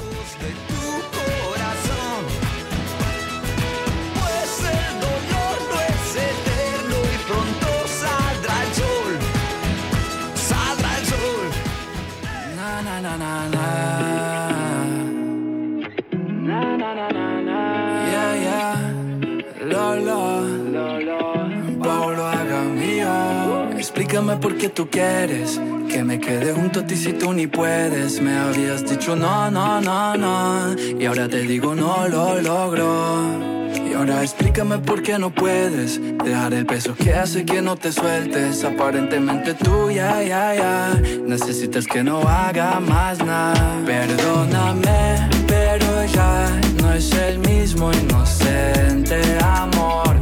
Explícame 24.16 24.40
por 24.40 24.56
qué 24.56 24.70
tú 24.70 24.88
quieres 24.88 25.60
que 25.90 26.02
me 26.02 26.18
quede 26.18 26.54
junto 26.54 26.80
a 26.80 26.86
ti 26.86 26.96
si 26.96 27.12
tú 27.12 27.34
ni 27.34 27.46
puedes. 27.46 28.18
Me 28.22 28.34
habías 28.34 28.88
dicho 28.88 29.14
no, 29.14 29.50
no, 29.50 29.78
no, 29.82 30.16
no. 30.16 30.74
Y 30.98 31.04
ahora 31.04 31.28
te 31.28 31.42
digo 31.42 31.74
no 31.74 32.08
lo 32.08 32.40
logro. 32.40 33.68
Y 33.74 33.92
ahora 33.92 34.22
explícame 34.22 34.78
por 34.78 35.02
qué 35.02 35.18
no 35.18 35.28
puedes 35.28 36.00
dejar 36.24 36.54
el 36.54 36.64
peso 36.64 36.94
que 36.94 37.12
hace 37.12 37.44
que 37.44 37.60
no 37.60 37.76
te 37.76 37.92
sueltes. 37.92 38.64
Aparentemente 38.64 39.52
tú 39.52 39.90
ya, 39.90 40.22
ya, 40.22 40.54
ya. 40.54 40.94
Necesitas 41.26 41.86
que 41.86 42.02
no 42.02 42.26
haga 42.26 42.80
más 42.80 43.18
nada. 43.18 43.82
Perdóname, 43.84 45.28
pero 45.46 46.06
ya 46.06 46.58
no 46.80 46.90
es 46.94 47.12
el 47.12 47.38
mismo 47.40 47.92
inocente 47.92 49.20
amor 49.42 50.16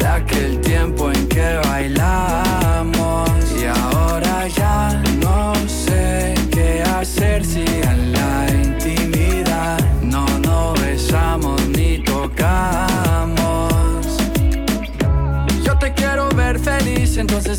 de 0.00 0.04
aquel 0.04 0.60
tiempo 0.62 1.12
en 1.12 1.28
que 1.28 1.60
bailamos 1.68 2.45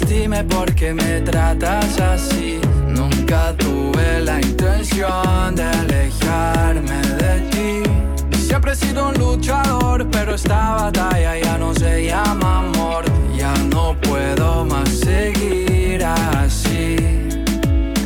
dime 0.07 0.44
por 0.44 0.73
qué 0.73 0.94
me 0.94 1.22
tratas 1.22 2.00
así. 2.00 2.59
Nunca 2.88 3.53
tuve 3.57 4.22
la 4.22 4.40
intención 4.40 5.56
de 5.56 5.63
alejarme 5.63 7.01
de 7.22 7.41
ti. 7.51 8.38
Siempre 8.38 8.72
he 8.72 8.75
sido 8.75 9.09
un 9.09 9.16
luchador, 9.16 10.07
pero 10.09 10.35
esta 10.35 10.75
batalla 10.75 11.38
ya 11.38 11.57
no 11.57 11.73
se 11.73 12.06
llama 12.06 12.59
amor. 12.59 13.06
Ya 13.38 13.53
no 13.73 13.95
puedo 14.01 14.66
más 14.66 14.90
seguir 14.90 16.03
así. 16.03 16.95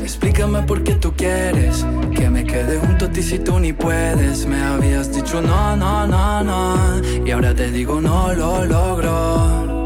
Explícame 0.02 0.64
por 0.64 0.84
qué 0.84 0.96
tú 0.96 1.14
quieres 1.16 1.86
que 2.16 2.30
me 2.30 2.44
quede 2.44 2.80
junto 2.80 3.06
a 3.06 3.10
ti 3.10 3.22
si 3.22 3.40
tú 3.40 3.60
ni 3.60 3.74
puedes. 3.74 4.46
Me 4.46 4.62
habías 4.62 5.14
dicho 5.14 5.42
no, 5.42 5.76
no, 5.76 6.08
no, 6.08 6.44
no. 6.44 7.02
Y 7.26 7.32
ahora 7.32 7.54
te 7.54 7.72
digo 7.72 8.02
no 8.02 8.34
lo 8.34 8.66
logro. 8.66 9.81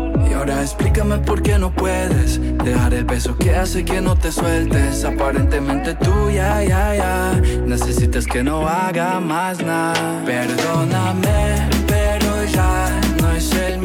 Explícame 0.47 1.17
por 1.19 1.41
qué 1.41 1.57
no 1.57 1.71
puedes 1.71 2.39
dejar 2.63 2.93
el 2.93 3.05
peso 3.05 3.35
que 3.37 3.55
hace 3.55 3.83
que 3.83 3.99
no 3.99 4.15
te 4.15 4.31
sueltes. 4.31 5.03
Aparentemente 5.03 5.95
tú 5.95 6.29
ya, 6.29 6.63
ya, 6.63 6.95
ya. 6.95 7.41
Necesitas 7.65 8.25
que 8.25 8.43
no 8.43 8.67
haga 8.67 9.19
más 9.19 9.61
nada. 9.63 10.23
Perdóname, 10.25 11.69
pero 11.87 12.43
ya 12.45 12.89
no 13.21 13.31
es 13.31 13.51
el 13.53 13.84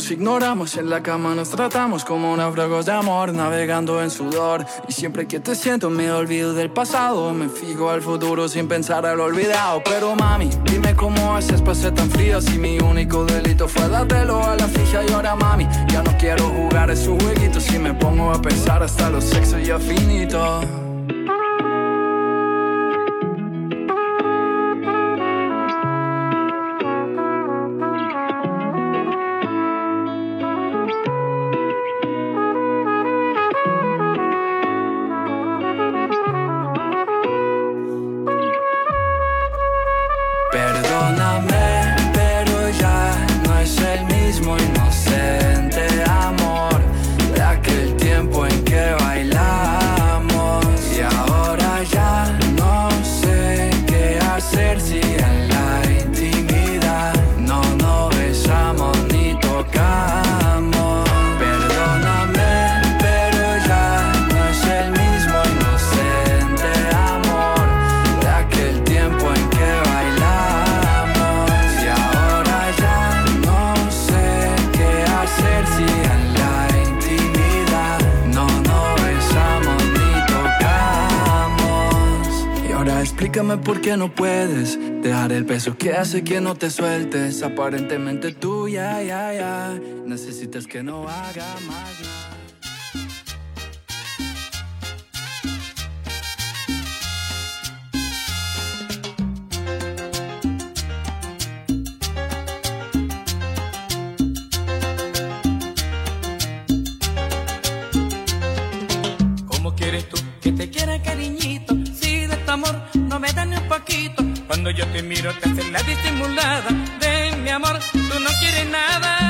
nos 0.00 0.10
ignoramos 0.10 0.78
en 0.78 0.88
la 0.88 1.02
cama, 1.02 1.34
nos 1.34 1.50
tratamos 1.50 2.06
como 2.06 2.34
náufragos 2.34 2.86
de 2.86 2.92
amor, 2.92 3.34
navegando 3.34 4.02
en 4.02 4.10
sudor. 4.10 4.64
Y 4.88 4.94
siempre 4.94 5.28
que 5.28 5.40
te 5.40 5.54
siento, 5.54 5.90
me 5.90 6.10
olvido 6.10 6.54
del 6.54 6.70
pasado. 6.70 7.34
Me 7.34 7.50
fijo 7.50 7.90
al 7.90 8.00
futuro 8.00 8.48
sin 8.48 8.66
pensar 8.66 9.04
al 9.04 9.20
olvidado. 9.20 9.82
Pero 9.84 10.16
mami, 10.16 10.48
dime 10.64 10.96
cómo 10.96 11.36
haces 11.36 11.60
para 11.60 11.74
ser 11.74 11.92
tan 11.92 12.10
frío 12.10 12.40
si 12.40 12.56
mi 12.56 12.78
único 12.78 13.26
delito 13.26 13.68
fue 13.68 13.90
dártelo 13.90 14.42
a 14.42 14.56
la 14.56 14.68
fija. 14.68 15.04
Y 15.06 15.12
ahora, 15.12 15.36
mami, 15.36 15.68
ya 15.88 16.02
no 16.02 16.16
quiero 16.16 16.48
jugar 16.48 16.90
esos 16.90 17.22
jueguitos. 17.22 17.62
Si 17.62 17.78
me 17.78 17.92
pongo 17.92 18.32
a 18.32 18.40
pensar, 18.40 18.82
hasta 18.82 19.10
los 19.10 19.24
sexos 19.24 19.62
ya 19.66 19.78
finito. 82.86 83.60
por 83.62 83.80
qué 83.80 83.96
no 83.96 84.14
puedes 84.14 84.78
dejar 85.02 85.32
el 85.32 85.44
peso 85.44 85.76
que 85.76 85.92
hace 85.92 86.22
que 86.22 86.40
no 86.40 86.54
te 86.54 86.70
sueltes. 86.70 87.42
Aparentemente 87.42 88.32
tú 88.32 88.68
ya, 88.68 89.02
ya, 89.02 89.32
ya 89.34 89.78
necesitas 90.06 90.66
que 90.66 90.82
no 90.82 91.08
haga 91.08 91.46
más. 91.66 92.19
Cuando 114.62 114.78
yo 114.78 114.86
te 114.88 115.02
miro 115.02 115.32
te 115.32 115.48
haces 115.48 115.70
la 115.70 115.82
disimulada 115.84 116.68
de 117.00 117.34
mi 117.38 117.48
amor, 117.48 117.80
tú 117.92 118.20
no 118.20 118.28
quieres 118.40 118.68
nada. 118.68 119.29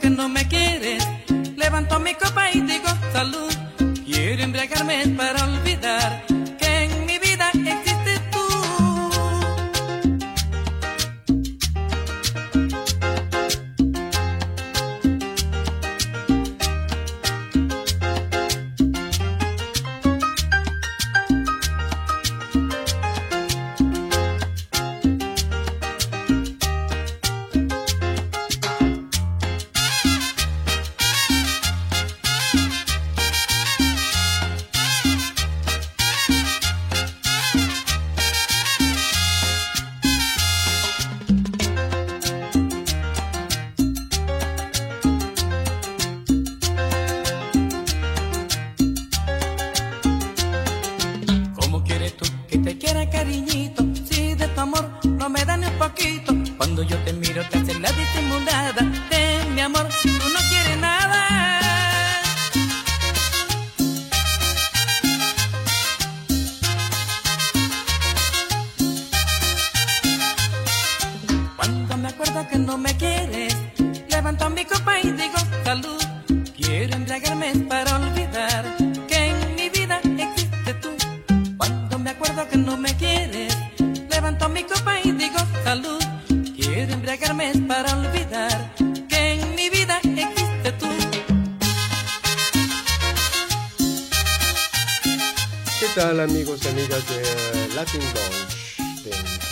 Que 0.00 0.10
no 0.10 0.28
me 0.28 0.46
quieres, 0.48 1.06
levanto 1.56 1.98
mi 2.00 2.14
copa 2.14 2.50
y 2.52 2.60
digo 2.60 2.88
salud. 3.12 3.52
Quiero 4.04 4.42
embriagarme 4.42 5.06
para 5.16 5.44
olvidar 5.44 6.19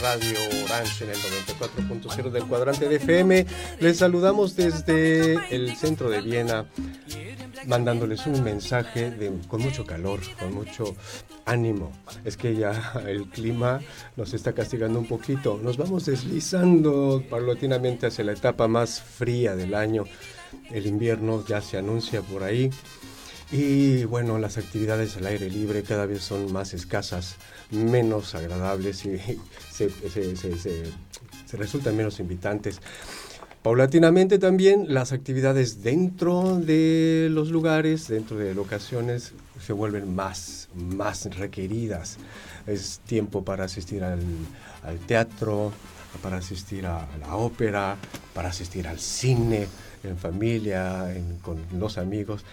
Radio 0.08 0.38
Orange 0.64 1.04
en 1.04 1.10
el 1.10 1.16
94.0 1.18 2.30
del 2.30 2.44
cuadrante 2.44 2.88
de 2.88 2.96
FM? 2.96 3.44
Les 3.78 3.98
saludamos 3.98 4.56
desde 4.56 5.34
el 5.54 5.76
centro 5.76 6.08
de 6.08 6.22
Viena 6.22 6.64
mandándoles 7.66 8.26
un 8.26 8.42
mensaje 8.42 9.10
de, 9.10 9.30
con 9.48 9.60
mucho 9.60 9.84
calor, 9.84 10.20
con 10.38 10.54
mucho 10.54 10.96
ánimo. 11.44 11.92
Es 12.24 12.38
que 12.38 12.56
ya 12.56 12.94
el 13.06 13.28
clima 13.28 13.80
nos 14.16 14.32
está 14.32 14.54
castigando 14.54 14.98
un 14.98 15.06
poquito. 15.06 15.60
Nos 15.62 15.76
vamos 15.76 16.06
deslizando 16.06 17.22
paulatinamente 17.28 18.06
hacia 18.06 18.24
la 18.24 18.32
etapa 18.32 18.66
más 18.66 19.02
fría 19.02 19.56
del 19.56 19.74
año. 19.74 20.04
El 20.70 20.86
invierno 20.86 21.44
ya 21.46 21.60
se 21.60 21.76
anuncia 21.76 22.22
por 22.22 22.44
ahí. 22.44 22.70
Y 23.50 24.04
bueno, 24.04 24.38
las 24.38 24.58
actividades 24.58 25.16
al 25.16 25.26
aire 25.26 25.48
libre 25.48 25.82
cada 25.82 26.04
vez 26.04 26.22
son 26.22 26.52
más 26.52 26.74
escasas, 26.74 27.36
menos 27.70 28.34
agradables 28.34 29.04
y 29.06 29.18
se, 29.72 29.88
se- 29.90 30.36
se- 30.36 30.58
se- 30.58 31.56
resultan 31.56 31.96
menos 31.96 32.20
invitantes. 32.20 32.80
Paulatinamente 33.62 34.38
también 34.38 34.92
las 34.92 35.12
actividades 35.12 35.82
dentro 35.82 36.58
de 36.60 37.28
los 37.30 37.48
lugares, 37.48 38.06
dentro 38.08 38.36
de 38.36 38.54
locaciones, 38.54 39.32
se 39.64 39.72
vuelven 39.72 40.14
más, 40.14 40.68
más 40.74 41.24
requeridas. 41.36 42.18
Es 42.66 43.00
tiempo 43.06 43.44
para 43.44 43.64
asistir 43.64 44.04
al, 44.04 44.20
al 44.84 44.98
teatro, 45.00 45.72
para 46.22 46.36
asistir 46.36 46.86
a 46.86 47.08
la 47.18 47.34
ópera, 47.36 47.96
para 48.34 48.50
asistir 48.50 48.86
al 48.86 49.00
cine, 49.00 49.66
en 50.04 50.16
familia, 50.18 51.14
en- 51.14 51.38
con 51.38 51.58
los 51.78 51.96
amigos. 51.98 52.44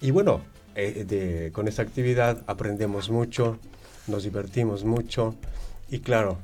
Y 0.00 0.10
bueno, 0.10 0.42
eh, 0.74 1.50
con 1.52 1.68
esta 1.68 1.82
actividad 1.82 2.42
aprendemos 2.46 3.10
mucho, 3.10 3.58
nos 4.06 4.24
divertimos 4.24 4.84
mucho 4.84 5.34
y 5.90 6.00
claro, 6.00 6.38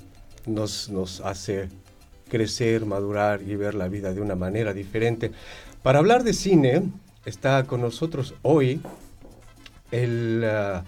nos, 0.47 1.21
hace 1.25 1.69
crecer, 2.29 2.87
madurar 2.87 3.43
y 3.43 3.55
ver 3.57 3.75
la 3.75 3.89
vida 3.89 4.15
de 4.15 4.21
una 4.21 4.35
manera 4.35 4.73
diferente. 4.73 5.33
Para 5.83 5.99
hablar 5.99 6.25
de 6.25 6.33
cine, 6.33 6.83
está 7.27 7.65
con 7.65 7.83
nosotros 7.83 8.35
hoy 8.43 8.81
el 9.91 10.43
ah, 10.45 10.85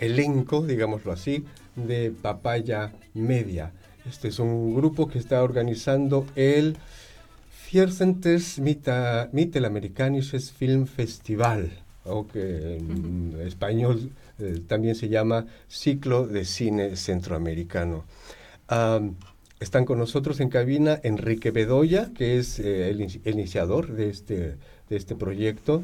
elenco, 0.00 0.66
digámoslo 0.66 1.12
así, 1.12 1.44
de 1.76 2.10
Papaya 2.10 2.92
Media. 3.14 3.72
Este 4.08 4.28
es 4.28 4.38
un 4.40 4.74
grupo 4.74 5.06
que 5.06 5.18
está 5.18 5.42
organizando 5.42 6.26
el 6.34 6.76
Viercentes 7.70 8.58
Mita- 8.58 9.28
Mittelamerikanisches 9.32 10.50
Filmfestival, 10.50 11.70
o 12.08 12.26
que 12.26 12.76
en 12.76 13.38
español 13.46 14.10
eh, 14.38 14.60
también 14.66 14.94
se 14.94 15.08
llama 15.08 15.46
Ciclo 15.68 16.26
de 16.26 16.44
Cine 16.44 16.96
Centroamericano. 16.96 18.04
Am, 18.68 19.14
están 19.60 19.84
con 19.84 19.98
nosotros 19.98 20.40
en 20.40 20.50
cabina 20.50 21.00
Enrique 21.02 21.50
Bedoya, 21.50 22.10
que 22.16 22.38
es 22.38 22.58
eh, 22.60 22.90
el, 22.90 23.00
el 23.00 23.34
iniciador 23.34 23.88
de 23.92 24.08
este, 24.10 24.56
de 24.88 24.96
este 24.96 25.14
proyecto, 25.16 25.82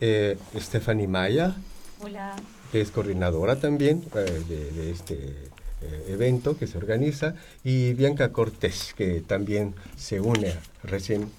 eh, 0.00 0.36
Stephanie 0.56 1.06
Maya, 1.08 1.56
Hola. 2.00 2.36
que 2.70 2.80
es 2.80 2.90
coordinadora 2.90 3.56
también 3.56 4.02
eh, 4.14 4.42
de, 4.48 4.70
de 4.72 4.90
este 4.90 5.14
eh, 5.14 6.04
evento 6.08 6.56
que 6.58 6.66
se 6.66 6.76
organiza, 6.76 7.34
y 7.62 7.94
Bianca 7.94 8.30
Cortés, 8.32 8.92
que 8.96 9.22
también 9.22 9.74
se 9.96 10.20
une 10.20 10.52
recién, 10.82 11.30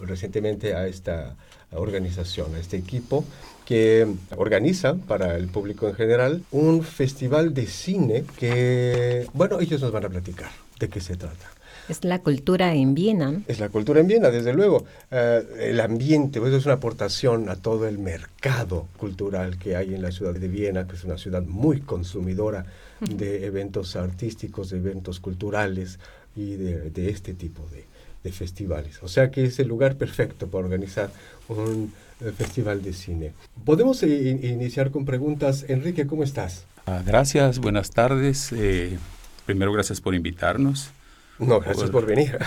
recientemente 0.00 0.74
a 0.74 0.86
esta 0.86 1.36
organización, 1.70 2.54
a 2.54 2.58
este 2.58 2.76
equipo 2.76 3.24
que 3.66 4.06
organiza 4.36 4.94
para 4.94 5.36
el 5.36 5.48
público 5.48 5.88
en 5.88 5.94
general 5.94 6.42
un 6.50 6.82
festival 6.82 7.54
de 7.54 7.66
cine 7.66 8.24
que, 8.38 9.26
bueno, 9.32 9.60
ellos 9.60 9.80
nos 9.80 9.92
van 9.92 10.04
a 10.04 10.08
platicar 10.08 10.50
de 10.78 10.88
qué 10.88 11.00
se 11.00 11.16
trata. 11.16 11.50
Es 11.88 12.04
la 12.04 12.20
cultura 12.20 12.74
en 12.74 12.94
Viena. 12.94 13.42
Es 13.48 13.58
la 13.58 13.68
cultura 13.68 14.00
en 14.00 14.06
Viena, 14.06 14.30
desde 14.30 14.52
luego. 14.52 14.84
Eh, 15.10 15.42
el 15.70 15.80
ambiente, 15.80 16.40
pues 16.40 16.54
es 16.54 16.64
una 16.64 16.74
aportación 16.74 17.48
a 17.48 17.56
todo 17.56 17.88
el 17.88 17.98
mercado 17.98 18.86
cultural 18.96 19.58
que 19.58 19.74
hay 19.74 19.94
en 19.94 20.02
la 20.02 20.12
ciudad 20.12 20.34
de 20.34 20.48
Viena, 20.48 20.86
que 20.86 20.94
es 20.94 21.04
una 21.04 21.18
ciudad 21.18 21.42
muy 21.42 21.80
consumidora 21.80 22.64
de 23.00 23.46
eventos 23.46 23.96
artísticos, 23.96 24.70
de 24.70 24.78
eventos 24.78 25.18
culturales 25.18 25.98
y 26.36 26.54
de, 26.54 26.90
de 26.90 27.10
este 27.10 27.34
tipo 27.34 27.66
de, 27.72 27.84
de 28.24 28.32
festivales. 28.32 29.02
O 29.02 29.08
sea 29.08 29.30
que 29.30 29.44
es 29.44 29.58
el 29.58 29.68
lugar 29.68 29.96
perfecto 29.96 30.46
para 30.48 30.64
organizar 30.64 31.10
un 31.48 31.92
eh, 32.20 32.32
festival 32.36 32.82
de 32.82 32.92
cine. 32.92 33.32
Podemos 33.64 34.02
eh, 34.02 34.08
in- 34.30 34.44
iniciar 34.44 34.90
con 34.90 35.04
preguntas. 35.04 35.64
Enrique, 35.68 36.06
¿cómo 36.06 36.22
estás? 36.22 36.64
Ah, 36.86 37.02
gracias, 37.04 37.58
buenas 37.58 37.90
tardes. 37.90 38.52
Eh, 38.52 38.98
primero, 39.46 39.72
gracias 39.72 40.00
por 40.00 40.14
invitarnos. 40.14 40.90
No, 41.38 41.60
gracias 41.60 41.90
por 41.90 42.06
venir. 42.06 42.38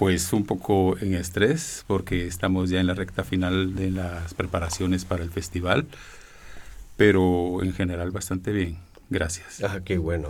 Pues 0.00 0.32
un 0.32 0.46
poco 0.46 0.96
en 0.96 1.12
estrés 1.12 1.84
porque 1.86 2.26
estamos 2.26 2.70
ya 2.70 2.80
en 2.80 2.86
la 2.86 2.94
recta 2.94 3.22
final 3.22 3.74
de 3.74 3.90
las 3.90 4.32
preparaciones 4.32 5.04
para 5.04 5.22
el 5.22 5.30
festival, 5.30 5.84
pero 6.96 7.62
en 7.62 7.72
general 7.74 8.10
bastante 8.10 8.52
bien. 8.52 8.78
Gracias. 9.10 9.62
Ah, 9.62 9.80
qué 9.84 9.98
bueno. 9.98 10.28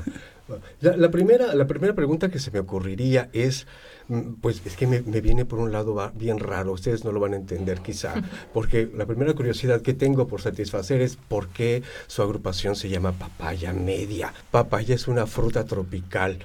La, 0.80 1.11
primera, 1.11 1.54
la 1.54 1.66
primera 1.66 1.95
pregunta 1.95 2.28
que 2.28 2.38
se 2.38 2.50
me 2.50 2.59
ocurriría 2.59 3.28
es, 3.33 3.66
mm, 4.09 4.35
pues 4.40 4.62
es 4.64 4.76
que 4.76 4.87
me, 4.87 5.00
viene 5.00 5.45
por 5.45 5.59
un 5.59 5.73
lado 5.73 6.12
bien 6.14 6.38
raro, 6.38 6.73
ustedes 6.73 7.04
no 7.04 7.12
lo 7.12 7.21
van 7.21 7.35
a 7.35 7.37
entender 7.37 7.80
quizá, 7.80 8.14
porque 8.54 8.90
la 8.95 9.07
primera 9.07 9.35
curiosidad 9.35 9.83
que 9.83 9.95
tengo 9.95 10.26
por 10.26 10.40
satisfacer 10.40 11.00
es 11.00 11.16
por 11.16 11.49
qué 11.49 11.83
su 12.07 12.23
agrupación 12.23 12.76
se 12.76 12.88
llama 12.88 13.12
papaya 13.12 13.73
media. 13.73 14.33
Papaya 14.50 14.95
es 14.95 15.09
una 15.09 15.26
fruta 15.26 15.64
tropical 15.64 16.38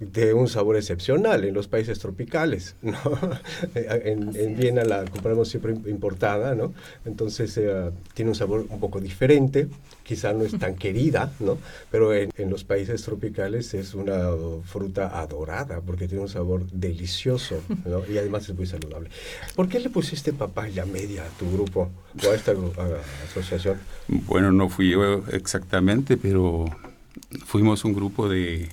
de 0.00 0.32
un 0.32 0.48
sabor 0.48 0.76
excepcional 0.76 1.44
en 1.44 1.52
los 1.52 1.68
países 1.68 1.98
tropicales, 1.98 2.74
¿no? 2.82 2.98
en, 3.74 4.34
en, 4.34 4.56
Viena 4.56 4.82
la 4.82 5.04
compramos 5.04 5.48
siempre 5.48 5.74
importada, 5.90 6.54
¿no? 6.54 6.72
Entonces 7.04 7.56
eh, 7.58 7.90
tiene 8.14 8.30
un 8.30 8.34
sabor 8.34 8.64
un 8.68 8.80
poco 8.80 8.98
diferente, 8.98 9.68
quizá 10.02 10.32
no 10.32 10.44
es 10.44 10.58
tan 10.58 10.74
querida, 10.76 11.32
¿no? 11.38 11.58
Pero 11.90 12.14
en, 12.14 12.30
en, 12.38 12.48
los 12.48 12.64
países 12.64 13.02
tropicales 13.02 13.74
es 13.74 13.94
una 13.94 14.30
fruta 14.64 15.20
adorada 15.20 15.82
porque 15.82 16.08
tiene 16.08 16.22
un 16.22 16.30
sabor 16.30 16.66
delicioso, 16.70 17.60
¿no? 17.84 18.02
Y 18.10 18.16
además 18.16 18.48
es 18.48 18.56
muy 18.56 18.66
saludable. 18.66 19.10
¿Por 19.54 19.68
qué 19.68 19.80
le 19.80 19.90
pusiste 19.90 20.32
papaya 20.32 20.86
media 20.86 21.24
a 21.24 21.28
tu 21.38 21.50
grupo 21.52 21.90
o 22.26 22.30
a 22.30 22.34
esta 22.34 22.54
asociación? 23.28 23.78
Bueno, 24.08 24.50
no 24.50 24.70
fui 24.70 24.90
yo 24.90 25.24
exactamente, 25.28 26.16
pero 26.16 26.64
fuimos 27.44 27.84
un 27.84 27.92
grupo 27.92 28.28
de 28.28 28.68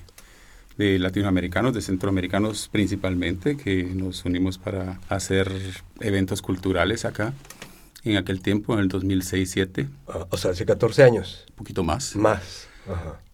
de 0.77 0.99
latinoamericanos, 0.99 1.73
de 1.73 1.81
centroamericanos 1.81 2.69
principalmente, 2.71 3.57
que 3.57 3.83
nos 3.83 4.25
unimos 4.25 4.57
para 4.57 4.99
hacer 5.09 5.51
eventos 5.99 6.41
culturales 6.41 7.05
acá. 7.05 7.33
En 8.03 8.15
aquel 8.15 8.41
tiempo, 8.41 8.73
en 8.73 8.79
el 8.79 8.89
2006-2007. 8.89 9.87
Ah, 10.07 10.27
o 10.29 10.37
sea, 10.37 10.51
hace 10.51 10.65
14 10.65 11.03
años. 11.03 11.45
Un 11.49 11.55
poquito 11.55 11.83
más. 11.83 12.15
Más. 12.15 12.67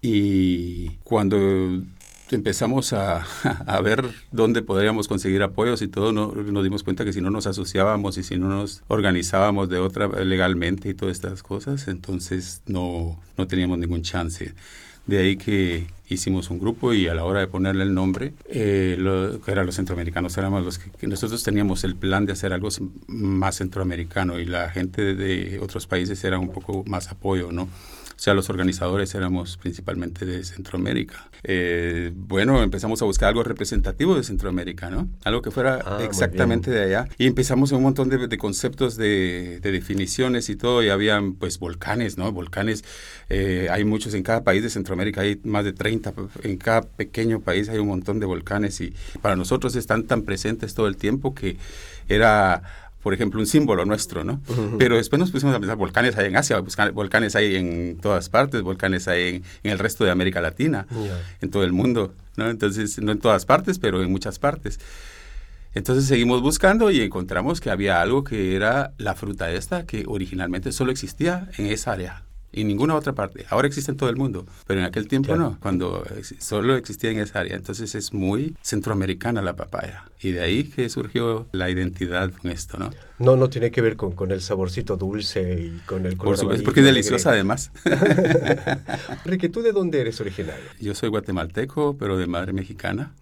Y 0.01 0.89
cuando 1.03 1.83
empezamos 2.31 2.93
a, 2.93 3.25
a, 3.67 3.81
ver 3.81 4.05
dónde 4.31 4.61
podríamos 4.61 5.07
conseguir 5.07 5.43
apoyos 5.43 5.81
y 5.81 5.87
todo, 5.87 6.11
no, 6.11 6.33
nos 6.33 6.63
dimos 6.63 6.83
cuenta 6.83 7.05
que 7.05 7.13
si 7.13 7.21
no 7.21 7.29
nos 7.29 7.47
asociábamos 7.47 8.17
y 8.17 8.23
si 8.23 8.37
no 8.37 8.49
nos 8.49 8.81
organizábamos 8.87 9.69
de 9.69 9.77
otra 9.77 10.07
legalmente 10.23 10.89
y 10.89 10.93
todas 10.93 11.15
estas 11.15 11.43
cosas, 11.43 11.87
entonces 11.87 12.61
no, 12.65 13.19
no 13.37 13.47
teníamos 13.47 13.77
ningún 13.77 14.01
chance. 14.01 14.53
De 15.05 15.19
ahí 15.19 15.37
que 15.37 15.87
hicimos 16.07 16.49
un 16.49 16.59
grupo 16.59 16.93
y 16.93 17.07
a 17.07 17.13
la 17.13 17.25
hora 17.25 17.39
de 17.39 17.47
ponerle 17.47 17.83
el 17.83 17.93
nombre, 17.93 18.33
eh, 18.47 18.95
lo, 18.97 19.41
que 19.41 19.51
eran 19.51 19.65
los 19.65 19.75
centroamericanos, 19.75 20.37
éramos 20.37 20.63
los 20.63 20.79
que, 20.79 21.07
nosotros 21.07 21.43
teníamos 21.43 21.83
el 21.83 21.95
plan 21.95 22.25
de 22.25 22.33
hacer 22.33 22.53
algo 22.53 22.69
más 23.07 23.55
centroamericano 23.55 24.39
y 24.39 24.45
la 24.45 24.69
gente 24.69 25.15
de 25.15 25.59
otros 25.59 25.87
países 25.87 26.23
era 26.23 26.39
un 26.39 26.49
poco 26.49 26.83
más 26.87 27.09
apoyo, 27.09 27.51
¿no? 27.51 27.67
O 28.15 28.19
sea, 28.19 28.33
los 28.33 28.49
organizadores 28.49 29.13
éramos 29.15 29.57
principalmente 29.57 30.25
de 30.25 30.43
Centroamérica. 30.43 31.29
Eh, 31.43 32.11
bueno, 32.15 32.63
empezamos 32.63 33.01
a 33.01 33.05
buscar 33.05 33.29
algo 33.29 33.43
representativo 33.43 34.15
de 34.15 34.23
Centroamérica, 34.23 34.89
¿no? 34.89 35.09
Algo 35.23 35.41
que 35.41 35.51
fuera 35.51 35.79
ah, 35.85 35.99
exactamente 36.03 36.71
de 36.71 36.83
allá. 36.83 37.09
Y 37.17 37.27
empezamos 37.27 37.71
un 37.71 37.83
montón 37.83 38.09
de, 38.09 38.37
conceptos 38.37 38.95
de, 38.95 39.59
definiciones 39.61 40.49
y 40.49 40.55
todo. 40.55 40.83
Y 40.83 40.89
habían, 40.89 41.33
pues, 41.33 41.59
volcanes, 41.59 42.17
¿no? 42.17 42.31
Volcanes, 42.31 42.83
eh, 43.29 43.67
hay 43.69 43.83
muchos 43.83 44.13
en 44.13 44.23
cada 44.23 44.43
país 44.43 44.63
de 44.63 44.69
Centroamérica, 44.69 45.21
hay 45.21 45.39
más 45.43 45.65
de 45.65 45.73
30. 45.73 46.13
En 46.43 46.57
cada 46.57 46.83
pequeño 46.83 47.41
país 47.41 47.67
hay 47.69 47.79
un 47.79 47.87
montón 47.87 48.19
de 48.19 48.25
volcanes. 48.25 48.79
Y 48.79 48.93
para 49.21 49.35
nosotros 49.35 49.75
están 49.75 50.03
tan 50.03 50.21
presentes 50.23 50.73
todo 50.73 50.87
el 50.87 50.97
tiempo 50.97 51.33
que 51.33 51.57
era 52.07 52.82
por 53.03 53.13
ejemplo, 53.13 53.39
un 53.39 53.45
símbolo 53.45 53.85
nuestro, 53.85 54.23
¿no? 54.23 54.41
Pero 54.79 54.95
después 54.95 55.19
nos 55.19 55.29
pusimos 55.29 55.53
a 55.53 55.59
pensar, 55.59 55.75
volcanes 55.75 56.17
hay 56.17 56.27
en 56.27 56.37
Asia, 56.37 56.63
volcanes 56.93 57.35
hay 57.35 57.57
en 57.57 57.97
todas 58.01 58.29
partes, 58.29 58.61
volcanes 58.61 59.09
hay 59.09 59.43
en, 59.63 59.71
el 59.71 59.77
resto 59.77 60.05
de 60.05 60.11
América 60.11 60.41
Latina, 60.41 60.87
en 61.41 61.51
todo 61.51 61.63
el 61.63 61.73
mundo, 61.73 62.13
¿no? 62.37 62.49
Entonces, 62.49 62.99
no 62.99 63.11
en 63.11 63.19
todas 63.19 63.45
partes, 63.45 63.77
pero 63.77 64.01
en 64.01 64.09
muchas 64.09 64.39
partes. 64.39 64.79
Entonces 65.75 66.05
seguimos 66.05 66.41
buscando 66.41 66.91
y 66.91 67.01
encontramos 67.01 67.59
que 67.59 67.71
había 67.71 68.01
algo 68.01 68.23
que 68.23 68.55
era 68.55 68.93
la 68.97 69.15
fruta 69.15 69.51
esta, 69.51 69.85
que 69.85 70.05
originalmente 70.07 70.71
solo 70.71 70.91
existía 70.91 71.49
en 71.57 71.65
esa 71.65 71.91
área 71.91 72.23
y 72.53 72.63
ninguna 72.63 72.95
otra 72.95 73.13
parte. 73.13 73.45
Ahora 73.49 73.67
existe 73.67 73.91
en 73.91 73.97
todo 73.97 74.09
el 74.09 74.15
mundo, 74.15 74.45
pero 74.67 74.79
en 74.79 74.85
aquel 74.85 75.07
tiempo 75.07 75.35
no, 75.35 75.57
cuando 75.59 76.05
solo 76.39 76.75
existía 76.75 77.11
en 77.11 77.19
esa 77.19 77.39
área. 77.39 77.55
Entonces 77.55 77.95
es 77.95 78.13
muy 78.13 78.55
centroamericana 78.61 79.41
la 79.41 79.55
papaya. 79.55 80.05
Y 80.21 80.31
de 80.31 80.41
ahí 80.41 80.63
que 80.63 80.87
surgió 80.89 81.47
la 81.51 81.69
identidad 81.69 82.31
con 82.31 82.51
esto, 82.51 82.77
¿no? 82.77 82.91
No, 83.19 83.35
no 83.35 83.49
tiene 83.49 83.71
que 83.71 83.81
ver 83.81 83.95
con, 83.95 84.13
con 84.13 84.31
el 84.31 84.41
saborcito 84.41 84.95
dulce 84.95 85.71
y 85.75 85.79
con 85.85 86.05
el 86.05 86.15
color 86.15 86.35
Por 86.35 86.37
supuesto, 86.37 86.63
porque 86.63 86.79
es 86.79 86.85
deliciosa 86.85 87.31
además. 87.31 87.71
Enrique, 89.25 89.49
¿tú 89.49 89.61
de 89.61 89.71
dónde 89.71 89.99
eres 89.99 90.19
originario? 90.21 90.63
Yo 90.79 90.95
soy 90.95 91.09
guatemalteco, 91.09 91.97
pero 91.97 92.17
de 92.17 92.27
madre 92.27 92.53
mexicana. 92.53 93.13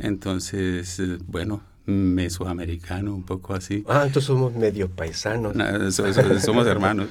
Entonces, 0.00 1.00
eh, 1.00 1.18
bueno, 1.26 1.62
mesoamericano, 1.88 3.14
un 3.14 3.22
poco 3.22 3.54
así. 3.54 3.82
Ah, 3.88 4.02
entonces 4.06 4.24
somos 4.24 4.54
medio 4.54 4.90
paisanos. 4.90 5.54
somos 6.44 6.66
hermanos. 6.66 7.08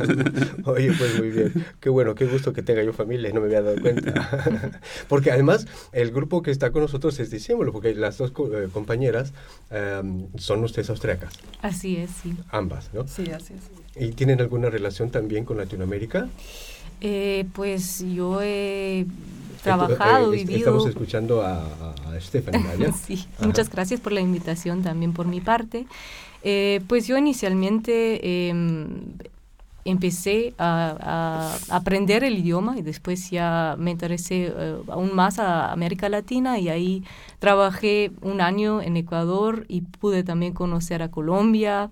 Oye, 0.64 0.92
pues 0.92 1.18
muy 1.18 1.30
bien. 1.30 1.66
Qué 1.80 1.88
bueno, 1.88 2.14
qué 2.14 2.26
gusto 2.26 2.52
que 2.52 2.62
tenga 2.62 2.82
yo 2.82 2.92
familia 2.92 3.30
y 3.30 3.32
no 3.32 3.40
me 3.40 3.46
había 3.46 3.62
dado 3.62 3.80
cuenta. 3.80 4.80
porque 5.08 5.30
además 5.30 5.66
el 5.92 6.10
grupo 6.10 6.42
que 6.42 6.50
está 6.50 6.70
con 6.70 6.82
nosotros 6.82 7.18
es 7.18 7.30
disímbolo, 7.30 7.72
porque 7.72 7.94
las 7.94 8.18
dos 8.18 8.32
eh, 8.52 8.68
compañeras 8.70 9.32
em, 9.70 10.26
son 10.36 10.62
ustedes 10.64 10.90
austriacas. 10.90 11.32
Así 11.62 11.96
es, 11.96 12.10
sí. 12.22 12.36
Ambas, 12.50 12.90
¿no? 12.92 13.08
Sí, 13.08 13.30
así 13.30 13.54
es. 13.54 13.70
¿Y 13.96 14.12
tienen 14.12 14.40
alguna 14.40 14.68
relación 14.68 15.10
también 15.10 15.46
con 15.46 15.56
Latinoamérica? 15.56 16.28
Eh, 17.00 17.46
pues 17.54 18.04
yo 18.14 18.42
he 18.42 19.06
trabajado, 19.60 20.32
eh, 20.32 20.36
vivido. 20.36 20.58
Estamos 20.58 20.86
escuchando 20.86 21.42
a, 21.42 21.62
a 21.62 22.20
Stephanie 22.20 22.92
sí, 23.06 23.26
muchas 23.40 23.70
gracias 23.70 24.00
por 24.00 24.12
la 24.12 24.20
invitación 24.20 24.82
también 24.82 25.12
por 25.12 25.26
mi 25.26 25.40
parte. 25.40 25.86
Eh, 26.42 26.80
pues 26.86 27.06
yo 27.06 27.18
inicialmente 27.18 28.48
em, 28.48 29.02
empecé 29.84 30.54
a, 30.58 31.56
aprender 31.68 32.24
el 32.24 32.38
idioma 32.38 32.78
y 32.78 32.82
después 32.82 33.30
ya 33.30 33.76
me 33.78 33.90
interesé 33.90 34.52
eh, 34.54 34.76
aún 34.88 35.14
más 35.14 35.38
a 35.38 35.70
América 35.72 36.08
Latina 36.08 36.58
y 36.58 36.68
ahí 36.68 37.04
trabajé 37.38 38.12
un 38.22 38.40
año 38.40 38.80
en 38.80 38.96
Ecuador 38.96 39.66
y 39.68 39.82
pude 39.82 40.22
también 40.22 40.52
conocer 40.52 41.02
a 41.02 41.10
Colombia 41.10 41.90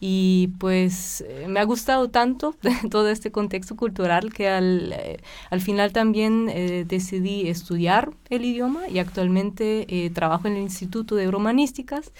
y 0.00 0.50
pues 0.58 1.24
eh, 1.26 1.46
me 1.48 1.58
ha 1.58 1.64
gustado 1.64 2.08
tanto 2.08 2.54
todo 2.90 3.08
este 3.08 3.32
contexto 3.32 3.76
cultural 3.76 4.32
que 4.32 4.48
al, 4.48 4.92
eh, 4.92 5.20
al 5.50 5.60
final 5.60 5.92
también 5.92 6.48
eh, 6.48 6.84
decidí 6.86 7.48
estudiar 7.48 8.10
el 8.30 8.44
idioma 8.44 8.88
y 8.88 9.00
actualmente 9.00 10.10
trabajo 10.14 10.46
en 10.46 10.54
el 10.54 10.62
Instituto 10.62 11.16
de 11.16 11.30
Romanísticas. 11.30 12.12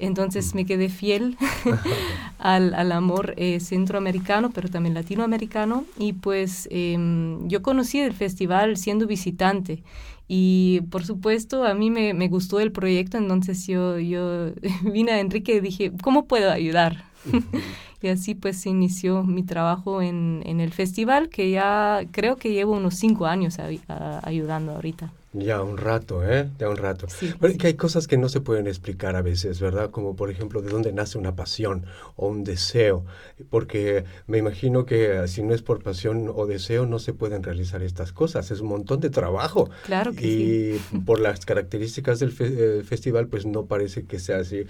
Entonces 0.00 0.54
me 0.54 0.66
quedé 0.66 0.88
fiel 0.88 1.38
al, 2.38 2.74
al, 2.74 2.90
amor 2.90 3.36
centroamericano, 3.60 4.50
pero 4.50 4.68
también 4.68 4.92
latinoamericano. 4.92 5.84
Y 5.96 6.14
pues 6.14 6.68
em, 6.72 7.46
yo 7.46 7.62
conocí 7.62 8.00
el 8.00 8.12
festival 8.12 8.76
siendo 8.76 9.06
visitante. 9.06 9.84
Y 10.26 10.80
por 10.90 11.04
supuesto, 11.04 11.64
a 11.64 11.74
mí 11.74 11.90
me, 11.90 12.12
me 12.12 12.28
gustó 12.28 12.58
el 12.58 12.72
proyecto, 12.72 13.18
entonces 13.18 13.66
yo, 13.66 13.98
yo 13.98 14.50
vine 14.82 15.12
a 15.12 15.20
Enrique 15.20 15.54
y 15.56 15.60
dije, 15.60 15.92
¿cómo 16.02 16.26
puedo 16.26 16.50
ayudar? 16.50 17.13
y 18.02 18.08
así 18.08 18.34
pues 18.34 18.66
inició 18.66 19.22
mi 19.22 19.42
trabajo 19.42 20.02
en, 20.02 20.42
en, 20.44 20.60
el 20.60 20.72
festival, 20.72 21.28
que 21.28 21.50
ya 21.50 22.02
creo 22.10 22.36
que 22.36 22.52
llevo 22.52 22.72
unos 22.72 22.94
cinco 22.94 23.26
años 23.26 23.58
ayudando 24.22 24.72
ahorita. 24.72 25.12
Ya 25.34 25.62
un 25.62 25.76
rato, 25.76 26.24
¿eh? 26.24 26.48
Ya 26.58 26.68
un 26.68 26.76
rato. 26.76 27.06
Pero 27.40 27.58
que 27.58 27.66
hay 27.66 27.74
cosas 27.74 28.06
que 28.06 28.16
no 28.16 28.28
se 28.28 28.40
pueden 28.40 28.66
explicar 28.66 29.16
a 29.16 29.22
veces, 29.22 29.60
¿verdad? 29.60 29.90
Como 29.90 30.14
por 30.14 30.30
ejemplo 30.30 30.62
de 30.62 30.70
dónde 30.70 30.92
nace 30.92 31.18
una 31.18 31.34
pasión 31.34 31.86
o 32.16 32.28
un 32.28 32.44
deseo. 32.44 33.04
Porque 33.50 34.04
me 34.26 34.38
imagino 34.38 34.86
que 34.86 35.24
eh, 35.24 35.28
si 35.28 35.42
no 35.42 35.52
es 35.52 35.62
por 35.62 35.82
pasión 35.82 36.30
o 36.32 36.46
deseo 36.46 36.86
no 36.86 36.98
se 37.00 37.12
pueden 37.12 37.42
realizar 37.42 37.82
estas 37.82 38.12
cosas. 38.12 38.50
Es 38.50 38.60
un 38.60 38.68
montón 38.68 39.00
de 39.00 39.10
trabajo. 39.10 39.70
Claro 39.84 40.12
que 40.12 40.26
y 40.26 40.78
sí. 40.78 40.98
por 41.04 41.18
las 41.18 41.44
características 41.44 42.20
del 42.20 42.34
eh, 42.38 42.82
festival, 42.84 43.26
pues 43.26 43.44
no 43.44 43.66
parece 43.66 44.06
que 44.06 44.20
sea 44.20 44.38
así, 44.38 44.58
eh, 44.58 44.68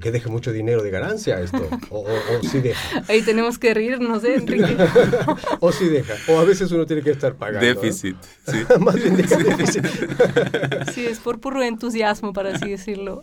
que 0.00 0.12
deje 0.12 0.28
mucho 0.28 0.52
dinero 0.52 0.82
de 0.82 0.90
ganancia 0.90 1.40
esto. 1.40 1.58
O, 1.90 2.00
o, 2.00 2.42
sí 2.42 2.60
deja. 2.60 3.02
Ahí 3.08 3.22
tenemos 3.22 3.58
que 3.58 3.72
reírnos, 3.72 4.22
¿eh, 4.24 4.34
Enrique? 4.34 4.76
o 5.60 5.72
sí 5.72 5.88
deja. 5.88 6.14
O 6.30 6.38
a 6.38 6.44
veces 6.44 6.70
uno 6.70 6.84
tiene 6.84 7.02
que 7.02 7.10
estar 7.10 7.34
pagando. 7.34 7.66
Déficit. 7.66 8.16
Sí. 8.46 8.58
Más 8.80 8.96
bien 8.96 9.16
sí, 10.92 11.06
es 11.06 11.20
por 11.20 11.40
puro 11.40 11.62
entusiasmo, 11.62 12.32
para 12.32 12.54
así 12.54 12.70
decirlo. 12.70 13.22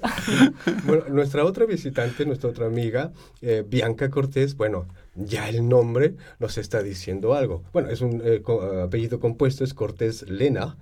bueno, 0.85 1.03
nuestra 1.09 1.45
otra 1.45 1.65
visitante, 1.65 2.25
nuestra 2.25 2.49
otra 2.49 2.67
amiga, 2.67 3.11
eh, 3.41 3.63
Bianca 3.67 4.09
Cortés, 4.09 4.55
bueno, 4.55 4.87
ya 5.15 5.49
el 5.49 5.67
nombre 5.67 6.15
nos 6.39 6.57
está 6.57 6.83
diciendo 6.83 7.33
algo. 7.33 7.63
Bueno, 7.73 7.89
es 7.89 8.01
un 8.01 8.21
eh, 8.23 8.43
apellido 8.83 9.19
compuesto, 9.19 9.63
es 9.63 9.73
Cortés 9.73 10.29
Lena. 10.29 10.77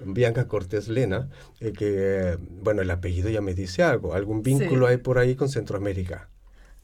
Bianca 0.00 0.46
Cortés 0.46 0.88
Lena, 0.88 1.28
eh, 1.60 1.72
que, 1.72 2.38
bueno, 2.62 2.82
el 2.82 2.90
apellido 2.90 3.30
ya 3.30 3.40
me 3.40 3.54
dice 3.54 3.82
algo. 3.82 4.14
¿Algún 4.14 4.42
vínculo 4.42 4.86
hay 4.86 4.98
por 4.98 5.18
ahí 5.18 5.34
con 5.34 5.48
Centroamérica? 5.48 6.28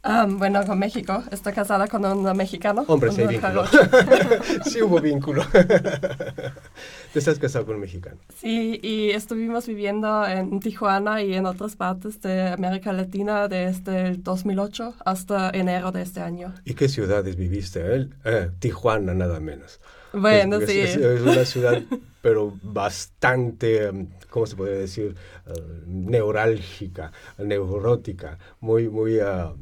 Ah, 0.07 0.27
bueno, 0.29 0.63
con 0.67 0.79
México. 0.79 1.23
Estoy 1.31 1.55
casada 1.55 1.87
con 1.89 2.05
un 2.05 2.37
mexicano. 2.37 2.85
Hombre, 2.89 3.11
sí 3.11 3.27
vínculo. 3.27 3.65
sí 4.67 4.83
hubo 4.83 5.01
vínculo. 5.01 5.43
Te 7.13 7.19
estás 7.19 7.39
casado 7.39 7.65
con 7.65 7.77
un 7.77 7.81
mexicano. 7.81 8.19
Sí, 8.37 8.79
y 8.83 9.11
estuvimos 9.11 9.67
viviendo 9.67 10.27
en 10.27 10.61
Tijuana 10.61 11.23
y 11.23 11.33
en 11.35 11.47
otras 11.47 11.77
partes 11.77 12.21
de 12.21 12.49
América 12.49 12.93
Latina 12.93 13.49
desde 13.49 14.09
el 14.09 14.23
2008 14.23 14.95
hasta 15.05 15.49
enero 15.51 15.91
de 15.91 16.03
este 16.03 16.21
año. 16.21 16.53
¿Y 16.65 16.75
qué 16.75 16.89
ciudades 16.89 17.37
viviste? 17.37 17.81
eh? 17.97 18.09
Eh, 18.25 18.51
Tijuana, 18.59 19.15
nada 19.15 19.41
menos. 19.41 19.81
Bueno, 20.13 20.59
es, 20.59 20.71
sí. 20.71 20.81
es- 20.81 20.97
es 20.97 21.21
una 21.23 21.45
ciudad, 21.45 21.83
pero 22.21 22.53
bastante, 22.63 23.89
um, 23.89 24.09
¿cómo 24.29 24.47
se 24.47 24.55
podría 24.55 24.77
decir? 24.77 25.15
Uh, 25.47 25.53
neurálgica, 25.87 27.11
neurótica, 27.39 28.39
muy, 28.61 28.89
muy, 28.89 29.19
uh, 29.19 29.57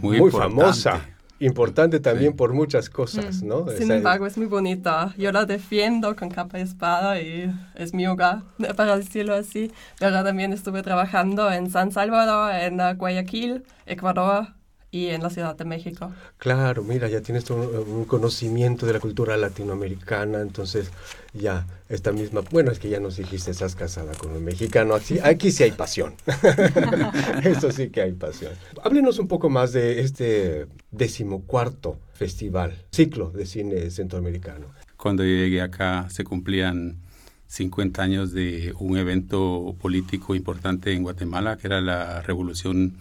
Muy 0.00 0.18
muy, 0.20 0.30
famosa. 0.30 1.00
Importante 1.38 1.98
también 1.98 2.32
Sí. 2.32 2.36
por 2.36 2.52
muchas 2.52 2.88
cosas, 2.88 3.42
¿no? 3.42 3.66
Sin 3.68 3.82
Esa- 3.84 3.96
embargo, 3.96 4.26
es 4.26 4.36
muy 4.38 4.46
bonita. 4.46 5.12
Yo 5.18 5.32
la 5.32 5.44
defiendo 5.44 6.14
con 6.14 6.30
capa 6.30 6.60
y 6.60 6.62
espada 6.62 7.20
y 7.20 7.52
es 7.74 7.92
mi 7.94 8.06
hogar, 8.06 8.42
para 8.76 8.96
decirlo 8.96 9.34
así. 9.34 9.72
Pero 9.98 10.22
también 10.22 10.52
estuve 10.52 10.82
trabajando 10.82 11.50
en 11.50 11.68
San 11.68 11.90
Salvador, 11.90 12.54
en 12.54 12.78
Guayaquil, 12.96 13.64
Ecuador 13.86 14.48
y 14.92 15.08
en 15.08 15.22
la 15.22 15.30
Ciudad 15.30 15.56
de 15.56 15.64
México. 15.64 16.12
Claro, 16.36 16.84
mira, 16.84 17.08
ya 17.08 17.22
tienes 17.22 17.48
un, 17.50 17.60
un 17.60 18.04
conocimiento 18.04 18.84
de 18.84 18.92
la 18.92 19.00
cultura 19.00 19.38
latinoamericana, 19.38 20.42
entonces 20.42 20.90
ya 21.32 21.66
esta 21.88 22.12
misma, 22.12 22.42
bueno, 22.50 22.70
es 22.70 22.78
que 22.78 22.90
ya 22.90 23.00
nos 23.00 23.16
dijiste, 23.16 23.50
estás 23.50 23.74
casada 23.74 24.12
con 24.12 24.32
un 24.32 24.44
mexicano, 24.44 24.94
aquí, 24.94 25.18
aquí 25.22 25.50
sí 25.50 25.62
hay 25.62 25.72
pasión, 25.72 26.14
eso 27.42 27.72
sí 27.72 27.88
que 27.88 28.02
hay 28.02 28.12
pasión. 28.12 28.52
Háblenos 28.84 29.18
un 29.18 29.28
poco 29.28 29.48
más 29.48 29.72
de 29.72 30.00
este 30.00 30.66
decimocuarto 30.90 31.98
festival, 32.12 32.76
ciclo 32.92 33.30
de 33.30 33.46
cine 33.46 33.90
centroamericano. 33.90 34.66
Cuando 34.98 35.24
yo 35.24 35.30
llegué 35.30 35.62
acá 35.62 36.06
se 36.10 36.22
cumplían 36.22 36.98
50 37.46 38.02
años 38.02 38.32
de 38.32 38.74
un 38.78 38.98
evento 38.98 39.74
político 39.80 40.34
importante 40.34 40.92
en 40.92 41.02
Guatemala, 41.02 41.56
que 41.56 41.66
era 41.66 41.80
la 41.80 42.20
Revolución 42.20 42.94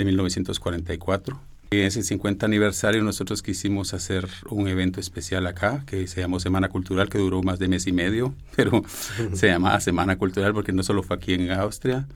de 0.00 0.06
1944. 0.06 1.40
En 1.72 1.84
ese 1.84 2.02
50 2.02 2.46
aniversario 2.46 3.02
nosotros 3.02 3.42
quisimos 3.42 3.94
hacer 3.94 4.28
un 4.48 4.66
evento 4.66 4.98
especial 4.98 5.46
acá, 5.46 5.84
que 5.86 6.06
se 6.08 6.20
llamó 6.20 6.40
Semana 6.40 6.68
Cultural, 6.68 7.08
que 7.08 7.18
duró 7.18 7.42
más 7.42 7.58
de 7.58 7.68
mes 7.68 7.86
y 7.86 7.92
medio, 7.92 8.34
pero 8.56 8.82
se 9.34 9.46
llamaba 9.46 9.78
Semana 9.80 10.16
Cultural 10.16 10.52
porque 10.54 10.72
no 10.72 10.82
solo 10.82 11.02
fue 11.02 11.16
aquí 11.16 11.34
en 11.34 11.50
Austria, 11.52 12.08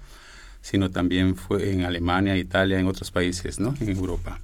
sino 0.61 0.91
también 0.91 1.37
fue 1.37 1.73
en 1.73 1.83
Alemania, 1.83 2.37
Italia, 2.37 2.81
en 2.81 2.87
otros 2.87 3.11
países, 3.11 3.61
¿no? 3.61 3.75
En 3.81 3.91
Europa 3.91 4.41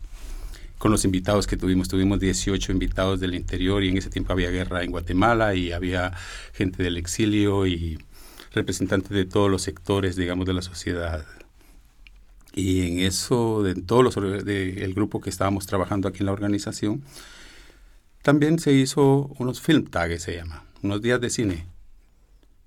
con 0.78 0.90
los 0.90 1.04
invitados 1.04 1.46
que 1.46 1.58
tuvimos. 1.58 1.88
Tuvimos 1.88 2.20
18 2.20 2.72
invitados 2.72 3.20
del 3.20 3.34
interior 3.34 3.84
y 3.84 3.90
en 3.90 3.98
ese 3.98 4.08
tiempo 4.08 4.32
había 4.32 4.50
guerra 4.50 4.82
en 4.82 4.90
Guatemala 4.90 5.54
y 5.54 5.72
había 5.72 6.12
gente 6.54 6.82
del 6.82 6.96
exilio 6.96 7.66
y 7.66 7.98
representantes 8.54 9.10
de 9.10 9.26
todos 9.26 9.50
los 9.50 9.60
sectores, 9.60 10.16
digamos, 10.16 10.46
de 10.46 10.54
la 10.54 10.62
sociedad. 10.62 11.26
Y 12.54 12.86
en 12.88 12.98
eso, 13.00 13.62
de 13.62 13.74
todos 13.76 14.02
los 14.02 14.16
or- 14.16 14.42
de 14.44 14.82
el 14.84 14.94
grupo 14.94 15.20
que 15.20 15.30
estábamos 15.30 15.66
trabajando 15.66 16.08
aquí 16.08 16.18
en 16.20 16.26
la 16.26 16.32
organización, 16.32 17.02
también 18.22 18.58
se 18.58 18.72
hizo 18.72 19.30
unos 19.38 19.60
film 19.60 19.86
tags, 19.86 20.22
se 20.22 20.36
llama, 20.36 20.64
unos 20.82 21.00
días 21.00 21.20
de 21.20 21.30
cine. 21.30 21.66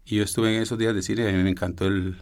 Y 0.06 0.18
yo 0.18 0.24
estuve 0.24 0.56
en 0.56 0.62
esos 0.62 0.78
días 0.78 0.96
de 0.96 1.02
cine 1.02 1.24
y 1.24 1.28
a 1.28 1.32
mí 1.38 1.44
me 1.44 1.50
encantó 1.50 1.86
el, 1.88 2.16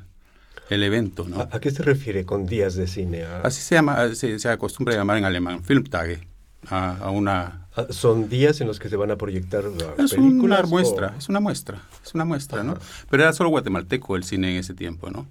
el 0.70 0.84
evento, 0.84 1.28
¿no? 1.28 1.40
¿A, 1.42 1.50
a 1.52 1.60
qué 1.60 1.72
se 1.72 1.84
refiere 1.84 2.26
con 2.26 2.46
días 2.46 2.76
de 2.76 2.88
cine? 2.88 3.24
¿A- 3.24 3.42
Así 3.42 3.62
se 3.62 3.76
llama, 3.76 4.14
se, 4.16 4.38
se 4.40 4.50
acostumbra 4.50 4.94
a 4.96 4.98
llamar 4.98 5.18
en 5.18 5.26
alemán, 5.26 5.64
Filmtage, 5.64 6.28
a, 6.68 6.98
a 6.98 7.10
una... 7.10 7.68
a- 7.76 7.92
¿Son 7.92 8.28
días 8.30 8.60
en 8.62 8.68
los 8.68 8.80
que 8.80 8.90
se 8.90 8.96
van 8.98 9.12
a 9.12 9.16
proyectar 9.16 9.64
Es 9.98 10.12
películas? 10.14 10.60
una 10.60 10.70
muestra, 10.70 11.14
o- 11.16 11.18
es 11.20 11.30
una 11.30 11.40
muestra, 11.40 11.82
es 12.04 12.14
una 12.14 12.26
muestra, 12.26 12.64
¿no? 12.64 12.78
Pero 13.10 13.24
era 13.24 13.34
solo 13.34 13.50
guatemalteco 13.50 14.16
el 14.16 14.24
cine 14.24 14.52
en 14.52 14.58
ese 14.58 14.74
tiempo, 14.74 15.10
¿no? 15.10 15.26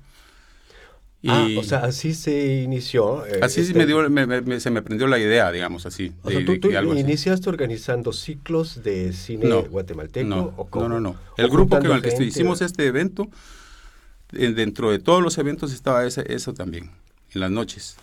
Y 1.23 1.29
Ah, 1.29 1.47
o 1.59 1.63
sea, 1.63 1.81
así 1.81 2.15
se 2.15 2.63
inició. 2.63 3.27
eh, 3.27 3.41
así 3.43 3.61
este- 3.61 3.75
me 3.75 3.85
dio, 3.85 4.09
me- 4.09 4.27
me- 4.27 4.59
se 4.59 4.71
me 4.71 4.81
prendió 4.81 5.07
la 5.07 5.19
idea, 5.19 5.53
digamos 5.53 5.85
así. 5.85 6.13
O 6.23 6.31
de- 6.31 6.37
sea, 6.37 6.45
tú, 6.47 6.59
así. 6.95 7.01
iniciaste 7.01 7.49
organizando 7.51 8.13
ciclos 8.15 8.83
de 8.83 9.13
cine 9.13 9.45
No, 9.47 9.63
guatemalteco 9.65 10.27
no, 10.27 10.55
o 10.57 10.67
cómo? 10.69 10.89
no, 10.89 10.95
no, 10.99 11.01
no. 11.01 11.11
¿O 11.11 11.35
El 11.37 11.51
grupo 11.51 11.79
con 11.79 11.93
el 11.93 12.01
que 12.01 12.09
gente? 12.11 12.25
hicimos 12.25 12.63
este 12.63 12.87
evento, 12.87 13.29
dentro 14.33 14.91
de 14.91 14.99
todos 14.99 15.23
los 15.23 15.37
eventos 15.39 15.73
estaba 15.75 16.07
ese, 16.07 16.25
eso 16.33 16.55
también, 16.55 16.91
en 17.35 17.41
las 17.41 17.51
noches. 17.51 17.97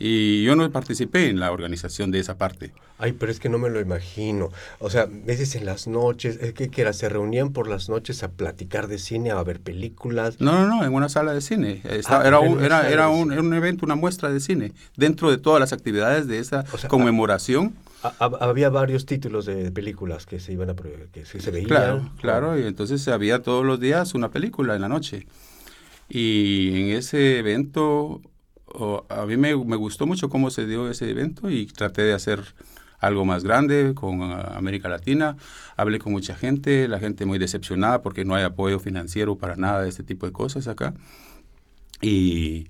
Y 0.00 0.44
yo 0.44 0.54
no 0.54 0.70
participé 0.70 1.28
en 1.28 1.40
la 1.40 1.50
organización 1.50 2.10
de 2.10 2.20
esa 2.20 2.38
parte. 2.38 2.72
Ay, 3.00 3.12
pero 3.12 3.30
es 3.32 3.40
que 3.40 3.48
no 3.48 3.58
me 3.58 3.68
lo 3.68 3.80
imagino. 3.80 4.50
O 4.78 4.90
sea, 4.90 5.06
veces 5.06 5.54
en 5.56 5.66
las 5.66 5.86
noches, 5.88 6.38
es 6.40 6.52
que, 6.52 6.68
que 6.68 6.82
era, 6.82 6.92
se 6.92 7.08
reunían 7.08 7.52
por 7.52 7.68
las 7.68 7.88
noches 7.88 8.22
a 8.22 8.28
platicar 8.30 8.86
de 8.88 8.98
cine, 8.98 9.30
a 9.30 9.42
ver 9.42 9.60
películas. 9.60 10.40
No, 10.40 10.52
no, 10.52 10.66
no, 10.66 10.84
en 10.84 10.92
una 10.94 11.08
sala 11.08 11.32
de 11.34 11.40
cine. 11.40 11.80
Estaba- 11.84 12.24
Ah, 12.24 12.28
era 12.28 12.38
un, 12.40 12.62
era, 12.64 12.88
era 12.90 13.08
un, 13.08 13.32
un 13.32 13.54
evento, 13.54 13.84
una 13.86 13.94
muestra 13.96 14.30
de 14.32 14.40
cine. 14.40 14.72
Dentro 14.96 15.30
de 15.30 15.38
todas 15.38 15.60
las 15.60 15.72
actividades 15.72 16.26
de 16.26 16.38
esa 16.38 16.64
O 16.72 16.78
sea, 16.78 16.88
conmemoración. 16.88 17.74
A- 18.02 18.14
a- 18.20 18.44
había 18.48 18.70
varios 18.70 19.04
títulos 19.06 19.46
de 19.46 19.70
películas 19.72 20.26
que 20.26 20.38
se 20.38 20.52
iban 20.52 20.70
a 20.70 20.74
que 21.12 21.24
se 21.24 21.50
veían. 21.50 21.68
Claro, 21.68 22.10
claro. 22.20 22.58
Y 22.58 22.62
entonces 22.64 23.06
había 23.08 23.42
todos 23.42 23.64
los 23.66 23.80
días 23.80 24.14
una 24.14 24.30
película 24.30 24.74
en 24.76 24.80
la 24.82 24.88
noche. 24.88 25.26
Y 26.08 26.80
en 26.80 26.96
ese 26.96 27.38
evento, 27.38 28.22
a 29.08 29.26
mí 29.26 29.36
me, 29.36 29.56
me 29.56 29.76
gustó 29.76 30.06
mucho 30.06 30.28
cómo 30.28 30.50
se 30.50 30.66
dio 30.66 30.90
ese 30.90 31.10
evento 31.10 31.50
y 31.50 31.66
traté 31.66 32.02
de 32.02 32.12
hacer 32.14 32.40
algo 32.98 33.24
más 33.24 33.44
grande 33.44 33.92
con 33.94 34.22
ah, 34.22 34.52
América 34.56 34.88
Latina. 34.88 35.36
Hablé 35.76 35.98
con 35.98 36.12
mucha 36.12 36.34
gente, 36.34 36.88
la 36.88 36.98
gente 36.98 37.26
muy 37.26 37.38
decepcionada 37.38 38.02
porque 38.02 38.24
no 38.24 38.34
hay 38.34 38.44
apoyo 38.44 38.78
financiero 38.78 39.36
para 39.36 39.56
nada 39.56 39.82
de 39.82 39.88
este 39.88 40.02
tipo 40.02 40.26
de 40.26 40.32
cosas 40.32 40.68
acá. 40.68 40.94
Y, 42.00 42.67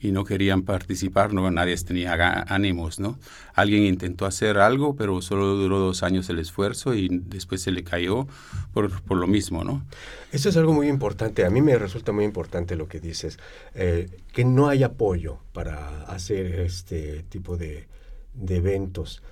y 0.00 0.12
no 0.12 0.24
querían 0.24 0.62
participar, 0.62 1.34
no, 1.34 1.50
nadie 1.50 1.76
tenía 1.76 2.44
ánimos, 2.48 2.98
¿no? 2.98 3.18
Alguien 3.54 3.84
intentó 3.84 4.24
hacer 4.24 4.58
algo, 4.58 4.96
pero 4.96 5.20
solo 5.20 5.56
duró 5.56 5.78
dos 5.78 6.02
años 6.02 6.28
el 6.30 6.38
esfuerzo 6.38 6.94
y 6.94 7.08
después 7.10 7.60
se 7.60 7.70
le 7.70 7.84
cayó 7.84 8.26
por, 8.72 9.02
por 9.02 9.18
lo 9.18 9.26
mismo, 9.26 9.62
¿no? 9.62 9.84
Eso 10.32 10.48
es 10.48 10.56
algo 10.56 10.72
muy 10.72 10.88
importante. 10.88 11.44
A 11.44 11.50
mí 11.50 11.60
me 11.60 11.76
resulta 11.76 12.12
muy 12.12 12.24
importante 12.24 12.76
lo 12.76 12.88
que 12.88 12.98
dices, 12.98 13.38
eh, 13.74 14.08
que 14.32 14.44
no 14.44 14.68
hay 14.68 14.82
apoyo 14.82 15.38
para 15.52 16.04
hacer 16.04 16.60
este 16.60 17.24
tipo 17.24 17.58
de, 17.58 17.86
de 18.32 18.56
eventos, 18.56 19.22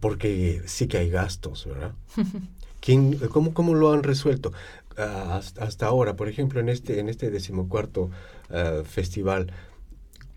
porque 0.00 0.62
sí 0.66 0.86
que 0.86 0.98
hay 0.98 1.10
gastos, 1.10 1.66
¿verdad? 1.66 1.92
¿Quién, 2.80 3.18
cómo, 3.30 3.54
¿Cómo 3.54 3.74
lo 3.74 3.92
han 3.92 4.02
resuelto? 4.02 4.52
Hasta, 4.98 5.86
ahora, 5.86 6.16
por 6.16 6.28
ejemplo, 6.28 6.60
en 6.60 6.68
este, 6.68 6.98
en 6.98 7.08
este 7.08 7.30
decimocuarto 7.30 8.10
ah, 8.50 8.82
festival, 8.84 9.52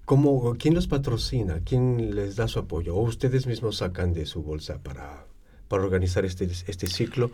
¿cómo, 0.05 0.55
¿quién 0.57 0.73
los 0.75 0.87
patrocina? 0.87 1.61
¿Quién 1.65 2.15
les 2.15 2.35
da 2.35 2.47
su 2.47 2.59
apoyo? 2.59 2.95
¿O 2.95 3.01
ustedes 3.01 3.47
mismos 3.47 3.77
sacan 3.77 4.13
de 4.13 4.25
su 4.25 4.43
bolsa 4.43 4.79
para, 4.83 5.25
para 5.67 5.83
organizar 5.83 6.25
este, 6.25 6.45
este 6.67 6.87
ciclo? 6.87 7.31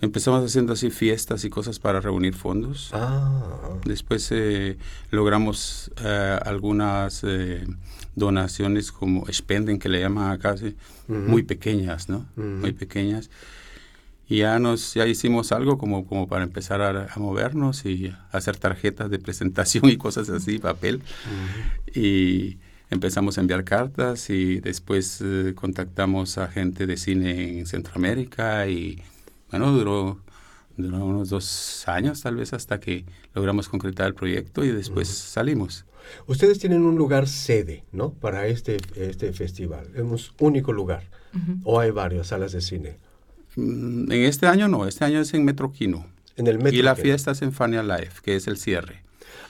Empezamos 0.00 0.44
haciendo 0.44 0.74
así 0.74 0.90
fiestas 0.90 1.44
y 1.44 1.50
cosas 1.50 1.78
para 1.78 2.00
reunir 2.00 2.34
fondos. 2.34 2.90
Ah, 2.92 3.78
Después 3.84 4.28
eh, 4.30 4.76
logramos 5.10 5.90
eh, 6.04 6.38
algunas 6.44 7.22
eh, 7.24 7.66
donaciones 8.14 8.92
como 8.92 9.24
spenden, 9.32 9.78
que 9.78 9.88
le 9.88 10.00
llaman 10.00 10.32
acá, 10.32 10.54
Ujú. 10.54 10.74
muy 11.08 11.42
pequeñas, 11.44 12.10
¿no? 12.10 12.26
Muy 12.36 12.72
pequeñas. 12.72 13.30
Y 14.28 14.38
ya, 14.38 14.58
nos, 14.58 14.94
ya 14.94 15.06
hicimos 15.06 15.52
algo 15.52 15.78
como, 15.78 16.06
como 16.06 16.26
para 16.26 16.42
empezar 16.42 16.82
a, 16.82 17.12
a 17.12 17.18
movernos 17.18 17.84
y 17.86 18.12
hacer 18.32 18.56
tarjetas 18.56 19.10
de 19.10 19.18
presentación 19.18 19.84
y 19.90 19.96
cosas 19.96 20.28
así, 20.28 20.58
papel. 20.58 21.02
Y 21.94 22.58
empezamos 22.90 23.38
a 23.38 23.40
enviar 23.40 23.64
cartas 23.64 24.30
y 24.30 24.60
después 24.60 25.20
eh, 25.22 25.52
contactamos 25.54 26.38
a 26.38 26.48
gente 26.48 26.86
de 26.86 26.96
cine 26.96 27.58
en 27.58 27.66
Centroamérica 27.66 28.68
y 28.68 29.02
bueno, 29.50 29.72
duró, 29.72 30.20
duró 30.76 31.04
unos 31.04 31.30
dos 31.30 31.84
años 31.86 32.20
tal 32.22 32.36
vez 32.36 32.52
hasta 32.52 32.80
que 32.80 33.04
logramos 33.34 33.68
concretar 33.68 34.06
el 34.06 34.14
proyecto 34.14 34.64
y 34.64 34.70
después 34.70 35.08
salimos. 35.08 35.84
Ustedes 36.26 36.58
tienen 36.60 36.82
un 36.82 36.96
lugar 36.96 37.26
sede, 37.26 37.84
¿no? 37.92 38.12
Para 38.12 38.46
este, 38.46 38.76
este 38.94 39.32
festival. 39.32 39.88
Es 39.94 40.02
un 40.02 40.18
único 40.38 40.72
lugar. 40.72 41.04
O 41.64 41.80
hay 41.80 41.90
varias 41.90 42.28
salas 42.28 42.52
de 42.52 42.62
cine. 42.62 42.96
Mm, 43.56 44.10
En 44.12 44.22
este 44.24 44.46
año 44.46 44.68
no, 44.68 44.86
este 44.86 45.04
año 45.04 45.20
es 45.20 45.34
en 45.34 45.44
Metroquino. 45.44 46.06
En 46.36 46.46
el 46.46 46.58
metro. 46.58 46.78
Y 46.78 46.82
la 46.82 46.94
fiesta 46.94 47.30
es 47.32 47.42
en 47.42 47.52
Fania 47.52 47.82
Life, 47.82 48.20
que 48.22 48.36
es 48.36 48.46
el 48.46 48.58
cierre. 48.58 49.02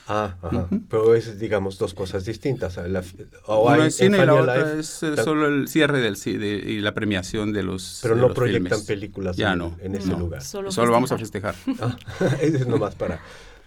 Ah, 0.09 0.37
ajá. 0.41 0.69
Pero 0.89 1.15
es, 1.15 1.37
digamos, 1.37 1.77
dos 1.77 1.93
cosas 1.93 2.23
distintas. 2.23 2.77
La, 2.77 3.03
o 3.45 3.65
Una 3.67 3.83
hay 3.83 3.87
es 3.89 3.97
cine 3.97 4.17
y 4.17 4.25
la 4.25 4.35
otra 4.35 4.55
Life, 4.55 4.79
es 4.79 5.03
eh, 5.03 5.17
solo 5.21 5.47
el 5.47 5.67
cierre 5.67 5.99
del 5.99 6.15
de- 6.15 6.63
y 6.65 6.79
la 6.79 6.93
premiación 6.93 7.51
de 7.51 7.63
los 7.63 7.99
Pero 8.01 8.15
de 8.15 8.21
no 8.21 8.27
los 8.29 8.35
proyectan 8.35 8.69
filmes. 8.69 8.85
películas 8.87 9.35
Ya 9.35 9.51
en, 9.51 9.59
no, 9.59 9.77
en 9.81 9.95
ese 9.95 10.07
No, 10.11 10.19
lugar. 10.19 10.41
Solo, 10.43 10.71
Solo 10.71 10.93
vamos 10.93 11.11
a 11.11 11.17
festejar. 11.17 11.55
Ah, 11.81 11.97
es 12.41 12.65
nomás 12.65 12.95
para, 12.95 13.19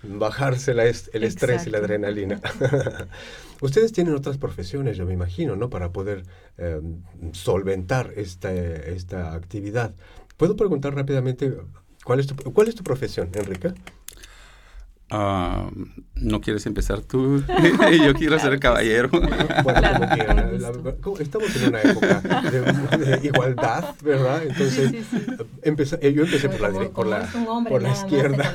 bajarse 0.02 0.72
la 0.72 0.86
est- 0.86 1.14
el 1.14 1.24
estrés 1.24 1.66
y 1.66 1.70
la 1.70 1.76
adrenalina. 1.78 2.40
Ustedes 3.60 3.92
tienen 3.92 4.14
otras 4.14 4.38
profesiones, 4.38 4.96
yo 4.96 5.04
me 5.04 5.12
imagino, 5.12 5.56
¿no? 5.56 5.68
Para 5.68 5.92
poder 5.92 6.22
eh, 6.56 6.80
solventar 7.32 8.12
esta, 8.16 8.50
esta 8.52 9.34
actividad. 9.34 9.92
¿Puedo 10.40 10.56
preguntar 10.56 10.94
rápidamente 10.94 11.52
cuál 12.02 12.18
es 12.18 12.26
tu, 12.26 12.34
cuál 12.54 12.66
es 12.68 12.74
tu 12.74 12.82
profesión, 12.82 13.28
Enrique? 13.34 13.74
Ah, 15.10 15.68
¿No 16.14 16.40
quieres 16.40 16.64
empezar 16.64 17.00
tú? 17.02 17.42
Yo 18.06 18.14
quiero 18.14 18.38
ser 18.38 18.58
caballero. 18.58 19.10
Bueno, 19.10 19.28
Claro, 19.62 20.06
como 20.28 20.58
La- 20.58 20.70
gusto. 20.70 20.96
como- 21.02 21.18
estamos 21.18 21.54
en 21.56 21.68
una 21.68 21.82
época 21.82 22.20
de, 22.50 23.18
de 23.18 23.26
igualdad, 23.26 23.94
¿verdad? 24.02 24.42
Entonces, 24.44 24.90
Sí, 24.92 25.02
sí, 25.10 25.18
sí. 25.18 25.26
empecé- 25.62 25.98
eh, 26.00 26.14
yo 26.14 26.22
empecé 26.22 26.48
por 26.48 26.60
la, 26.60 26.88
por 26.90 27.06
la, 27.06 27.28
por 27.68 27.82
la 27.82 27.90
izquierda. 27.90 28.54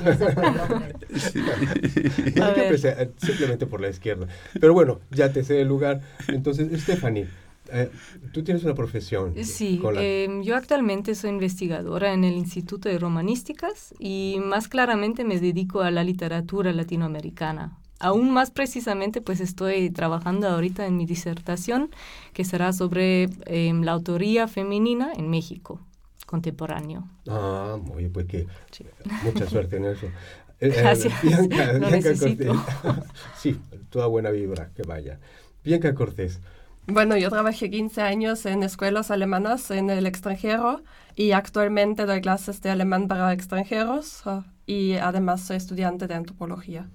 Yo 2.35 2.47
empecé 2.55 2.95
eh, 2.99 3.11
simplemente 3.17 3.65
por 3.67 3.79
la 3.81 3.89
izquierda. 3.89 4.27
Pero 4.59 4.73
bueno, 4.73 5.01
ya 5.11 5.31
te 5.31 5.43
sé 5.43 5.61
el 5.61 5.67
lugar. 5.67 6.01
Entonces, 6.29 6.67
Stephanie, 6.81 7.27
eh, 7.71 7.89
tú 8.33 8.43
tienes 8.43 8.63
una 8.63 8.73
profesión. 8.75 9.33
Sí, 9.43 9.79
con 9.81 9.95
la- 9.95 10.03
em, 10.03 10.43
yo 10.43 10.55
actualmente 10.55 11.15
soy 11.15 11.31
investigadora 11.31 12.13
en 12.13 12.23
el 12.23 12.33
Instituto 12.35 12.89
de 12.89 12.97
Romanísticas 12.99 13.93
y 13.99 14.37
más 14.43 14.67
claramente 14.67 15.23
me 15.23 15.39
dedico 15.39 15.81
a 15.81 15.91
la 15.91 16.03
literatura 16.03 16.71
latinoamericana. 16.73 17.77
Aún 17.99 18.31
más 18.31 18.51
precisamente, 18.51 19.21
pues 19.21 19.39
estoy 19.39 19.89
trabajando 19.89 20.49
ahorita 20.49 20.85
en 20.85 20.97
mi 20.97 21.05
disertación 21.05 21.89
que 22.33 22.43
será 22.43 22.73
sobre 22.73 23.29
em, 23.45 23.83
la 23.83 23.93
autoría 23.93 24.47
femenina 24.47 25.11
en 25.15 25.29
México 25.29 25.79
contemporáneo. 26.25 27.07
Ah, 27.27 27.77
muy 27.81 28.09
pues 28.09 28.25
que 28.25 28.47
Sí. 28.71 28.83
mucha 29.23 29.45
suerte 29.49 29.77
en 29.77 29.85
eso. 29.85 30.07
Eh, 30.61 30.69
eh, 30.69 30.73
Gracias. 30.81 31.21
Bianca, 31.21 31.73
Lo 31.73 31.79
Bianca 31.79 31.97
necesito. 31.97 32.45
Cortés. 32.55 33.03
sí, 33.37 33.57
toda 33.89 34.07
buena 34.07 34.29
vibra, 34.31 34.71
que 34.73 34.83
vaya. 34.83 35.19
Bianca 35.65 35.93
Cortés. 35.93 36.39
Bueno, 36.87 37.17
yo 37.17 37.29
trabajé 37.29 37.69
15 37.71 38.01
años 38.01 38.45
en 38.45 38.61
escuelas 38.63 39.09
alemanas 39.09 39.71
en 39.71 39.89
el 39.89 40.05
extranjero 40.05 40.83
y 41.15 41.31
actualmente 41.31 42.05
doy 42.05 42.21
clases 42.21 42.61
de 42.61 42.69
alemán 42.69 43.07
para 43.07 43.33
extranjeros 43.33 44.21
ah, 44.25 44.45
y 44.67 44.93
además 44.93 45.41
soy 45.41 45.57
estudiante 45.57 46.07
de 46.07 46.13
antropología. 46.13 46.89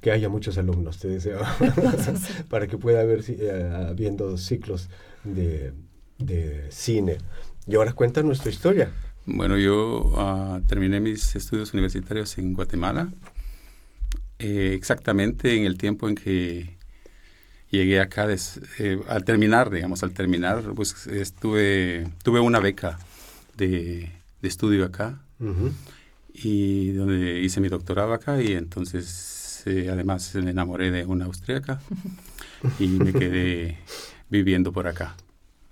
Que 0.00 0.12
haya 0.12 0.28
muchos 0.28 0.58
alumnos, 0.58 0.98
te 0.98 1.08
deseo, 1.08 1.40
para 2.50 2.68
que 2.68 2.78
pueda 2.78 3.00
haber 3.00 3.24
si- 3.24 3.36
eh, 3.40 4.36
ciclos 4.36 4.88
de, 5.24 5.72
de 6.18 6.66
cine. 6.70 7.18
Y 7.66 7.74
ahora 7.74 7.92
cuenta 7.94 8.22
nuestra 8.22 8.50
historia. 8.50 8.90
Bueno, 9.24 9.58
yo 9.58 10.12
ah, 10.16 10.60
terminé 10.68 11.00
mis 11.00 11.34
estudios 11.34 11.74
universitarios 11.74 12.38
en 12.38 12.54
Guatemala, 12.54 13.08
eh, 14.38 14.72
exactamente 14.74 15.56
en 15.56 15.64
el 15.64 15.76
tiempo 15.78 16.08
en 16.08 16.14
que 16.14 16.75
llegué 17.70 18.00
acá, 18.00 18.26
des- 18.26 18.60
eh, 18.78 19.00
al 19.08 19.24
terminar, 19.24 19.70
digamos, 19.70 20.02
al 20.02 20.12
terminar, 20.12 20.62
pues 20.74 21.06
estuve, 21.06 22.08
tuve 22.22 22.40
una 22.40 22.60
beca 22.60 22.98
de, 23.56 24.10
de 24.42 24.48
estudio 24.48 24.84
acá 24.84 25.20
y 26.32 26.92
donde 26.92 27.40
hice 27.40 27.60
mi 27.60 27.68
doctorado 27.68 28.12
acá 28.12 28.40
y 28.42 28.52
entonces 28.52 29.62
eh, 29.66 29.88
además 29.90 30.34
me 30.36 30.50
enamoré 30.50 30.90
de 30.90 31.04
una 31.04 31.24
austríaca 31.26 31.80
y 32.78 32.86
me 32.88 33.12
quedé 33.12 33.78
viviendo 34.30 34.72
por 34.72 34.86
acá. 34.86 35.16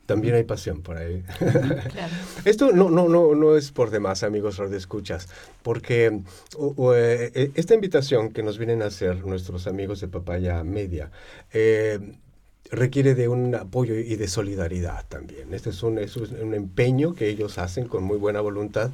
También 0.06 0.34
hay 0.34 0.44
pasión 0.44 0.82
por 0.82 0.98
ahí. 0.98 1.22
Claro. 1.38 2.12
Esto 2.44 2.72
no, 2.72 2.90
no, 2.90 3.08
no, 3.08 3.34
no 3.34 3.56
es 3.56 3.72
por 3.72 3.90
demás, 3.90 4.22
amigos 4.22 4.58
escuchas, 4.58 5.28
porque 5.62 6.20
o- 6.56 6.74
o, 6.76 6.94
eh, 6.94 7.32
eh, 7.34 7.50
esta 7.54 7.74
invitación 7.74 8.30
que 8.30 8.42
nos 8.42 8.58
vienen 8.58 8.82
a 8.82 8.86
hacer 8.86 9.24
nuestros 9.26 9.66
amigos 9.66 10.00
de 10.00 10.08
Papaya 10.08 10.62
Media 10.62 11.10
eh, 11.52 11.98
requiere 12.70 13.14
de 13.14 13.28
un 13.28 13.54
apoyo 13.54 13.94
y 13.94 14.16
de 14.16 14.28
solidaridad 14.28 15.04
también. 15.08 15.54
Este 15.54 15.70
es 15.70 15.82
un, 15.82 15.98
es 15.98 16.16
un 16.16 16.54
empeño 16.54 17.14
que 17.14 17.28
ellos 17.28 17.58
hacen 17.58 17.86
con 17.86 18.02
muy 18.04 18.18
buena 18.18 18.40
voluntad, 18.40 18.90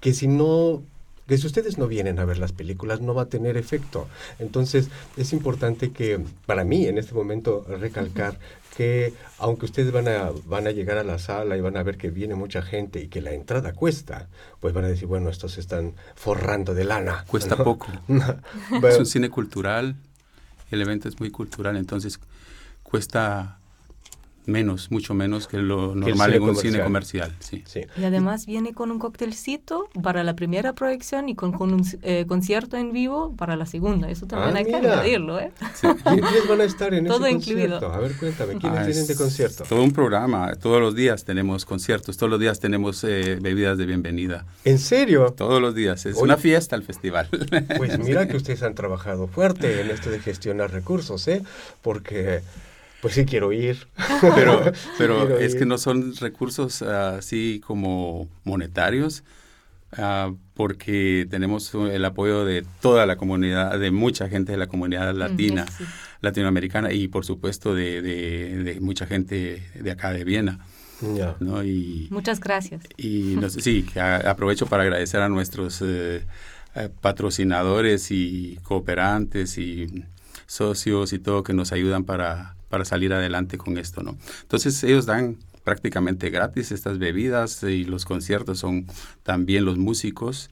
que 0.00 0.12
si 0.12 0.26
no 0.28 0.82
que 1.26 1.36
si 1.36 1.46
ustedes 1.46 1.76
no 1.76 1.88
vienen 1.88 2.18
a 2.20 2.24
ver 2.24 2.38
las 2.38 2.52
películas 2.52 3.02
no 3.02 3.12
va 3.12 3.22
a 3.24 3.28
tener 3.28 3.58
efecto. 3.58 4.08
Entonces 4.38 4.88
es 5.18 5.34
importante 5.34 5.90
que, 5.90 6.18
para 6.46 6.64
mí 6.64 6.86
en 6.86 6.96
este 6.96 7.12
momento, 7.12 7.66
recalcar 7.68 8.38
que 8.78 9.12
aunque 9.38 9.64
ustedes 9.64 9.90
van 9.90 10.06
a, 10.06 10.30
van 10.46 10.68
a 10.68 10.70
llegar 10.70 10.98
a 10.98 11.02
la 11.02 11.18
sala 11.18 11.56
y 11.56 11.60
van 11.60 11.76
a 11.76 11.82
ver 11.82 11.96
que 11.98 12.10
viene 12.10 12.36
mucha 12.36 12.62
gente 12.62 13.00
y 13.00 13.08
que 13.08 13.20
la 13.20 13.32
entrada 13.32 13.72
cuesta, 13.72 14.28
pues 14.60 14.72
van 14.72 14.84
a 14.84 14.88
decir, 14.88 15.08
bueno, 15.08 15.30
estos 15.30 15.50
se 15.54 15.60
están 15.60 15.94
forrando 16.14 16.74
de 16.74 16.84
lana. 16.84 17.24
Cuesta 17.26 17.56
¿no? 17.56 17.64
poco. 17.64 17.88
Pero- 18.70 18.86
Es 18.86 18.98
un 19.00 19.06
cine 19.06 19.30
cultural, 19.30 19.96
el 20.70 20.80
evento 20.80 21.08
es 21.08 21.18
muy 21.18 21.32
cultural, 21.32 21.76
entonces 21.76 22.20
cuesta 22.84 23.57
menos, 24.48 24.90
mucho 24.90 25.14
menos 25.14 25.46
que 25.46 25.58
lo 25.58 25.94
normal 25.94 26.34
en 26.34 26.42
un 26.42 26.56
cine 26.56 26.82
comercial. 26.82 27.28
comercial. 27.28 27.32
Sí. 27.40 27.62
sí. 27.66 27.82
Y 28.00 28.04
además 28.04 28.46
viene 28.46 28.72
con 28.74 28.90
un 28.90 28.98
coctelcito 28.98 29.88
para 30.02 30.24
la 30.24 30.34
primera 30.34 30.72
proyección 30.72 31.28
y 31.28 31.34
con, 31.34 31.52
con 31.52 31.72
un 31.74 31.84
eh, 32.02 32.24
concierto 32.26 32.76
en 32.76 32.92
vivo 32.92 33.34
para 33.36 33.56
la 33.56 33.66
segunda. 33.66 34.10
Eso 34.10 34.26
también 34.26 34.56
Ah, 34.56 34.58
hay 34.60 34.64
que 34.64 34.74
añadirlo, 34.76 35.38
¿eh? 35.38 35.52
¿Qui- 35.80 36.02
¿Quiénes 36.02 36.48
van 36.48 36.60
a 36.60 36.64
estar 36.64 36.94
en 36.94 37.06
Todo 37.06 37.26
ese 37.26 37.36
incluido. 37.36 37.78
concierto? 37.80 37.92
A 37.94 37.98
ver, 37.98 38.16
cuéntame, 38.16 38.52
¿quiénes 38.58 38.78
Ah, 38.80 38.84
vienen 38.84 39.06
de 39.06 39.12
es 39.12 39.18
concierto? 39.18 39.64
Todo 39.68 39.82
un 39.82 39.92
programa, 39.92 40.54
todos 40.56 40.80
los 40.80 40.94
días 40.94 41.24
tenemos 41.24 41.64
conciertos, 41.64 42.16
todos 42.16 42.30
los 42.30 42.40
días 42.40 42.58
tenemos 42.60 43.04
eh, 43.04 43.38
bebidas 43.40 43.78
de 43.78 43.86
bienvenida, 43.86 44.46
¿En 44.64 44.78
serio? 44.78 45.34
todos 45.36 45.60
los 45.60 45.74
días, 45.74 46.06
es 46.06 46.14
Oye. 46.16 46.24
una 46.24 46.36
fiesta 46.36 46.74
el 46.76 46.82
festival. 46.82 47.28
Pues 47.76 47.98
mira 47.98 48.26
que 48.28 48.36
ustedes 48.36 48.62
han 48.62 48.74
trabajado 48.74 49.26
fuerte 49.28 49.80
en 49.80 49.90
esto 49.90 50.10
de 50.10 50.20
gestionar 50.20 50.70
recursos, 50.72 51.26
¿eh? 51.28 51.42
Porque, 51.82 52.40
pues 53.00 53.14
sí 53.14 53.24
quiero 53.24 53.52
ir. 53.52 53.86
pero 54.34 54.72
Sí 54.74 54.88
pero 54.98 55.18
quiero 55.26 55.38
es 55.38 55.52
ir. 55.54 55.60
que 55.60 55.66
no 55.66 55.78
son 55.78 56.14
recursos 56.16 56.82
así 56.82 57.60
como 57.66 58.28
monetarios, 58.44 59.24
ah, 59.96 60.32
porque 60.54 61.26
tenemos 61.30 61.72
el 61.74 62.04
apoyo 62.04 62.44
de 62.44 62.64
toda 62.80 63.06
la 63.06 63.16
comunidad, 63.16 63.78
de 63.78 63.90
mucha 63.90 64.28
gente 64.28 64.52
de 64.52 64.58
la 64.58 64.66
comunidad 64.66 65.14
latina, 65.14 65.64
eso 65.68 65.78
sí. 65.78 65.84
latinoamericana 66.20 66.92
y 66.92 67.08
por 67.08 67.24
supuesto 67.24 67.74
de, 67.74 68.02
de- 68.02 68.62
de 68.64 68.80
mucha 68.80 69.06
gente 69.06 69.62
de 69.74 69.90
acá 69.90 70.12
de 70.12 70.24
Viena, 70.24 70.58
Ya. 71.16 71.36
¿no? 71.40 71.62
Y, 71.62 72.08
Muchas 72.10 72.40
gracias. 72.40 72.82
y 72.96 73.36
no 73.40 73.48
sí, 73.48 73.84
que 73.84 74.00
a- 74.00 74.28
aprovecho 74.30 74.66
para 74.66 74.82
agradecer 74.82 75.20
a 75.20 75.28
nuestros 75.28 75.80
eh, 75.82 76.24
eh, 76.74 76.88
patrocinadores 77.00 78.10
y 78.10 78.58
cooperantes 78.64 79.58
y 79.58 80.04
socios 80.46 81.12
y 81.12 81.18
todo 81.20 81.42
que 81.44 81.52
nos 81.54 81.70
ayudan 81.72 82.02
para, 82.04 82.56
para 82.68 82.84
salir 82.84 83.12
adelante 83.12 83.58
con 83.58 83.78
esto, 83.78 84.02
¿no? 84.02 84.16
Entonces 84.42 84.82
ellos 84.84 85.06
dan 85.06 85.36
prácticamente 85.64 86.30
gratis 86.30 86.72
estas 86.72 86.98
bebidas 86.98 87.62
y 87.62 87.84
los 87.84 88.04
conciertos 88.04 88.58
son 88.58 88.86
también 89.22 89.64
los 89.64 89.78
músicos, 89.78 90.50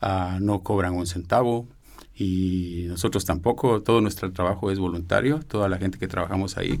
ah, 0.00 0.38
no 0.40 0.62
cobran 0.62 0.94
un 0.94 1.06
centavo 1.06 1.68
y 2.14 2.86
nosotros 2.88 3.24
tampoco, 3.24 3.82
todo 3.82 4.00
nuestro 4.00 4.32
trabajo 4.32 4.70
es 4.70 4.78
voluntario, 4.78 5.40
toda 5.40 5.68
la 5.68 5.78
gente 5.78 5.98
que 5.98 6.08
trabajamos 6.08 6.56
ahí, 6.56 6.80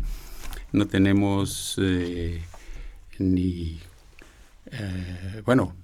no 0.72 0.86
tenemos 0.86 1.76
eh, 1.80 2.42
ni 3.18 3.78
eh, 4.72 5.42
bueno, 5.44 5.74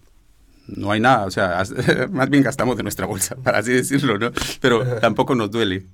no 0.67 0.91
hay 0.91 1.01
nada, 1.01 1.27
o 1.27 1.31
sea, 1.31 1.63
más 2.11 2.31
bien 2.31 2.43
gastamos 2.43 2.77
de 2.77 2.83
nuestra 2.83 3.07
bolsa, 3.07 3.37
para 3.37 3.59
así 3.59 3.73
decirlo, 3.73 4.19
¿no? 4.19 4.31
Pero 4.61 4.85
tampoco 4.99 5.35
nos 5.35 5.51
duele. 5.51 5.87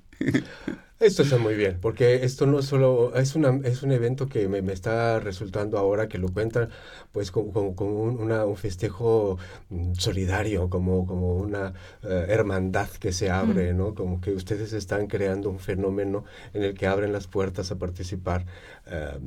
Esto 0.99 1.23
está 1.23 1.39
muy 1.39 1.55
bien, 1.55 1.79
porque 1.81 2.23
esto 2.23 2.45
no 2.45 2.61
solo 2.61 3.15
es, 3.15 3.35
una, 3.35 3.59
es 3.67 3.81
un 3.81 3.91
evento 3.91 4.27
que 4.29 4.47
me, 4.47 4.61
me 4.61 4.71
está 4.71 5.19
resultando 5.19 5.79
ahora 5.79 6.07
que 6.07 6.19
lo 6.19 6.29
cuentan, 6.31 6.69
pues 7.11 7.31
como, 7.31 7.51
como- 7.51 7.75
como 7.75 8.03
un, 8.03 8.19
una- 8.19 8.45
un 8.45 8.55
festejo 8.55 9.39
mm, 9.69 9.93
solidario, 9.95 10.69
como, 10.69 11.07
como 11.07 11.37
una 11.37 11.73
eh, 12.03 12.25
hermandad 12.29 12.87
que 12.99 13.13
se 13.13 13.31
abre, 13.31 13.73
¿no? 13.73 13.95
Como 13.95 14.21
que 14.21 14.31
ustedes 14.31 14.73
están 14.73 15.07
creando 15.07 15.49
un 15.49 15.57
fenómeno 15.57 16.23
en 16.53 16.61
el 16.61 16.75
que 16.75 16.85
abren 16.85 17.11
las 17.13 17.25
puertas 17.25 17.71
a 17.71 17.79
participar. 17.79 18.45
eh, 18.85 19.17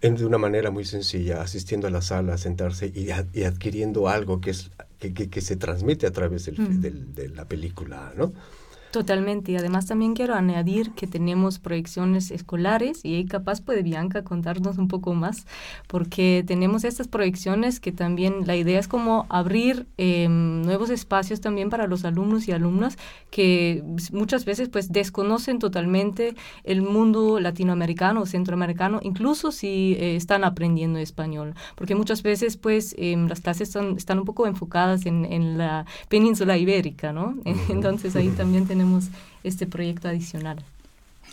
en- 0.00 0.14
de 0.16 0.24
una 0.26 0.38
manera 0.38 0.70
muy 0.70 0.84
sencilla, 0.84 1.42
asistiendo 1.42 1.86
a 1.88 1.90
la 1.90 2.02
sala, 2.02 2.38
sentarse 2.38 2.90
y, 2.94 3.10
ad- 3.10 3.26
y 3.32 3.42
adquiriendo 3.44 4.08
algo 4.08 4.40
que, 4.40 4.50
es, 4.50 4.70
que, 4.98 5.12
que- 5.12 5.28
que 5.28 5.40
se 5.40 5.56
transmite 5.56 6.06
a 6.06 6.12
través 6.12 6.44
del- 6.46 6.60
Mm. 6.60 6.80
del- 6.80 7.14
de 7.14 7.28
la 7.30 7.44
película, 7.46 8.12
¿no? 8.16 8.32
Totalmente, 8.90 9.52
y 9.52 9.56
además 9.56 9.84
también 9.84 10.14
quiero 10.14 10.34
añadir 10.34 10.92
que 10.92 11.06
tenemos 11.06 11.58
proyecciones 11.58 12.30
escolares 12.30 13.04
y 13.04 13.16
ahí 13.16 13.26
capaz 13.26 13.60
puede 13.60 13.82
Bianca 13.82 14.24
contarnos 14.24 14.78
un 14.78 14.88
poco 14.88 15.12
más, 15.12 15.46
porque 15.88 16.42
tenemos 16.46 16.84
estas 16.84 17.06
proyecciones 17.06 17.80
que 17.80 17.92
también 17.92 18.46
la 18.46 18.56
idea 18.56 18.78
es 18.78 18.88
como 18.88 19.26
abrir 19.28 19.86
em, 19.98 20.62
nuevos 20.62 20.88
espacios 20.88 21.42
también 21.42 21.68
para 21.68 21.86
los 21.86 22.06
alumnos 22.06 22.48
y 22.48 22.52
alumnas 22.52 22.96
que 23.30 23.84
muchas 24.10 24.46
veces 24.46 24.70
pues 24.70 24.90
desconocen 24.90 25.58
totalmente 25.58 26.34
el 26.64 26.80
mundo 26.80 27.40
latinoamericano 27.40 28.22
o 28.22 28.26
centroamericano, 28.26 29.00
incluso 29.02 29.52
si 29.52 29.96
eh, 29.98 30.16
están 30.16 30.44
aprendiendo 30.44 30.98
español, 30.98 31.54
porque 31.76 31.94
muchas 31.94 32.22
veces 32.22 32.56
pues 32.56 32.94
em, 32.96 33.28
las 33.28 33.42
clases 33.42 33.68
están, 33.68 33.98
están 33.98 34.18
un 34.18 34.24
poco 34.24 34.46
enfocadas 34.46 35.04
en, 35.04 35.26
en 35.26 35.58
la 35.58 35.84
península 36.08 36.56
ibérica, 36.56 37.12
¿no? 37.12 37.34
Entonces 37.68 38.16
ahí 38.16 38.30
también 38.30 38.66
tenemos 38.66 38.77
tenemos 38.78 39.08
este 39.42 39.66
proyecto 39.66 40.06
adicional. 40.08 40.62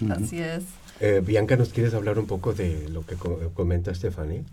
Así 0.10 0.39
es. 0.39 0.63
Eh, 0.99 1.21
Bianca, 1.23 1.55
¿nos 1.58 1.69
quieres 1.69 1.93
hablar 1.93 2.17
un 2.17 2.25
poco 2.25 2.53
de 2.53 2.89
lo 2.89 3.05
que 3.05 3.15
comenta 3.53 3.93
Stephanie? 3.93 4.43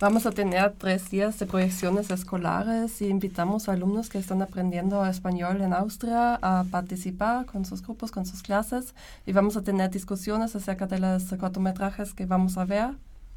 Vamos 0.00 0.24
a 0.24 0.30
tener 0.30 0.72
tres 0.78 1.10
días 1.10 1.38
de 1.38 1.46
proyecciones 1.46 2.10
escolares 2.10 3.02
y 3.02 3.08
invitamos 3.08 3.68
a 3.68 3.72
alumnos 3.72 4.08
que 4.08 4.18
están 4.18 4.40
aprendiendo 4.40 5.04
español 5.04 5.60
en 5.60 5.72
Austria 5.74 6.38
a 6.40 6.64
participar 6.70 7.44
con 7.44 7.64
sus 7.66 7.82
grupos, 7.82 8.10
con 8.10 8.24
sus 8.24 8.42
clases 8.42 8.94
y 9.26 9.32
vamos 9.32 9.56
a 9.56 9.62
tener 9.62 9.90
discusiones 9.90 10.56
acerca 10.56 10.86
de 10.86 10.98
los 10.98 11.24
cortometrajes 11.38 12.14
que 12.14 12.24
vamos 12.24 12.56
a 12.56 12.64
ver. 12.64 12.90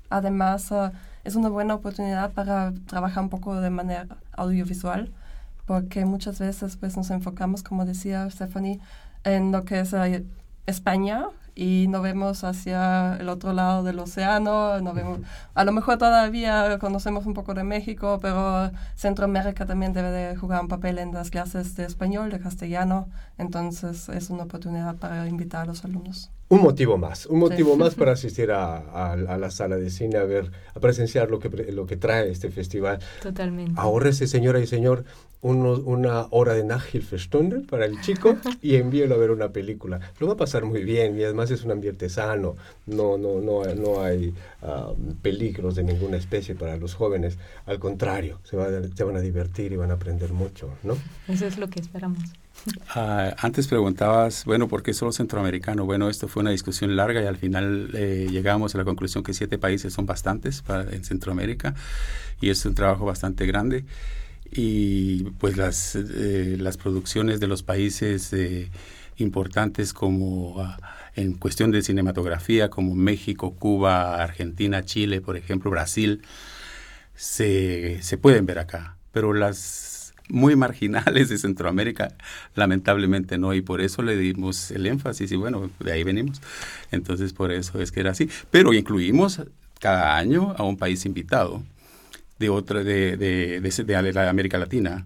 Además, 0.09 0.71
uh, 0.71 0.91
es 1.25 1.35
una 1.35 1.49
buena 1.49 1.75
oportunidad 1.75 2.31
para 2.31 2.73
trabajar 2.87 3.21
un 3.23 3.29
poco 3.29 3.59
de 3.59 3.69
manera 3.69 4.07
audiovisual 4.31 5.11
porque 5.67 6.05
muchas 6.05 6.39
veces 6.39 6.77
pues 6.77 6.97
nos 6.97 7.11
enfocamos, 7.11 7.61
como 7.61 7.85
decía 7.85 8.27
Stephanie, 8.31 8.79
en 9.23 9.51
lo 9.51 9.65
que 9.65 9.81
es 9.81 9.93
eh, 9.93 10.25
España 10.65 11.27
y 11.55 11.87
no 11.89 12.01
vemos 12.01 12.43
hacia 12.43 13.17
el 13.17 13.29
otro 13.29 13.51
lado 13.51 13.83
del 13.83 13.99
océano, 13.99 14.79
no 14.79 14.93
vemos, 14.93 15.19
a 15.53 15.65
lo 15.65 15.71
mejor 15.73 15.97
todavía 15.97 16.79
conocemos 16.79 17.25
un 17.25 17.33
poco 17.33 17.53
de 17.53 17.63
México, 17.63 18.19
pero 18.21 18.71
Centroamérica 18.95 19.65
también 19.65 19.91
debe 19.91 20.11
de 20.11 20.35
jugar 20.37 20.61
un 20.61 20.67
papel 20.69 20.99
en 20.99 21.13
las 21.13 21.31
clases 21.31 21.75
de 21.75 21.85
español, 21.85 22.31
de 22.31 22.39
castellano, 22.39 23.09
entonces 23.37 24.07
es 24.09 24.29
una 24.29 24.43
oportunidad 24.43 24.95
para 24.95 25.27
invitar 25.27 25.63
a 25.63 25.65
los 25.65 25.83
alumnos. 25.83 26.31
Un 26.49 26.61
motivo 26.61 26.97
más, 26.97 27.25
un 27.25 27.39
motivo 27.39 27.75
más 27.75 27.95
para 27.95 28.11
asistir 28.13 28.51
a, 28.51 29.15
la 29.17 29.51
sala 29.51 29.75
de 29.75 29.89
cine 29.89 30.17
a 30.17 30.23
ver, 30.23 30.51
a 30.73 30.79
presenciar 30.79 31.29
lo 31.29 31.39
que, 31.39 31.49
lo 31.49 31.85
que 31.85 31.97
trae 31.97 32.29
este 32.29 32.49
festival. 32.49 32.99
Totalmente. 33.21 33.73
Ahorrese, 33.75 34.27
señora 34.27 34.59
y 34.59 34.67
señor, 34.67 35.03
una 35.41 36.27
hora 36.31 36.53
de 36.53 36.63
Nachhilfestunde 36.63 37.59
para 37.59 37.85
el 37.85 37.99
chico 38.01 38.37
y 38.61 38.75
envíelo 38.75 39.15
a 39.15 39.17
ver 39.17 39.31
una 39.31 39.49
película. 39.49 39.99
Lo 40.19 40.27
va 40.27 40.33
a 40.33 40.37
pasar 40.37 40.65
muy 40.65 40.83
bien 40.83 41.19
y 41.19 41.23
además 41.23 41.51
es 41.51 41.63
un 41.63 41.71
ambiente 41.71 42.09
sano, 42.09 42.55
no, 42.85 43.17
no, 43.17 43.39
no, 43.41 43.63
no 43.75 44.01
hay 44.01 44.33
um, 44.61 45.15
peligros 45.21 45.75
de 45.75 45.83
ninguna 45.83 46.17
especie 46.17 46.55
para 46.55 46.77
los 46.77 46.95
jóvenes, 46.95 47.37
al 47.65 47.79
contrario, 47.79 48.39
se, 48.43 48.57
se 48.95 49.03
van 49.03 49.17
a 49.17 49.21
divertir 49.21 49.73
y 49.73 49.75
van 49.75 49.91
a 49.91 49.95
aprender 49.95 50.31
mucho, 50.31 50.69
¿no? 50.83 50.97
Eso 51.27 51.45
es 51.45 51.57
lo 51.57 51.69
que 51.69 51.79
esperamos. 51.79 52.19
Ah, 52.89 53.35
antes 53.39 53.67
preguntabas, 53.67 54.45
bueno, 54.45 54.67
¿por 54.67 54.83
qué 54.83 54.93
solo 54.93 55.11
centroamericano? 55.11 55.85
Bueno, 55.85 56.09
esto 56.09 56.27
fue 56.27 56.41
una 56.41 56.51
discusión 56.51 56.95
larga 56.95 57.21
y 57.21 57.25
al 57.25 57.37
final 57.37 57.91
eh, 57.93 58.27
llegamos 58.29 58.75
a 58.75 58.77
la 58.77 58.83
conclusión 58.83 59.23
que 59.23 59.33
siete 59.33 59.57
países 59.57 59.93
son 59.93 60.05
bastantes 60.05 60.61
para, 60.61 60.89
en 60.91 61.03
Centroamérica 61.03 61.75
y 62.41 62.49
es 62.49 62.65
un 62.65 62.75
trabajo 62.75 63.05
bastante 63.05 63.45
grande 63.45 63.85
y 64.51 65.23
pues 65.39 65.57
las, 65.57 65.95
eh, 65.95 66.57
las 66.59 66.77
producciones 66.77 67.39
de 67.39 67.47
los 67.47 67.63
países 67.63 68.31
eh, 68.33 68.69
importantes 69.17 69.93
como 69.93 70.61
ah, 70.61 70.77
en 71.15 71.33
cuestión 71.33 71.71
de 71.71 71.81
cinematografía 71.81 72.69
como 72.69 72.95
México, 72.95 73.53
Cuba, 73.55 74.21
Argentina, 74.21 74.83
Chile, 74.83 75.21
por 75.21 75.37
ejemplo, 75.37 75.71
Brasil, 75.71 76.21
se, 77.15 78.01
se 78.01 78.17
pueden 78.17 78.45
ver 78.45 78.59
acá, 78.59 78.97
pero 79.11 79.33
las 79.33 79.96
muy 80.29 80.55
marginales 80.55 81.29
de 81.29 81.37
Centroamérica 81.37 82.13
lamentablemente 82.55 83.37
no 83.37 83.53
y 83.53 83.61
por 83.61 83.81
eso 83.81 84.01
le 84.01 84.17
dimos 84.17 84.71
el 84.71 84.85
énfasis 84.85 85.31
y 85.31 85.35
bueno, 85.35 85.69
de 85.79 85.91
ahí 85.91 86.03
venimos. 86.03 86.41
Entonces 86.91 87.33
por 87.33 87.51
eso 87.51 87.81
es 87.81 87.91
que 87.91 87.99
era 87.99 88.11
así, 88.11 88.29
pero 88.51 88.73
incluimos 88.73 89.41
cada 89.79 90.17
año 90.17 90.55
a 90.57 90.63
un 90.63 90.77
país 90.77 91.05
invitado 91.05 91.63
de 92.39 92.49
otra 92.49 92.83
de, 92.83 93.17
de, 93.17 93.59
de, 93.59 94.13
la 94.13 94.29
América 94.29 94.57
Latina. 94.57 95.05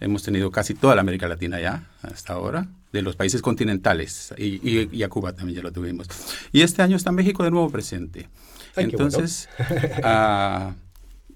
Hemos 0.00 0.22
tenido 0.22 0.50
casi 0.50 0.74
toda 0.74 0.94
la 0.94 1.02
América 1.02 1.28
Latina 1.28 1.60
ya 1.60 1.90
hasta 2.02 2.32
ahora, 2.32 2.68
de 2.92 3.02
los 3.02 3.16
países 3.16 3.42
continentales 3.42 4.32
y, 4.38 4.88
y, 4.90 5.02
a 5.02 5.08
Cuba 5.08 5.32
también 5.32 5.56
ya 5.56 5.62
lo 5.62 5.72
tuvimos. 5.72 6.08
Y 6.52 6.62
este 6.62 6.80
año 6.80 6.96
está 6.96 7.12
México 7.12 7.42
de 7.42 7.50
nuevo 7.50 7.68
presente. 7.70 8.28
Entonces, 8.76 9.48
uh, 10.02 10.72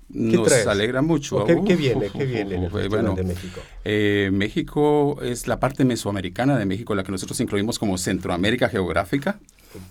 nos 0.09 0.66
alegra 0.66 1.03
mucho. 1.03 1.44
¿Qué, 1.44 1.61
¿Qué, 1.66 1.77
viene? 1.77 2.09
¿Qué 2.11 2.25
viene 2.25 2.57
en 2.57 2.64
el 2.64 2.88
bueno, 2.88 3.14
de 3.14 3.25
México? 3.25 3.61
Eh, 3.85 4.31
México 4.33 5.21
es 5.23 5.47
la 5.47 5.61
parte 5.61 5.85
mesoamericana 5.85 6.59
de 6.59 6.66
México, 6.66 6.94
la 6.94 7.05
que 7.05 7.12
nosotros 7.12 7.38
incluimos 7.40 7.79
como 7.79 7.99
Centroamérica 7.99 8.68
geográfica 8.68 9.38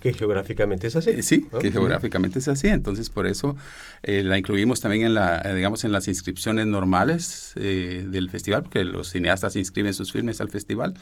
que 0.02 0.12
geográficamente 0.12 0.88
es 0.88 0.96
así. 0.96 1.12
Eh, 1.12 1.22
sí, 1.22 1.48
que 1.62 1.72
geográficamente 1.72 2.40
es 2.40 2.48
así. 2.48 2.68
Entonces, 2.68 3.12
por 3.12 3.28
eso 3.28 3.56
eh, 4.02 4.24
la 4.24 4.40
incluimos 4.40 4.82
también 4.82 5.06
en, 5.06 5.14
la, 5.14 5.40
digamos, 5.54 5.84
en 5.84 5.92
las 5.92 6.08
inscripciones 6.08 6.66
normales 6.66 7.52
del 7.56 8.30
festival, 8.32 8.64
porque 8.64 8.84
los 8.84 9.12
cineastas 9.12 9.56
inscriben 9.56 9.94
sus 9.94 10.12
filmes 10.12 10.42
al 10.42 10.50
festival. 10.50 10.96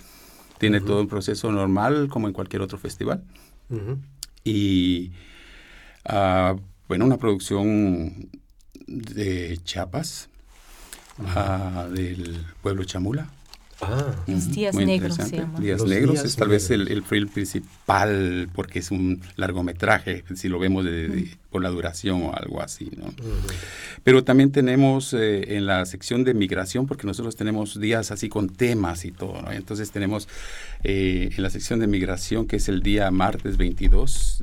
Tiene 0.57 0.81
todo 0.81 0.99
un 0.99 1.07
proceso 1.07 1.51
normal, 1.53 2.09
como 2.09 2.27
en 2.27 2.33
cualquier 2.33 2.61
otro 2.61 2.77
festival. 2.77 3.23
Y, 4.43 5.11
uh, 6.09 6.59
bueno, 6.89 7.05
una 7.05 7.17
producción 7.17 8.29
de 8.87 9.59
Chiapas, 9.63 10.29
del 11.91 12.45
pueblo 12.61 12.83
Chamula. 12.83 13.29
Ah, 13.81 14.15
Los 14.27 14.51
Días 14.51 14.73
Negros 14.73 15.15
se 15.15 15.37
llama. 15.37 15.59
Días 15.59 15.83
Negros 15.83 16.23
es 16.23 16.37
tal 16.37 16.47
vez 16.47 16.71
el, 16.71 16.87
el, 16.87 17.03
film 17.03 17.27
principal 17.27 18.49
porque 18.55 18.79
es 18.79 18.89
un 18.89 19.21
largometraje, 19.35 20.23
si 20.35 20.47
lo 20.47 20.59
vemos 20.59 20.85
por 21.49 21.61
la 21.61 21.69
duración 21.69 22.23
o 22.23 22.33
algo 22.33 22.61
así. 22.61 22.89
¿no? 22.95 23.13
Pero 24.03 24.23
también 24.23 24.53
tenemos 24.53 25.13
eh, 25.13 25.57
en 25.57 25.65
la 25.65 25.85
sección 25.85 26.23
de 26.23 26.33
migración, 26.33 26.87
porque 26.87 27.05
nosotros 27.05 27.35
tenemos 27.35 27.79
días 27.79 28.11
así 28.11 28.29
con 28.29 28.47
temas 28.49 29.03
y 29.03 29.11
todo. 29.11 29.41
¿no? 29.41 29.51
Entonces 29.51 29.91
tenemos 29.91 30.29
eh, 30.83 31.31
en 31.35 31.43
la 31.43 31.49
sección 31.49 31.79
de 31.81 31.87
migración, 31.87 32.47
que 32.47 32.55
es 32.55 32.69
el 32.69 32.81
día 32.81 33.11
martes 33.11 33.57
22, 33.57 34.41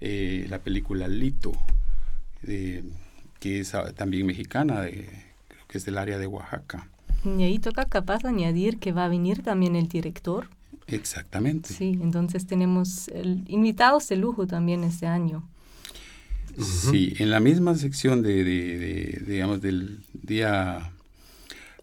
eh, 0.00 0.46
la 0.48 0.60
película 0.60 1.08
Lito, 1.08 1.52
que 3.44 3.60
es 3.60 3.74
ah, 3.74 3.92
también 3.94 4.24
mexicana, 4.24 4.86
creo 4.88 5.66
que 5.68 5.76
es 5.76 5.84
del 5.84 5.98
área 5.98 6.16
de 6.16 6.26
Oaxaca. 6.26 6.88
Y 7.26 7.42
ahí 7.42 7.58
toca 7.58 7.84
capaz 7.84 8.24
añadir 8.24 8.78
que 8.78 8.92
va 8.92 9.04
a 9.04 9.08
venir 9.08 9.42
también 9.42 9.76
el 9.76 9.86
director. 9.86 10.48
Exactamente. 10.86 11.68
Sí, 11.74 11.98
entonces 12.00 12.46
tenemos 12.46 13.10
invitados 13.46 14.08
de 14.08 14.16
lujo 14.16 14.46
también 14.46 14.82
este 14.82 15.06
año. 15.06 15.46
Sí, 16.58 17.12
en 17.18 17.28
la 17.28 17.38
misma 17.38 17.74
sección 17.74 18.22
de, 18.22 18.44
digamos, 19.26 19.60
del 19.60 20.00
día 20.14 20.90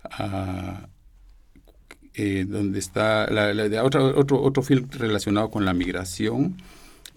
ah, 0.03 0.87
eh, 2.15 2.45
donde 2.49 2.79
está 2.79 3.29
la, 3.29 3.83
otro, 3.83 4.17
otro, 4.17 4.41
otro 4.41 4.63
film 4.63 4.87
relacionado 4.89 5.51
con 5.51 5.65
la 5.65 5.73
migración 5.73 6.57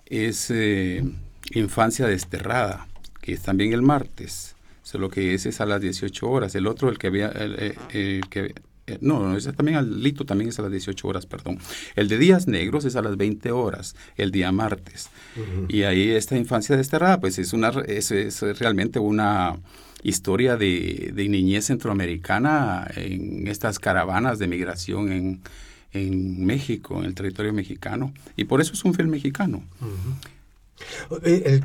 es 0.04 0.50
eh, 0.50 1.02
Infancia 1.52 2.06
Desterrada, 2.06 2.88
que 3.24 3.32
es 3.32 3.42
también 3.42 3.72
el 3.72 3.80
martes 3.80 4.54
lo 4.98 5.10
que 5.10 5.34
ese 5.34 5.48
es 5.48 5.60
a 5.60 5.66
las 5.66 5.80
18 5.80 6.28
horas. 6.28 6.54
El 6.54 6.66
otro, 6.66 6.88
el 6.88 6.98
que 6.98 7.08
había, 7.08 7.28
el, 7.28 8.22
que 8.28 8.54
eh, 8.86 8.98
no, 9.00 9.36
ese 9.36 9.52
también 9.52 9.78
al 9.78 10.02
lito 10.02 10.24
también 10.24 10.50
es 10.50 10.58
a 10.58 10.62
las 10.62 10.70
18 10.70 11.08
horas, 11.08 11.26
perdón. 11.26 11.58
El 11.96 12.08
de 12.08 12.18
días 12.18 12.46
negros 12.46 12.84
es 12.84 12.96
a 12.96 13.02
las 13.02 13.16
20 13.16 13.50
horas, 13.52 13.96
el 14.16 14.30
día 14.30 14.52
martes. 14.52 15.08
Y 15.68 15.82
ahí 15.82 16.10
esta 16.10 16.36
infancia 16.36 16.76
desterrada, 16.76 17.20
pues 17.20 17.38
es 17.38 17.52
una 17.52 17.70
es, 17.86 18.10
es 18.10 18.40
realmente 18.58 18.98
una 18.98 19.56
historia 20.02 20.56
de, 20.56 21.12
de, 21.14 21.28
niñez 21.28 21.64
centroamericana 21.64 22.86
en 22.94 23.48
estas 23.48 23.78
caravanas 23.78 24.38
de 24.38 24.48
migración 24.48 25.10
en, 25.10 25.40
en 25.94 26.44
México, 26.44 26.98
en 26.98 27.06
el 27.06 27.14
territorio 27.14 27.54
mexicano. 27.54 28.12
Y 28.36 28.44
por 28.44 28.60
eso 28.60 28.74
es 28.74 28.84
un 28.84 28.92
film 28.92 29.08
mexicano. 29.08 29.62
Eh, 31.24 31.60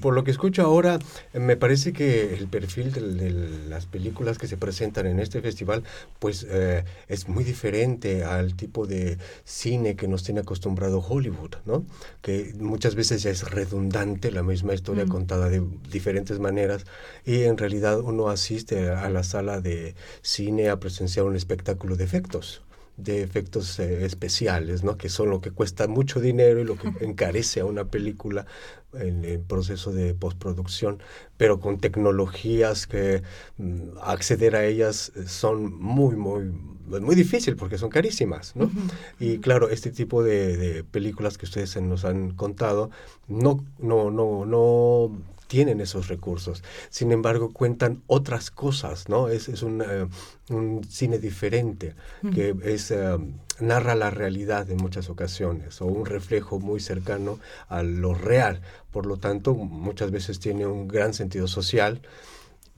por, 0.00 0.14
lo 0.14 0.24
que 0.24 0.30
escucho 0.30 0.62
ahora, 0.62 0.98
me 1.32 1.56
parece 1.56 1.92
que 1.92 2.34
el 2.34 2.48
perfil 2.48 2.92
de, 2.92 3.30
las 3.68 3.86
películas 3.86 4.38
que 4.38 4.46
se 4.46 4.56
presentan 4.56 5.06
en 5.06 5.18
este 5.18 5.40
festival, 5.40 5.82
pues 6.18 6.46
eh, 6.48 6.84
es 7.08 7.28
muy 7.28 7.44
diferente 7.44 8.24
al 8.24 8.54
tipo 8.54 8.86
de 8.86 9.18
cine 9.44 9.96
que 9.96 10.08
nos 10.08 10.22
tiene 10.22 10.40
acostumbrado 10.40 11.00
Hollywood, 11.00 11.56
¿no? 11.64 11.84
Que 12.20 12.52
muchas 12.58 12.94
veces 12.94 13.22
ya 13.22 13.30
es 13.30 13.50
redundante 13.50 14.30
la 14.30 14.42
misma 14.42 14.74
historia 14.74 15.06
mm. 15.06 15.08
contada 15.08 15.48
de 15.48 15.62
diferentes 15.90 16.38
maneras 16.38 16.84
y 17.24 17.42
en 17.42 17.58
realidad 17.58 18.00
uno 18.00 18.28
asiste 18.28 18.90
a 18.90 19.08
la 19.10 19.22
sala 19.22 19.60
de 19.60 19.94
cine 20.22 20.68
a 20.68 20.78
presenciar 20.78 21.26
un 21.26 21.36
espectáculo 21.36 21.96
de 21.96 22.04
efectos 22.04 22.62
de 23.02 23.22
efectos 23.22 23.78
eh, 23.78 24.04
especiales, 24.04 24.84
¿no? 24.84 24.96
que 24.96 25.08
son 25.08 25.30
lo 25.30 25.40
que 25.40 25.50
cuesta 25.50 25.88
mucho 25.88 26.20
dinero 26.20 26.60
y 26.60 26.64
lo 26.64 26.76
que 26.76 26.92
encarece 27.04 27.60
a 27.60 27.64
una 27.64 27.84
película 27.84 28.46
en 28.94 29.24
el 29.24 29.40
proceso 29.40 29.92
de 29.92 30.14
postproducción, 30.14 31.02
pero 31.36 31.60
con 31.60 31.78
tecnologías 31.78 32.86
que 32.86 33.22
mm, 33.58 33.98
acceder 34.02 34.56
a 34.56 34.64
ellas 34.64 35.12
son 35.26 35.78
muy, 35.80 36.16
muy, 36.16 36.52
muy 37.00 37.14
difícil 37.14 37.56
porque 37.56 37.78
son 37.78 37.90
carísimas. 37.90 38.54
¿no? 38.54 38.70
Y 39.18 39.38
claro, 39.38 39.70
este 39.70 39.90
tipo 39.90 40.22
de, 40.22 40.56
de, 40.56 40.84
películas 40.84 41.38
que 41.38 41.46
ustedes 41.46 41.80
nos 41.80 42.04
han 42.04 42.32
contado 42.32 42.90
no, 43.28 43.64
no, 43.78 44.10
no, 44.10 44.44
no 44.44 45.31
tienen 45.52 45.82
esos 45.82 46.08
recursos. 46.08 46.64
Sin 46.88 47.12
embargo, 47.12 47.52
cuentan 47.52 48.02
otras 48.06 48.50
cosas, 48.50 49.10
¿no? 49.10 49.28
Es, 49.28 49.50
es 49.50 49.62
un, 49.62 49.82
eh, 49.82 50.08
un, 50.48 50.82
cine 50.82 51.18
diferente 51.18 51.94
que 52.32 52.56
es, 52.64 52.90
uh, 52.90 53.22
narra 53.60 53.94
la 53.94 54.08
realidad 54.08 54.70
en 54.70 54.78
muchas 54.78 55.10
ocasiones 55.10 55.82
o 55.82 55.84
un 55.84 56.06
reflejo 56.06 56.58
muy 56.58 56.80
cercano 56.80 57.38
a 57.68 57.82
lo 57.82 58.14
real. 58.14 58.62
Por 58.90 59.04
lo 59.04 59.18
tanto, 59.18 59.54
muchas 59.54 60.10
veces 60.10 60.40
tiene 60.40 60.64
un 60.64 60.88
gran 60.88 61.12
sentido 61.12 61.46
social, 61.46 62.00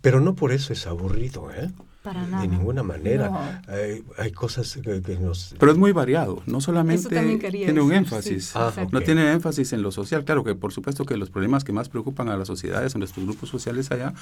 pero 0.00 0.18
no 0.18 0.34
por 0.34 0.50
eso 0.50 0.72
es 0.72 0.88
aburrido, 0.88 1.52
¿eh? 1.52 1.70
Para 2.04 2.26
nada. 2.26 2.42
De 2.42 2.48
ninguna 2.48 2.82
manera. 2.82 3.30
No. 3.30 3.72
Hay, 3.72 4.04
hay, 4.18 4.30
cosas 4.30 4.78
que, 4.84 5.00
que, 5.00 5.16
nos... 5.16 5.54
Pero 5.58 5.72
es 5.72 5.78
muy 5.78 5.90
variado. 5.92 6.42
No 6.44 6.60
solamente 6.60 7.08
tiene 7.08 7.80
un 7.80 7.92
énfasis. 7.94 8.44
Sí. 8.44 8.52
Ah, 8.54 8.68
okay. 8.68 8.86
No 8.92 9.00
tiene 9.00 9.32
énfasis 9.32 9.72
en 9.72 9.80
lo 9.80 9.90
social. 9.90 10.22
Claro 10.22 10.44
que 10.44 10.54
por 10.54 10.70
supuesto 10.70 11.06
que 11.06 11.16
los 11.16 11.30
problemas 11.30 11.64
que 11.64 11.72
más 11.72 11.88
preocupan 11.88 12.28
a 12.28 12.36
las 12.36 12.46
sociedades, 12.46 12.94
a 12.94 12.98
nuestros 12.98 13.24
grupos 13.24 13.48
sociales 13.48 13.90
allá, 13.90 14.12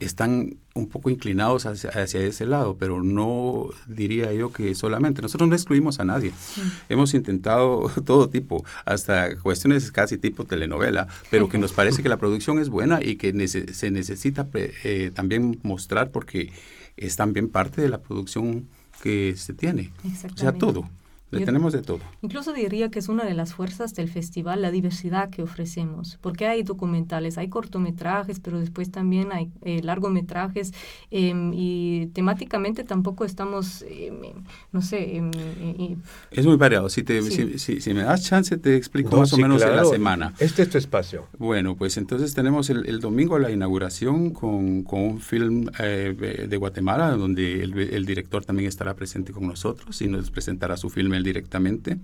están 0.00 0.56
un 0.74 0.88
poco 0.88 1.08
inclinados 1.08 1.66
hacia, 1.66 1.90
hacia 1.90 2.20
ese 2.20 2.46
lado, 2.46 2.76
pero 2.80 3.00
no 3.04 3.68
diría 3.86 4.32
yo 4.32 4.52
que 4.52 4.74
solamente. 4.74 5.22
Nosotros 5.22 5.48
no 5.48 5.54
excluimos 5.54 6.00
a 6.00 6.04
nadie. 6.04 6.32
Sí. 6.36 6.62
Hemos 6.88 7.14
intentado 7.14 7.92
todo 8.04 8.28
tipo, 8.28 8.64
hasta 8.84 9.36
cuestiones 9.36 9.92
casi 9.92 10.18
tipo 10.18 10.46
telenovela, 10.46 11.06
pero 11.30 11.48
que 11.48 11.58
nos 11.58 11.72
parece 11.72 12.02
que 12.02 12.08
la 12.08 12.16
producción 12.16 12.58
es 12.58 12.70
buena 12.70 12.98
y 13.00 13.14
que 13.14 13.32
nece 13.32 13.72
se 13.72 13.92
necesita 13.92 14.48
eh, 14.52 15.12
también 15.14 15.60
mostrar 15.62 16.10
porque 16.10 16.50
es 16.96 17.16
también 17.16 17.48
parte 17.48 17.80
de 17.80 17.88
la 17.88 18.00
producción 18.02 18.68
que 19.02 19.34
se 19.36 19.54
tiene. 19.54 19.92
O 20.32 20.36
sea, 20.36 20.52
todo. 20.52 20.88
Le 21.40 21.46
tenemos 21.46 21.72
de 21.72 21.82
todo. 21.82 22.00
Incluso 22.22 22.52
diría 22.52 22.90
que 22.90 22.98
es 22.98 23.08
una 23.08 23.24
de 23.24 23.34
las 23.34 23.54
fuerzas 23.54 23.94
del 23.94 24.08
festival, 24.08 24.62
la 24.62 24.70
diversidad 24.70 25.30
que 25.30 25.42
ofrecemos, 25.42 26.18
porque 26.20 26.46
hay 26.46 26.62
documentales, 26.62 27.38
hay 27.38 27.48
cortometrajes, 27.48 28.40
pero 28.40 28.60
después 28.60 28.90
también 28.90 29.32
hay 29.32 29.50
eh, 29.62 29.82
largometrajes 29.82 30.72
eh, 31.10 31.32
y 31.52 32.06
temáticamente 32.12 32.84
tampoco 32.84 33.24
estamos, 33.24 33.82
eh, 33.88 34.12
no 34.72 34.82
sé. 34.82 35.22
es 36.30 36.46
muy 36.46 36.56
variado. 36.56 36.88
Si, 36.88 37.02
te, 37.02 37.22
sí. 37.22 37.30
si, 37.30 37.58
si, 37.58 37.80
si, 37.80 37.94
me 37.94 38.02
das 38.02 38.24
chance, 38.24 38.56
te 38.56 38.76
explico 38.76 39.10
no, 39.10 39.18
más 39.18 39.30
sí, 39.30 39.36
o 39.36 39.38
menos 39.38 39.58
claro. 39.58 39.72
en 39.72 39.78
la 39.78 39.90
semana. 39.90 40.34
Este 40.38 40.62
es 40.62 40.70
tu 40.70 40.78
espacio. 40.78 41.26
Bueno, 41.38 41.76
pues 41.76 41.96
entonces 41.96 42.34
tenemos 42.34 42.70
el, 42.70 42.86
el 42.86 43.00
domingo 43.00 43.38
la 43.38 43.50
inauguración 43.50 44.30
con, 44.30 44.82
con 44.82 45.00
un 45.00 45.20
film 45.20 45.66
de 45.66 46.56
Guatemala, 46.56 47.10
donde 47.16 47.62
el, 47.62 47.78
el 47.78 48.06
director 48.06 48.44
también 48.44 48.68
estará 48.68 48.94
presente 48.94 49.32
con 49.32 49.46
nosotros 49.46 50.00
y 50.00 50.08
nos 50.08 50.30
presentará 50.30 50.76
su 50.76 50.90
film 50.90 51.14
el 51.14 51.23
directamente. 51.24 51.96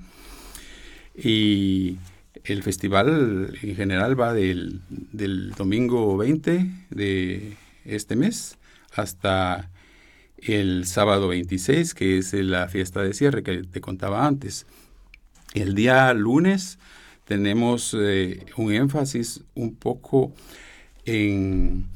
Y 1.14 1.98
el 2.44 2.62
festival 2.62 3.56
en 3.62 3.76
general 3.76 4.18
va 4.18 4.32
del, 4.32 4.80
del, 4.88 5.50
domingo 5.52 6.16
20 6.16 6.66
de 6.90 7.56
este 7.84 8.16
mes 8.16 8.56
hasta 8.94 9.70
el 10.38 10.86
sábado 10.86 11.28
26, 11.28 11.94
que 11.94 12.18
es 12.18 12.32
la 12.32 12.68
fiesta 12.68 13.02
de 13.02 13.12
cierre 13.12 13.42
que 13.42 13.62
te 13.64 13.80
contaba 13.80 14.26
antes. 14.26 14.66
El 15.54 15.74
día 15.74 16.12
lunes 16.14 16.78
tenemos 17.26 17.94
eh, 17.98 18.44
un 18.56 18.72
énfasis 18.72 19.42
un 19.54 19.74
poco 19.74 20.32
en, 21.04 21.86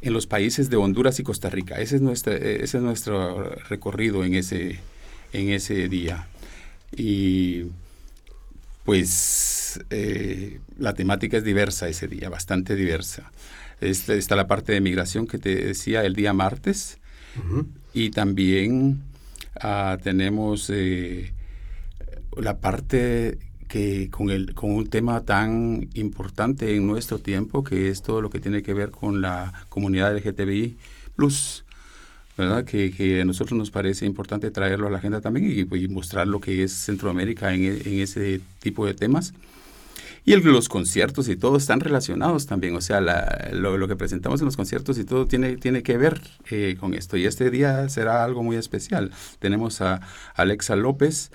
en, 0.00 0.12
los 0.12 0.26
países 0.26 0.70
de 0.70 0.76
Honduras 0.76 1.20
y 1.20 1.22
Costa 1.22 1.50
Rica. 1.50 1.76
Ese 1.76 1.96
es, 1.96 2.02
nuestra, 2.02 2.34
ese 2.34 2.78
es 2.78 2.82
nuestro 2.82 3.50
recorrido 3.68 4.24
en 4.24 4.34
ese, 4.34 4.80
en 5.32 5.50
ese 5.50 5.88
día. 5.88 6.29
Y 6.96 7.64
pues 8.84 9.80
eh, 9.90 10.60
la 10.78 10.94
temática 10.94 11.36
es 11.36 11.44
diversa 11.44 11.88
ese 11.88 12.08
día, 12.08 12.28
bastante 12.28 12.74
diversa. 12.74 13.30
Está, 13.80 14.14
está, 14.14 14.36
la 14.36 14.46
parte 14.46 14.72
de 14.72 14.80
migración 14.80 15.26
que 15.26 15.38
te 15.38 15.54
decía 15.54 16.04
el 16.04 16.14
día 16.14 16.32
martes 16.32 16.98
uh 17.36 17.40
-huh. 17.40 17.66
y 17.94 18.10
también 18.10 19.02
uh, 19.62 19.96
tenemos 20.02 20.68
eh, 20.70 21.32
la 22.36 22.58
parte 22.58 23.38
que 23.68 24.10
con, 24.10 24.30
el, 24.30 24.54
con 24.54 24.72
un 24.72 24.88
tema 24.88 25.20
tan 25.20 25.88
importante 25.94 26.74
en 26.74 26.86
nuestro 26.86 27.20
tiempo 27.20 27.62
que 27.62 27.88
es 27.88 28.02
todo 28.02 28.20
lo 28.20 28.28
que 28.28 28.40
tiene 28.40 28.62
que 28.62 28.74
ver 28.74 28.90
con 28.90 29.20
la 29.20 29.52
comunidad 29.68 30.14
LGTBI 30.16 30.76
plus 31.14 31.64
Que, 32.64 33.20
a 33.20 33.24
nosotros 33.24 33.58
nos 33.58 33.70
parece 33.70 34.06
importante 34.06 34.50
traerlo 34.50 34.86
a 34.86 34.90
la 34.90 34.98
agenda 34.98 35.20
también 35.20 35.68
y, 35.70 35.88
mostrar 35.88 36.26
lo 36.26 36.40
que 36.40 36.62
es 36.62 36.72
Centroamérica 36.72 37.54
en, 37.54 38.00
ese 38.00 38.40
tipo 38.60 38.86
de 38.86 38.94
temas. 38.94 39.34
Y 40.24 40.36
los 40.36 40.68
conciertos 40.68 41.28
y 41.28 41.36
todo 41.36 41.56
están 41.56 41.80
relacionados 41.80 42.46
también, 42.46 42.76
o 42.76 42.80
sea, 42.80 43.00
la, 43.00 43.50
lo, 43.52 43.78
lo, 43.78 43.88
que 43.88 43.96
presentamos 43.96 44.40
en 44.40 44.46
los 44.46 44.56
conciertos 44.56 44.98
y 44.98 45.04
todo 45.04 45.26
tiene, 45.26 45.56
tiene 45.56 45.82
que 45.82 45.96
ver 45.96 46.20
eh, 46.50 46.76
con 46.78 46.94
esto. 46.94 47.16
Y 47.16 47.24
este 47.24 47.50
día 47.50 47.88
será 47.88 48.22
algo 48.22 48.42
muy 48.42 48.56
especial. 48.56 49.10
Tenemos 49.38 49.80
a 49.80 50.00
Alexa 50.34 50.76
López, 50.76 51.30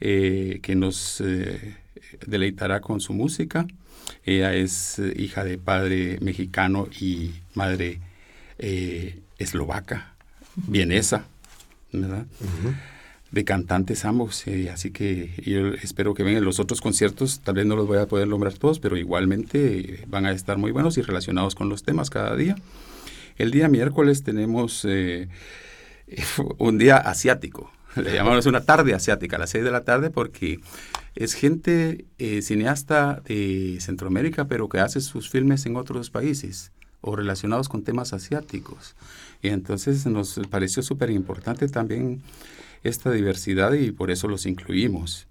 eh, 0.00 0.60
que 0.62 0.74
nos 0.74 1.22
eh, 1.22 1.76
deleitará 2.26 2.80
con 2.80 3.00
su 3.00 3.14
música. 3.14 3.66
Ella 4.24 4.54
es 4.54 5.00
hija 5.16 5.42
de 5.42 5.58
padre 5.58 6.18
mexicano 6.20 6.88
y 7.00 7.32
madre 7.54 8.00
eslovaca 9.38 10.15
vienesa, 10.56 11.24
¿verdad? 11.92 12.26
Uh 12.40 12.44
-huh. 12.44 12.74
De 13.30 13.44
cantantes 13.44 14.04
ambos, 14.04 14.46
eh, 14.46 14.70
así 14.70 14.90
que 14.90 15.30
yo 15.44 15.74
espero 15.74 16.14
que 16.14 16.22
vengan 16.22 16.44
los 16.44 16.60
otros 16.60 16.80
conciertos, 16.80 17.40
tal 17.40 17.56
vez 17.56 17.66
no 17.66 17.76
los 17.76 17.86
voy 17.86 17.98
a 17.98 18.06
poder 18.06 18.28
nombrar 18.28 18.54
todos, 18.54 18.78
pero 18.78 18.96
igualmente 18.96 20.04
van 20.06 20.26
a 20.26 20.32
estar 20.32 20.58
muy 20.58 20.70
buenos 20.70 20.96
y 20.96 21.02
relacionados 21.02 21.54
con 21.54 21.68
los 21.68 21.82
temas 21.82 22.08
cada 22.08 22.36
día. 22.36 22.56
El 23.36 23.50
día 23.50 23.68
miércoles 23.68 24.22
tenemos 24.22 24.84
eh, 24.88 25.28
un 26.58 26.78
día 26.78 26.96
asiático, 26.96 27.70
le 27.96 28.12
llamamos 28.14 28.46
una 28.46 28.62
tarde 28.62 28.94
asiática, 28.94 29.36
a 29.36 29.40
las 29.40 29.50
6 29.50 29.64
de 29.64 29.70
la 29.70 29.84
tarde, 29.84 30.10
porque 30.10 30.60
es 31.14 31.34
gente 31.34 32.04
eh, 32.18 32.42
cineasta 32.42 33.22
de 33.26 33.78
Centroamérica, 33.80 34.46
pero 34.46 34.68
que 34.68 34.78
hace 34.78 35.00
sus 35.00 35.30
filmes 35.30 35.66
en 35.66 35.76
otros 35.76 36.10
países 36.10 36.72
o 37.06 37.16
relacionados 37.16 37.68
con 37.68 37.82
temas 37.84 38.12
asiáticos. 38.12 38.94
Y 39.42 39.48
entonces 39.48 40.04
nos 40.06 40.40
pareció 40.50 40.82
súper 40.82 41.10
importante 41.10 41.68
también 41.68 42.20
esta 42.82 43.10
diversidad 43.12 43.72
y 43.72 43.92
por 43.92 44.10
eso 44.10 44.28
los 44.28 44.44
incluimos. 44.44 45.26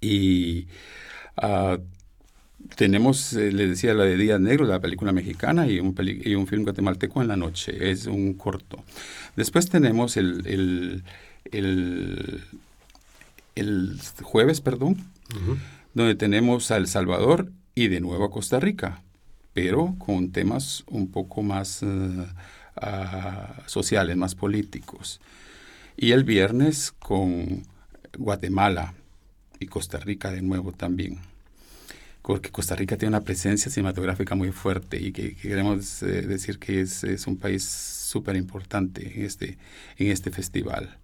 Y 0.00 0.66
uh, 1.42 1.78
tenemos, 2.76 3.34
eh, 3.34 3.52
les 3.52 3.68
decía, 3.68 3.94
la 3.94 4.04
de 4.04 4.16
Días 4.16 4.40
Negros, 4.40 4.68
la 4.68 4.80
película 4.80 5.12
mexicana, 5.12 5.66
y 5.66 5.80
un, 5.80 5.94
peli 5.94 6.20
y 6.24 6.34
un 6.34 6.46
film 6.46 6.64
guatemalteco 6.64 7.20
en 7.20 7.28
la 7.28 7.36
noche. 7.36 7.90
Es 7.90 8.06
un 8.06 8.34
corto. 8.34 8.82
Después 9.36 9.68
tenemos 9.68 10.16
el, 10.16 10.46
el, 10.46 11.04
el, 11.52 12.42
el 13.54 13.98
jueves, 14.22 14.60
perdón, 14.60 14.96
uh 15.34 15.52
-huh. 15.52 15.58
donde 15.94 16.14
tenemos 16.14 16.70
a 16.70 16.76
El 16.78 16.86
Salvador 16.86 17.50
y 17.74 17.88
de 17.88 18.00
nuevo 18.00 18.24
a 18.24 18.30
Costa 18.30 18.60
Rica, 18.60 19.02
pero 19.54 19.96
con 19.98 20.32
temas 20.32 20.84
un 20.86 21.10
poco 21.10 21.42
más... 21.42 21.82
Uh, 21.82 22.26
uh, 22.76 23.62
sociales, 23.66 24.16
más 24.16 24.34
políticos. 24.34 25.20
Y 25.96 26.12
el 26.12 26.24
viernes 26.24 26.92
con 26.92 27.62
Guatemala 28.18 28.94
y 29.60 29.66
Costa 29.66 29.98
Rica 29.98 30.30
de 30.30 30.42
nuevo 30.42 30.72
también. 30.72 31.18
Porque 32.22 32.50
Costa 32.50 32.74
Rica 32.74 32.96
tiene 32.96 33.10
una 33.10 33.24
presencia 33.24 33.70
cinematográfica 33.70 34.34
muy 34.34 34.50
fuerte 34.50 35.00
y 35.00 35.12
que, 35.12 35.34
que 35.34 35.48
queremos 35.48 36.02
eh, 36.02 36.22
decir 36.22 36.58
que 36.58 36.80
es, 36.80 37.04
es 37.04 37.26
un 37.26 37.36
país 37.36 37.64
súper 37.64 38.36
importante 38.36 39.18
en 39.18 39.26
este, 39.26 39.58
en 39.98 40.10
este 40.10 40.30
festival. 40.30 40.96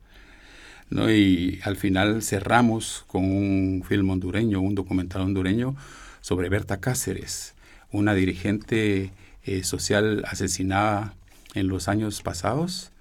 ¿no? 0.88 1.10
Y 1.10 1.60
al 1.62 1.76
final 1.76 2.22
cerramos 2.22 3.04
con 3.06 3.24
un 3.24 3.84
film 3.86 4.10
hondureño, 4.10 4.60
un 4.60 4.74
documental 4.74 5.22
hondureño 5.22 5.76
sobre 6.22 6.48
Berta 6.48 6.80
Cáceres, 6.80 7.54
una 7.92 8.14
dirigente 8.14 9.10
eh, 9.44 9.64
social 9.64 10.24
asesinada 10.26 11.14
en 11.54 11.68
los 11.68 11.88
años 11.88 12.22
pasados, 12.22 12.92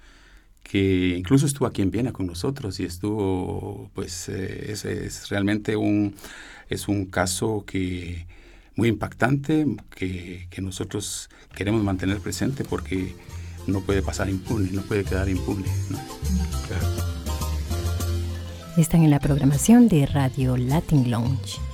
que 0.64 1.16
incluso 1.18 1.46
estuvo 1.46 1.68
aquí 1.68 1.82
en 1.82 1.92
Viena 1.92 2.14
con 2.14 2.28
nosotros 2.28 2.80
y 2.80 2.86
estuvo, 2.86 3.90
pues 3.94 4.30
eh, 4.30 4.72
es, 4.72 4.86
es, 4.86 5.30
realmente 5.30 5.76
un, 5.76 6.16
es 6.70 6.88
un 6.88 7.06
caso 7.06 7.64
que 7.66 8.28
muy 8.76 8.88
impactante 8.88 9.66
que, 9.90 10.48
que, 10.50 10.62
nosotros 10.62 11.30
queremos 11.56 11.84
mantener 11.84 12.20
presente 12.20 12.64
porque 12.64 13.14
no 13.68 13.82
puede 13.82 14.02
pasar 14.02 14.30
impune, 14.30 14.72
no 14.72 14.82
puede 14.84 15.04
quedar 15.04 15.28
impune. 15.28 15.66
Están 18.78 19.04
en 19.04 19.10
la 19.10 19.20
programación 19.20 19.90
de 19.90 20.06
Radio 20.06 20.56
Latin 20.56 21.12
Lounge. 21.12 21.69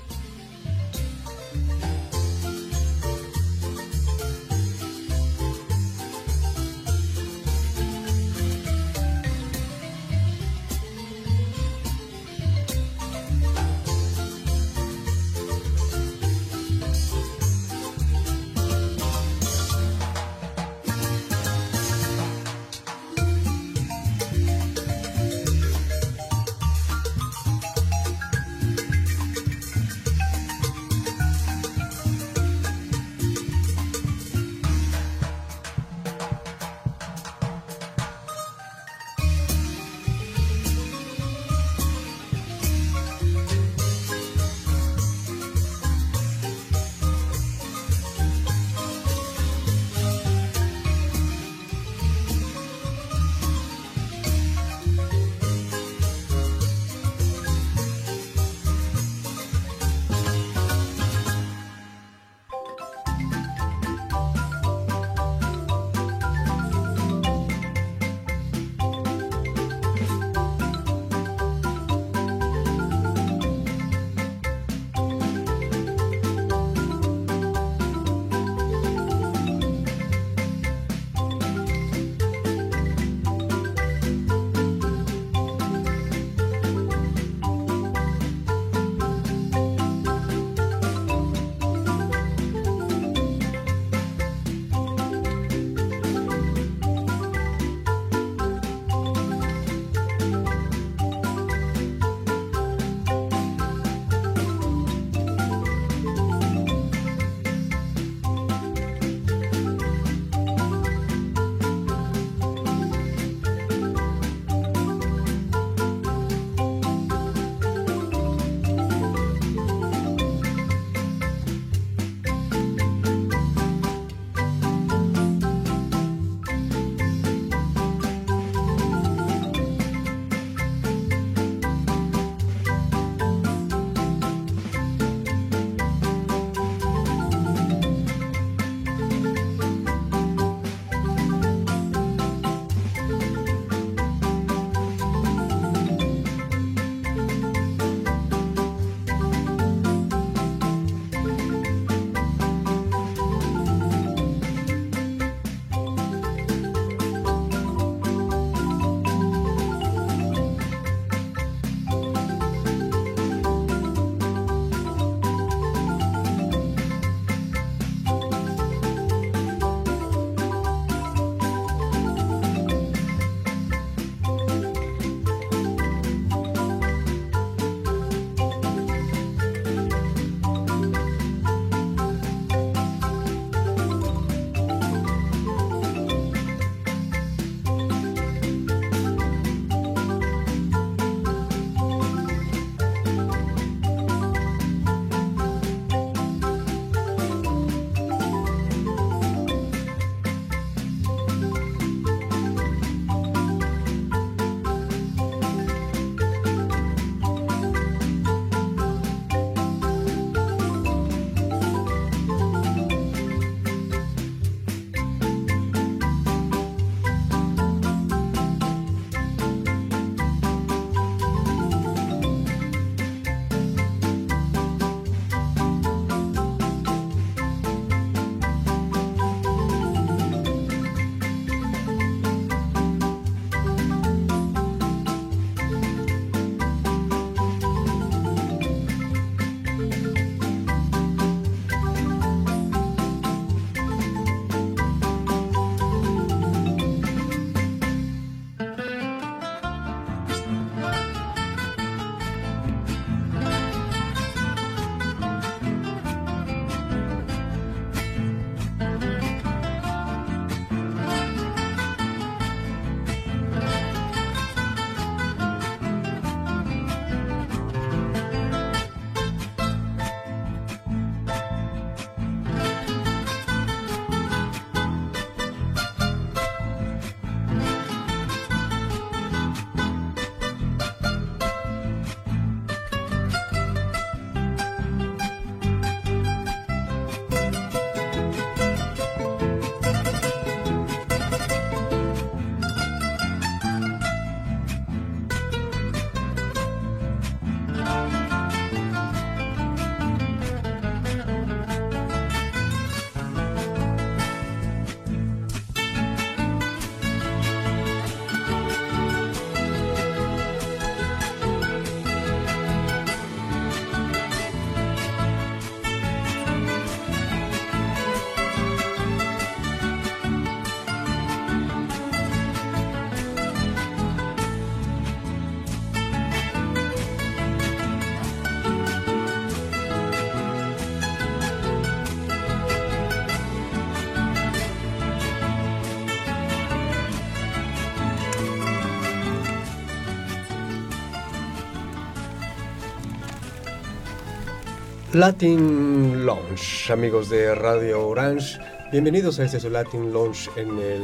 Latin 345.16 346.26
Lounge, 346.26 346.92
amigos 346.92 347.30
de 347.30 347.56
Radio 347.56 348.06
Orange. 348.06 348.60
Bienvenidos 348.92 349.40
a 349.40 349.46
este 349.46 349.62
su 349.62 349.70
Latin 349.70 350.12
Lounge 350.12 350.50
en 350.58 350.78
el 350.78 351.04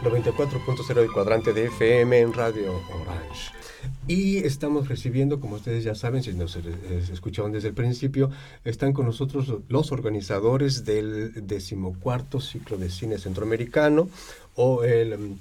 94.0 0.00 0.94
del 0.94 1.12
cuadrante 1.12 1.52
de 1.52 1.66
FM 1.66 2.20
en 2.20 2.32
Radio 2.32 2.80
Orange. 3.02 3.52
Y 4.08 4.38
estamos 4.38 4.88
recibiendo, 4.88 5.40
como 5.40 5.56
ustedes 5.56 5.84
ya 5.84 5.94
saben, 5.94 6.22
si 6.22 6.32
nos 6.32 6.56
escucharon 7.12 7.52
desde 7.52 7.68
el 7.68 7.74
principio, 7.74 8.30
están 8.64 8.94
con 8.94 9.04
nosotros 9.04 9.52
los 9.68 9.92
organizadores 9.92 10.86
del 10.86 11.46
decimocuarto 11.46 12.40
ciclo 12.40 12.78
de 12.78 12.88
cine 12.88 13.18
centroamericano 13.18 14.08
o 14.54 14.84
el 14.84 15.36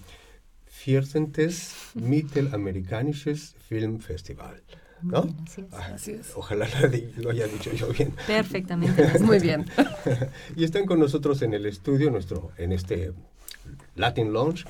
Viercentes 0.85 1.73
um, 1.95 2.09
Mittelamerikanisches 2.09 3.55
Film 3.69 3.99
Festival. 3.99 4.61
¿No? 5.01 5.27
Ah, 5.71 5.91
así 5.95 6.11
es. 6.11 6.31
Ojalá 6.35 6.67
lo 7.17 7.29
haya 7.29 7.47
dicho 7.47 7.71
yo 7.73 7.87
bien. 7.89 8.13
Perfectamente. 8.27 9.19
Muy 9.19 9.39
bien. 9.39 9.65
y 10.55 10.63
están 10.63 10.85
con 10.85 10.99
nosotros 10.99 11.41
en 11.41 11.53
el 11.53 11.65
estudio, 11.65 12.09
nuestro, 12.11 12.51
en 12.57 12.71
este 12.71 13.13
Latin 13.95 14.33
Lounge, 14.33 14.65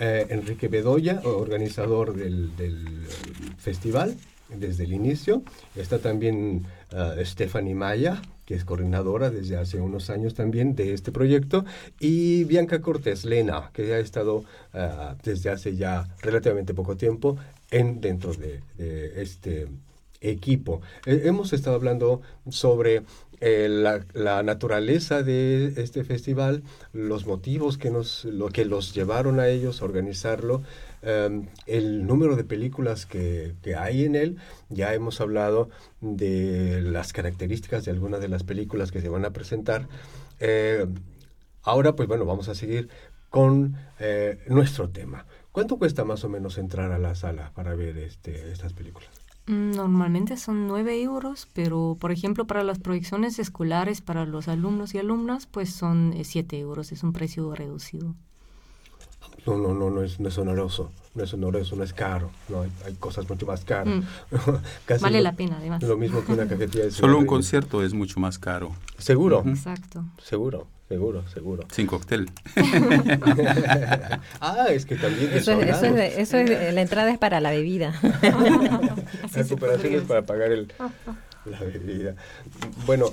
eh, 0.00 0.26
Enrique 0.30 0.68
Bedoya, 0.68 1.20
organizador 1.24 2.14
del, 2.14 2.56
del, 2.56 3.06
festival 3.58 4.16
desde 4.48 4.84
el 4.84 4.92
inicio. 4.92 5.42
Está 5.76 5.98
también 5.98 6.66
uh, 6.92 7.24
Stephanie 7.24 7.74
Maya, 7.74 8.20
que 8.44 8.54
es 8.54 8.64
coordinadora 8.64 9.30
desde 9.30 9.56
hace 9.56 9.80
unos 9.80 10.10
años 10.10 10.34
también 10.34 10.74
de 10.74 10.92
este 10.92 11.12
proyecto, 11.12 11.64
y 12.00 12.44
Bianca 12.44 12.80
Cortés 12.80 13.24
Lena, 13.24 13.70
que 13.72 13.94
ha 13.94 13.98
estado 13.98 14.38
uh, 14.74 15.14
desde 15.22 15.50
hace 15.50 15.76
ya 15.76 16.08
relativamente 16.20 16.74
poco 16.74 16.96
tiempo 16.96 17.36
en, 17.72 18.00
dentro 18.00 18.32
de, 18.34 18.62
este 19.16 19.66
equipo. 20.20 20.82
Eh, 21.04 21.22
hemos 21.24 21.52
estado 21.52 21.74
hablando 21.74 22.22
sobre 22.48 23.02
eh, 23.40 23.66
la, 23.68 24.42
naturaleza 24.44 25.24
de 25.24 25.72
este 25.76 26.04
festival, 26.04 26.62
los 26.92 27.26
motivos 27.26 27.76
que, 27.76 27.90
nos, 27.90 28.24
lo 28.24 28.48
que 28.50 28.64
los 28.64 28.94
llevaron 28.94 29.40
a 29.40 29.48
ellos 29.48 29.82
a 29.82 29.84
organizarlo, 29.84 30.62
em, 31.02 31.48
el 31.66 32.06
número 32.06 32.36
de 32.36 32.44
películas 32.44 33.04
que, 33.04 33.54
hay 33.76 34.04
en 34.04 34.14
él. 34.14 34.36
Ya 34.68 34.94
hemos 34.94 35.20
hablado 35.20 35.70
de 36.00 36.82
las 36.82 37.12
características 37.12 37.84
de 37.84 37.90
algunas 37.90 38.20
de 38.20 38.28
las 38.28 38.44
películas 38.44 38.92
que 38.92 39.00
se 39.00 39.08
van 39.08 39.24
a 39.24 39.32
presentar. 39.32 39.88
Eh, 40.38 40.86
ahora, 41.64 41.96
pues 41.96 42.06
bueno, 42.06 42.24
vamos 42.26 42.48
a 42.48 42.54
seguir 42.54 42.88
con 43.30 43.76
nuestro 44.46 44.90
tema. 44.90 45.24
¿Cuánto 45.52 45.76
cuesta 45.76 46.04
más 46.04 46.24
o 46.24 46.30
menos 46.30 46.56
entrar 46.56 46.92
a 46.92 46.98
la 46.98 47.14
sala 47.14 47.52
para 47.54 47.74
ver 47.74 47.98
este, 47.98 48.50
estas 48.50 48.72
películas? 48.72 49.10
Mm, 49.46 49.72
normalmente 49.72 50.36
son 50.38 50.66
9 50.66 51.02
euros, 51.02 51.46
pero 51.52 51.96
por 52.00 52.10
ejemplo 52.10 52.46
para 52.46 52.64
las 52.64 52.78
proyecciones 52.78 53.38
escolares 53.38 54.00
para 54.00 54.24
los 54.24 54.48
alumnos 54.48 54.94
y 54.94 54.98
alumnas, 54.98 55.46
pues 55.46 55.70
son 55.70 56.14
7 56.20 56.56
eh, 56.56 56.60
euros, 56.60 56.90
es 56.92 57.02
un 57.02 57.12
precio 57.12 57.54
reducido. 57.54 58.14
No, 59.46 59.58
no, 59.58 59.74
no, 59.74 59.90
no 59.90 60.02
es, 60.02 60.20
no 60.20 60.28
es 60.28 60.38
oneroso, 60.38 60.92
no 61.14 61.24
es 61.24 61.34
oneroso, 61.34 61.74
no 61.74 61.82
es 61.82 61.92
caro, 61.92 62.30
no, 62.48 62.62
hay, 62.62 62.94
cosas 62.94 63.28
mucho 63.28 63.44
más 63.44 63.64
caras. 63.64 63.94
Mm. 63.94 65.00
vale 65.00 65.20
la 65.20 65.32
pena, 65.32 65.56
además. 65.58 65.82
Lo 65.82 65.96
mismo 65.96 66.24
que 66.24 66.32
una 66.32 66.46
cafetería. 66.46 66.90
Solo 66.90 67.18
un 67.18 67.26
concierto 67.26 67.82
es 67.82 67.92
mucho 67.92 68.20
más 68.20 68.38
caro. 68.38 68.72
¿Seguro? 68.98 69.42
Exacto. 69.46 70.04
Seguro. 70.22 70.68
Seguro, 70.92 71.26
seguro. 71.26 71.62
Sin 71.72 71.86
cóctel. 71.86 72.28
ah, 74.40 74.66
es 74.68 74.84
que 74.84 74.96
también 74.96 75.32
eso, 75.32 75.58
eso, 75.58 75.86
es, 75.86 76.18
eso 76.18 76.36
es, 76.36 76.74
la 76.74 76.82
entrada 76.82 77.10
es 77.10 77.16
para 77.16 77.40
la 77.40 77.50
bebida. 77.50 77.94
la 78.22 79.44
cooperación 79.48 79.94
es 79.94 80.02
para 80.02 80.26
pagar 80.26 80.52
el, 80.52 80.70
la 81.46 81.60
bebida. 81.60 82.14
Bueno, 82.84 83.06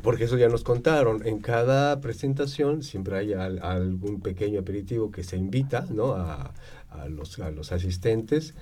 porque 0.00 0.24
eso 0.24 0.38
ya 0.38 0.48
nos 0.48 0.64
contaron. 0.64 1.26
En 1.26 1.40
cada 1.40 2.00
presentación 2.00 2.82
siempre 2.82 3.18
hay 3.18 3.34
algún 3.34 4.22
pequeño 4.22 4.60
aperitivo 4.60 5.10
que 5.10 5.24
se 5.24 5.36
invita 5.36 5.84
¿no? 5.90 6.14
a, 6.14 6.54
a, 6.88 7.06
los, 7.10 7.38
a 7.38 7.50
los 7.50 7.70
asistentes. 7.70 8.54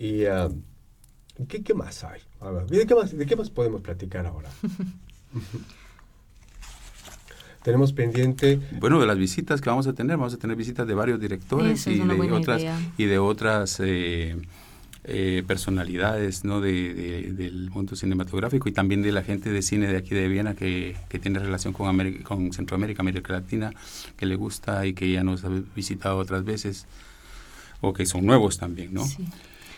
¿Y 0.00 0.24
¿qué, 1.46 1.62
¿qué, 1.62 1.74
más 1.74 2.02
hay? 2.02 2.22
¿de, 2.68 2.86
qué 2.88 2.94
más, 2.96 3.16
¿De 3.16 3.24
qué 3.24 3.36
más 3.36 3.50
podemos 3.50 3.82
platicar 3.82 4.26
ahora? 4.26 4.50
tenemos 7.64 7.94
pendiente. 7.94 8.60
Bueno, 8.78 9.00
de 9.00 9.06
las 9.06 9.16
visitas 9.16 9.62
que 9.62 9.70
vamos 9.70 9.86
a 9.86 9.94
tener, 9.94 10.18
vamos 10.18 10.34
a 10.34 10.36
tener 10.36 10.54
visitas 10.54 10.86
de 10.86 10.94
varios 10.94 11.18
directores 11.18 11.86
y 11.86 11.98
de, 11.98 12.30
otras, 12.30 12.62
y 12.98 13.04
de 13.06 13.18
otras 13.18 13.80
eh, 13.80 14.36
eh, 15.04 15.42
personalidades 15.46 16.44
¿no? 16.44 16.60
De, 16.60 17.32
del 17.32 17.70
mundo 17.70 17.96
cinematográfico 17.96 18.68
y 18.68 18.72
también 18.72 19.00
de 19.00 19.12
la 19.12 19.22
gente 19.22 19.48
de 19.50 19.62
cine 19.62 19.86
de 19.86 19.96
aquí 19.96 20.14
de 20.14 20.28
Viena 20.28 20.54
que, 20.54 20.94
que 21.08 21.18
tiene 21.18 21.38
relación 21.38 21.72
con, 21.72 21.98
con 22.22 22.52
Centroamérica, 22.52 23.00
América 23.00 23.32
Latina, 23.32 23.72
que 24.18 24.26
le 24.26 24.36
gusta 24.36 24.84
y 24.84 24.92
que 24.92 25.10
ya 25.10 25.24
nos 25.24 25.42
ha 25.46 25.48
visitado 25.74 26.18
otras 26.18 26.44
veces 26.44 26.86
o 27.80 27.94
que 27.94 28.04
son 28.04 28.26
nuevos 28.26 28.58
también, 28.58 28.92
¿no? 28.92 29.04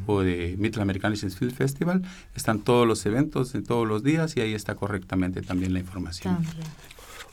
o 0.07 0.21
de 0.23 0.57
Middle 0.59 0.83
American 0.83 1.17
Film 1.17 1.53
Festival 1.53 2.03
están 2.35 2.61
todos 2.61 2.87
los 2.87 3.07
eventos 3.07 3.55
en 3.55 3.65
todos 3.65 3.87
los 3.87 4.03
días 4.03 4.37
y 4.37 4.41
ahí 4.41 4.55
está 4.55 4.75
correctamente 4.75 5.43
también 5.43 5.73
la 5.73 5.79
información. 5.79 6.45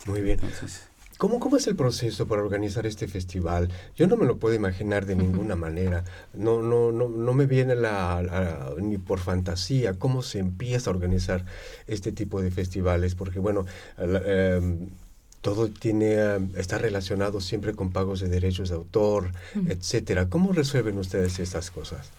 Muy 0.05 0.21
bien. 0.21 0.39
Entonces, 0.41 0.87
¿Cómo, 1.23 1.39
¿Cómo 1.39 1.55
es 1.55 1.67
el 1.67 1.77
proceso 1.77 2.27
para 2.27 2.41
organizar 2.41 2.85
este 2.85 3.07
festival? 3.07 3.69
Yo 3.95 4.07
no 4.07 4.17
me 4.17 4.25
lo 4.25 4.39
puedo 4.39 4.55
imaginar 4.55 5.05
de 5.05 5.15
ninguna 5.15 5.55
manera. 5.55 6.03
No, 6.33 6.61
no, 6.61 6.91
no, 6.91 7.07
no 7.07 7.33
me 7.33 7.45
viene 7.45 7.75
la, 7.75 8.73
ni 8.81 8.97
por 8.97 9.19
fantasía 9.19 9.93
cómo 9.93 10.21
se 10.21 10.39
empieza 10.39 10.89
a 10.89 10.93
organizar 10.93 11.45
este 11.87 12.11
tipo 12.11 12.41
de 12.41 12.51
festivales, 12.51 13.15
porque 13.15 13.39
bueno, 13.39 13.65
em, 13.97 14.89
todo 15.39 15.69
tiene 15.69 16.15
em, 16.15 16.49
está 16.57 16.77
relacionado 16.77 17.39
siempre 17.39 17.73
con 17.73 17.93
pagos 17.93 18.19
de 18.19 18.27
derechos 18.27 18.67
de 18.67 18.75
autor, 18.75 19.31
etcétera. 19.69 20.27
¿Cómo 20.27 20.51
resuelven 20.51 20.97
ustedes 20.97 21.39
estas 21.39 21.71
cosas? 21.71 22.09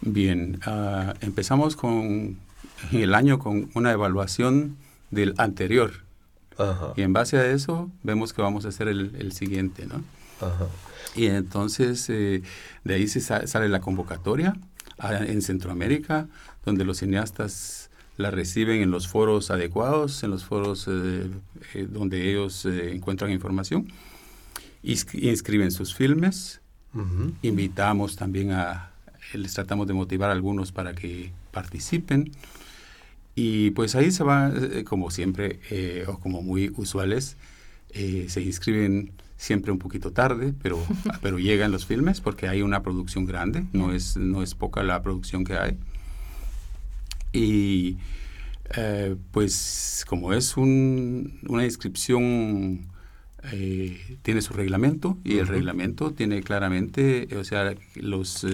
Bien, 0.00 0.58
ah, 0.64 1.12
empezamos 1.20 1.76
con 1.76 2.38
el 2.92 3.14
año 3.14 3.38
con 3.38 3.70
una 3.74 3.92
evaluación 3.92 4.78
del 5.10 5.34
anterior 5.36 6.07
y 6.96 7.02
en 7.02 7.12
base 7.12 7.38
a 7.38 7.46
eso 7.46 7.90
vemos 8.02 8.32
que 8.32 8.42
vamos 8.42 8.64
a 8.64 8.68
hacer 8.68 8.88
el, 8.88 9.32
siguiente, 9.32 9.86
¿no? 9.86 10.02
Y 11.14 11.26
entonces 11.26 12.08
eh, 12.10 12.42
de 12.84 12.94
ahí 12.94 13.08
se 13.08 13.20
sale 13.20 13.68
la 13.68 13.80
convocatoria 13.80 14.54
en 15.00 15.42
Centroamérica, 15.42 16.26
donde 16.64 16.84
los 16.84 16.98
cineastas 16.98 17.88
la 18.18 18.32
reciben 18.32 18.82
en 18.82 18.90
los 18.90 19.08
foros 19.08 19.50
adecuados, 19.50 20.22
en 20.24 20.30
los 20.30 20.44
foros 20.44 20.86
eh, 20.88 21.30
eh, 21.74 21.86
donde 21.88 22.28
ellos 22.28 22.66
eh, 22.66 22.92
encuentran 22.92 23.30
información, 23.30 23.88
inscriben 24.82 25.70
sus 25.70 25.94
filmes, 25.94 26.60
invitamos 27.42 28.16
también 28.16 28.50
a, 28.50 28.90
les 29.34 29.54
tratamos 29.54 29.86
de 29.86 29.94
motivar 29.94 30.30
a 30.30 30.32
algunos 30.32 30.72
para 30.72 30.94
que 30.94 31.30
participen 31.52 32.32
y 33.38 33.70
pues 33.70 33.94
ahí 33.94 34.10
se 34.10 34.24
va, 34.24 34.52
como 34.84 35.10
siempre, 35.10 35.60
o 36.06 36.18
como 36.18 36.42
muy 36.42 36.72
usuales, 36.76 37.36
se 37.92 38.42
inscriben 38.42 39.12
siempre 39.38 39.70
un 39.70 39.78
poquito 39.78 40.12
tarde, 40.12 40.52
pero, 40.60 40.78
pero 41.22 41.38
llegan 41.38 41.70
los 41.70 41.86
filmes 41.86 42.20
porque 42.20 42.48
hay 42.48 42.60
una 42.60 42.82
producción 42.82 43.24
grande, 43.24 43.64
no 43.72 43.94
es, 43.94 44.16
no 44.16 44.42
es 44.42 44.54
poca 44.54 44.82
la 44.82 45.00
producción 45.00 45.44
que 45.44 45.54
hay. 45.54 45.78
Y 47.32 47.96
eh, 48.76 49.16
pues 49.30 50.04
como 50.08 50.32
es 50.32 50.56
una 50.56 51.64
inscripción, 51.64 52.86
eh, 53.52 54.18
tiene 54.22 54.42
su 54.42 54.52
reglamento 54.52 55.16
y 55.24 55.38
el 55.38 55.46
reglamento 55.46 56.12
tiene 56.12 56.42
claramente, 56.42 57.28
o 57.36 57.44
sea, 57.44 57.74
los... 57.94 58.44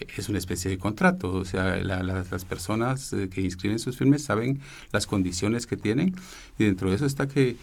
Eh, 0.00 0.06
es 0.16 0.28
una 0.28 0.38
especie 0.38 0.70
de 0.70 0.78
contrato, 0.78 1.32
o 1.32 1.44
sea, 1.44 1.76
las 1.76 2.44
personas 2.44 3.14
que 3.30 3.40
inscriben 3.40 3.78
sus 3.78 3.96
filmes 3.96 4.22
saben 4.24 4.60
las 4.92 5.06
condiciones 5.06 5.66
que 5.66 5.76
tienen 5.76 6.14
y 6.58 6.64
dentro 6.64 6.90
de 6.90 6.96
eso 6.96 7.06
está 7.06 7.28
que 7.28 7.56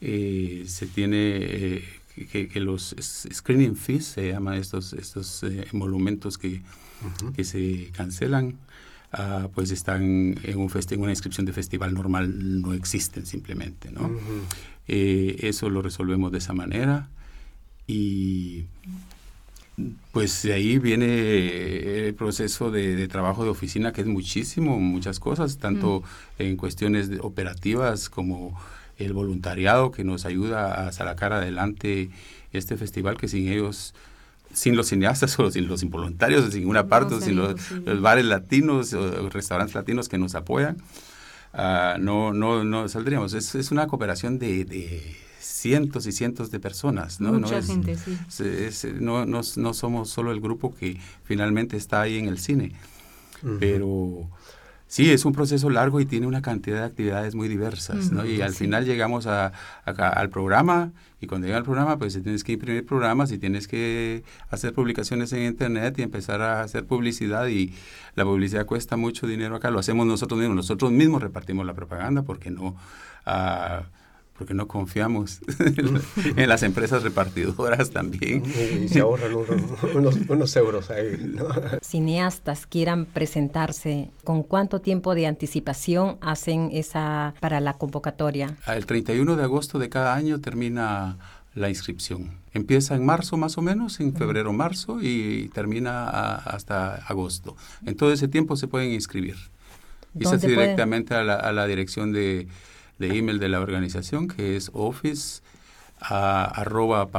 se 0.00 0.86
tiene 0.88 1.84
que, 2.30 2.50
los 2.60 2.94
screening 3.00 3.76
fees, 3.76 4.06
se 4.06 4.28
llaman 4.28 4.54
estos, 4.54 4.92
estos 4.92 5.44
emolumentos 5.44 6.38
que, 6.38 6.62
que 7.36 7.44
se 7.44 7.90
cancelan, 7.92 8.58
Ah, 9.14 9.50
pues 9.54 9.70
están 9.70 10.34
en, 10.42 10.56
un 10.56 10.70
en 10.90 11.00
una 11.00 11.10
inscripción 11.10 11.44
de 11.44 11.52
festival 11.52 11.92
normal, 11.92 12.62
no 12.62 12.72
existen 12.72 13.26
simplemente, 13.26 13.92
¿no? 13.92 14.10
Eh, 14.88 15.36
eso 15.40 15.68
lo 15.68 15.82
resolvemos 15.82 16.32
de 16.32 16.38
esa 16.38 16.54
manera 16.54 17.10
y 17.86 18.64
pues 20.12 20.42
de 20.42 20.52
ahí 20.52 20.78
viene 20.78 22.06
el 22.06 22.14
proceso 22.14 22.70
de, 22.70 23.08
trabajo 23.08 23.44
de 23.44 23.50
oficina 23.50 23.92
que 23.92 24.02
es 24.02 24.06
muchísimo, 24.06 24.78
muchas 24.78 25.18
cosas, 25.18 25.58
tanto 25.58 26.02
en 26.38 26.56
cuestiones 26.56 27.10
operativas 27.20 28.10
como 28.10 28.58
el 28.98 29.12
voluntariado 29.14 29.90
que 29.90 30.04
nos 30.04 30.26
ayuda 30.26 30.86
a 30.86 30.92
sacar 30.92 31.32
adelante 31.32 32.10
este 32.52 32.76
festival 32.76 33.16
que 33.16 33.28
sin 33.28 33.48
ellos 33.48 33.94
sin 34.52 34.76
los 34.76 34.88
cineastas 34.88 35.38
o 35.38 35.50
sin 35.50 35.66
los 35.66 35.82
involuntarios, 35.82 36.50
sin 36.50 36.60
ninguna 36.60 36.86
parte, 36.86 37.20
sin 37.20 37.36
los, 37.36 37.54
bares 38.00 38.26
latinos 38.26 38.92
o 38.92 39.30
restaurantes 39.30 39.74
latinos 39.74 40.10
que 40.10 40.18
nos 40.18 40.34
apoyan, 40.34 40.76
uh, 41.54 41.98
no, 41.98 42.34
no, 42.34 42.62
no 42.62 42.86
saldríamos. 42.88 43.32
Es, 43.32 43.54
es 43.54 43.70
una 43.70 43.86
cooperación 43.86 44.38
de, 44.38 44.66
de, 44.66 45.16
cientos 45.42 46.06
y 46.06 46.12
cientos 46.12 46.50
de 46.50 46.60
personas. 46.60 47.20
¿no? 47.20 47.32
Mucha 47.32 47.60
no 47.60 47.66
gente, 47.66 47.96
sí. 47.96 48.88
no, 49.00 49.26
no, 49.26 49.40
no, 49.56 49.74
somos 49.74 50.10
solo 50.10 50.32
el 50.32 50.40
grupo 50.40 50.74
que 50.74 51.00
finalmente 51.24 51.76
está 51.76 52.02
ahí 52.02 52.18
en 52.18 52.28
el 52.28 52.38
cine, 52.38 52.72
pero 53.58 54.28
Sí, 54.92 55.10
es 55.10 55.24
un 55.24 55.32
proceso 55.32 55.70
largo 55.70 56.00
y 56.00 56.04
tiene 56.04 56.26
una 56.26 56.42
cantidad 56.42 56.80
de 56.80 56.84
actividades 56.84 57.34
muy 57.34 57.48
diversas, 57.48 58.12
¿no? 58.12 58.26
Y 58.26 58.42
al 58.42 58.52
final 58.52 58.84
llegamos 58.84 59.26
a, 59.26 59.54
al 59.86 60.28
programa 60.28 60.92
y 61.18 61.26
cuando 61.26 61.46
llega 61.46 61.56
al 61.56 61.64
programa, 61.64 61.96
pues 61.96 62.12
tienes 62.22 62.44
que 62.44 62.52
imprimir 62.52 62.84
programas 62.84 63.32
y 63.32 63.38
tienes 63.38 63.66
que 63.66 64.22
hacer 64.50 64.74
publicaciones 64.74 65.32
en 65.32 65.44
internet 65.44 65.98
y 65.98 66.02
empezar 66.02 66.42
a 66.42 66.60
hacer 66.60 66.84
publicidad 66.84 67.46
y 67.46 67.72
la 68.16 68.24
publicidad 68.24 68.66
cuesta 68.66 68.98
mucho 68.98 69.26
dinero 69.26 69.56
acá, 69.56 69.70
lo 69.70 69.78
hacemos 69.78 70.06
nosotros 70.06 70.38
mismos, 70.38 70.56
nosotros 70.56 70.92
mismos 70.92 71.22
repartimos 71.22 71.64
la 71.64 71.72
propaganda 71.72 72.20
porque 72.20 72.50
no... 72.50 72.76
Uh, 73.26 73.84
porque 74.36 74.54
no 74.54 74.66
confiamos 74.66 75.40
en 76.36 76.48
las 76.48 76.62
empresas 76.62 77.02
repartidoras 77.02 77.90
también. 77.90 78.42
Y 78.82 78.88
se 78.88 79.00
ahorran 79.00 79.32
unos, 80.28 80.56
euros 80.56 80.90
ahí. 80.90 81.36
Cineastas 81.82 82.66
quieran 82.66 83.06
presentarse, 83.06 84.10
¿con 84.24 84.42
cuánto 84.42 84.80
tiempo 84.80 85.14
de 85.14 85.26
anticipación 85.26 86.18
hacen 86.20 86.70
esa 86.72 87.34
para 87.40 87.60
la 87.60 87.74
convocatoria? 87.74 88.56
El 88.66 88.86
31 88.86 89.36
de 89.36 89.42
agosto 89.42 89.78
de 89.78 89.88
cada 89.88 90.14
año 90.14 90.40
termina 90.40 91.18
la 91.54 91.68
inscripción. 91.68 92.38
Empieza 92.54 92.94
en 92.94 93.04
marzo 93.04 93.36
más 93.36 93.58
o 93.58 93.62
menos, 93.62 94.00
en 94.00 94.14
febrero, 94.14 94.52
marzo 94.52 94.98
y 95.00 95.50
termina 95.54 96.08
hasta 96.08 96.94
agosto. 96.94 97.56
En 97.84 97.96
todo 97.96 98.12
ese 98.12 98.28
tiempo 98.28 98.56
se 98.56 98.68
pueden 98.68 98.92
inscribir. 98.92 99.36
Y 100.18 100.24
se 100.24 100.34
hace 100.34 100.48
directamente 100.48 101.14
a 101.14 101.52
la 101.52 101.66
dirección 101.66 102.12
de 102.12 102.46
de 103.02 103.18
email 103.18 103.38
de 103.38 103.50
la 103.50 103.60
organización 103.60 104.28
que 104.28 104.56
es 104.56 104.70
office 104.72 105.42
arroba 106.00 107.10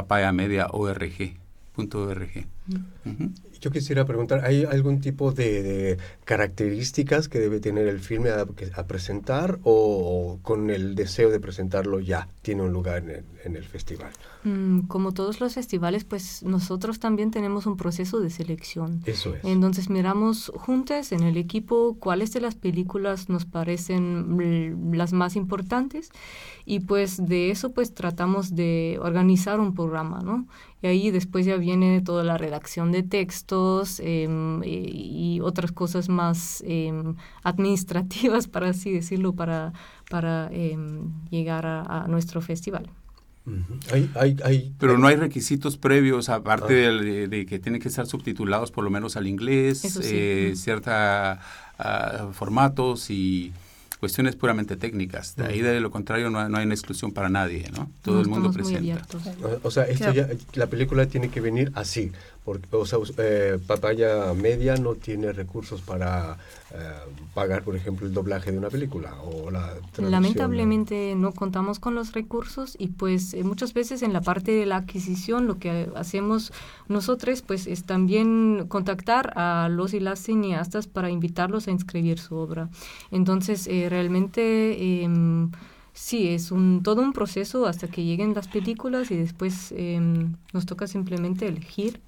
Yo 3.64 3.72
quisiera 3.72 4.04
preguntar, 4.04 4.44
¿hay 4.44 4.66
algún 4.66 5.00
tipo 5.00 5.32
de, 5.32 5.98
características 6.26 7.30
que 7.30 7.40
debe 7.40 7.62
tener 7.62 7.88
el 7.88 8.02
filme 8.02 8.30
a, 8.30 8.42
a, 8.42 8.88
presentar 8.88 9.60
o 9.64 10.40
con 10.42 10.70
el 10.70 10.96
deseo 10.96 11.30
de 11.30 11.40
presentarlo 11.40 12.02
ya 12.02 12.28
tiene 12.42 12.64
un 12.64 12.74
lugar 12.74 13.04
en 13.46 13.56
el, 13.56 13.64
festival? 13.64 14.12
Mm, 14.44 14.82
como 14.88 15.14
todos 15.14 15.40
los 15.40 15.54
festivales, 15.54 16.04
pues 16.04 16.44
nosotros 16.44 17.00
también 17.00 17.32
tenemos 17.32 17.66
un 17.66 17.78
proceso 17.78 18.20
de 18.20 18.32
selección. 18.32 19.02
Eso 19.06 19.34
es. 19.34 19.46
Entonces 19.46 19.90
miramos 19.90 20.52
juntas 20.56 21.14
en 21.14 21.24
el 21.24 21.38
equipo 21.38 21.96
cuáles 22.02 22.34
de 22.34 22.42
las 22.42 22.56
películas 22.56 23.30
nos 23.30 23.46
parecen 23.46 24.92
las 24.92 25.14
más 25.14 25.38
importantes 25.38 26.10
y 26.66 26.82
pues 26.82 27.26
de 27.26 27.50
eso 27.50 27.72
pues 27.72 27.94
tratamos 27.94 28.56
de 28.56 29.00
organizar 29.02 29.62
un 29.62 29.74
programa, 29.74 30.20
¿no? 30.22 30.48
Y 30.82 30.88
ahí 30.88 31.12
después 31.12 31.46
ya 31.46 31.56
viene 31.56 32.02
toda 32.02 32.26
la 32.26 32.38
redacción 32.38 32.92
de 32.92 33.04
em, 34.00 34.62
y, 34.64 35.40
otras 35.42 35.72
cosas 35.72 36.10
más 36.10 36.64
em, 36.66 37.16
administrativas, 37.44 38.48
para 38.48 38.70
así 38.70 38.92
decirlo, 38.92 39.34
para, 39.34 39.74
para 40.10 40.50
em, 40.52 41.12
llegar 41.30 41.66
a, 41.66 42.06
nuestro 42.08 42.42
festival. 42.42 42.90
Pero 44.80 44.98
no 44.98 45.08
hay 45.08 45.16
requisitos 45.16 45.78
previos, 45.78 46.30
aparte 46.30 46.88
ah. 46.88 46.92
de, 46.92 47.46
que 47.46 47.60
tienen 47.60 47.82
que 47.82 47.90
estar 47.90 48.06
subtitulados 48.06 48.72
por 48.72 48.84
lo 48.84 48.90
menos 48.90 49.18
al 49.18 49.28
inglés, 49.28 50.00
eh, 50.04 50.54
cierta 50.56 51.40
ah, 51.78 52.30
formatos 52.32 53.10
y 53.10 53.52
cuestiones 54.04 54.36
puramente 54.36 54.76
técnicas. 54.76 55.38
De 55.38 55.46
ahí 55.46 55.62
de 55.62 55.80
lo 55.80 55.90
contrario 55.90 56.30
no, 56.30 56.38
hay 56.38 56.66
una 56.66 56.74
exclusión 56.74 57.14
para 57.14 57.30
nadie, 57.30 57.72
¿no? 57.74 57.90
Todo 58.02 58.20
el 58.20 58.28
mundo 58.28 58.52
presenta. 58.52 59.02
O 59.62 59.72
sea, 59.72 59.84
esto 59.86 60.12
ya, 60.12 60.28
la 60.56 60.68
película 60.68 61.06
tiene 61.06 61.30
que 61.30 61.40
venir 61.40 61.72
así, 61.74 62.12
porque 62.44 62.68
o 62.76 62.86
sea, 62.86 63.00
eh, 63.20 63.58
Papaya 63.66 64.34
Media 64.34 64.76
no 64.76 64.96
tiene 64.96 65.32
recursos 65.32 65.82
para 65.82 66.38
eh, 66.74 66.78
pagar, 67.34 67.64
por 67.64 67.76
ejemplo, 67.76 68.06
el 68.06 68.14
doblaje 68.14 68.52
de 68.52 68.58
una 68.58 68.70
película 68.70 69.14
o 69.22 69.50
la 69.50 69.74
Lamentablemente 69.98 71.16
no 71.16 71.32
contamos 71.32 71.80
con 71.80 71.96
los 71.96 72.12
recursos 72.12 72.76
y 72.78 72.88
pues 72.88 73.34
eh, 73.34 73.44
muchas 73.44 73.74
veces 73.74 74.02
en 74.02 74.12
la 74.12 74.22
parte 74.22 74.52
de 74.52 74.66
la 74.66 74.78
adquisición 74.78 75.48
lo 75.48 75.58
que 75.58 75.90
hacemos 75.96 76.52
nosotros 76.90 77.42
pues 77.42 77.66
es 77.66 77.86
también 77.86 78.66
contactar 78.68 79.34
a 79.38 79.70
los 79.70 79.94
y 79.94 80.02
las 80.02 80.20
cineastas 80.20 80.88
para 80.88 81.10
invitarlos 81.10 81.68
a 81.68 81.72
inscribir 81.72 82.20
su 82.20 82.36
obra. 82.36 82.70
Entonces 83.12 83.68
realmente 83.68 85.04
em, 85.04 85.52
sí, 85.94 86.28
es 86.28 86.52
un, 86.52 86.84
todo 86.84 87.02
un 87.02 87.14
proceso 87.14 87.68
hasta 87.68 87.88
que 87.88 88.04
lleguen 88.04 88.34
las 88.34 88.50
películas 88.50 89.12
y 89.12 89.16
después 89.16 89.74
em, 89.78 90.36
nos 90.52 90.66
toca 90.66 90.88
simplemente 90.88 91.48
elegir 91.48 92.02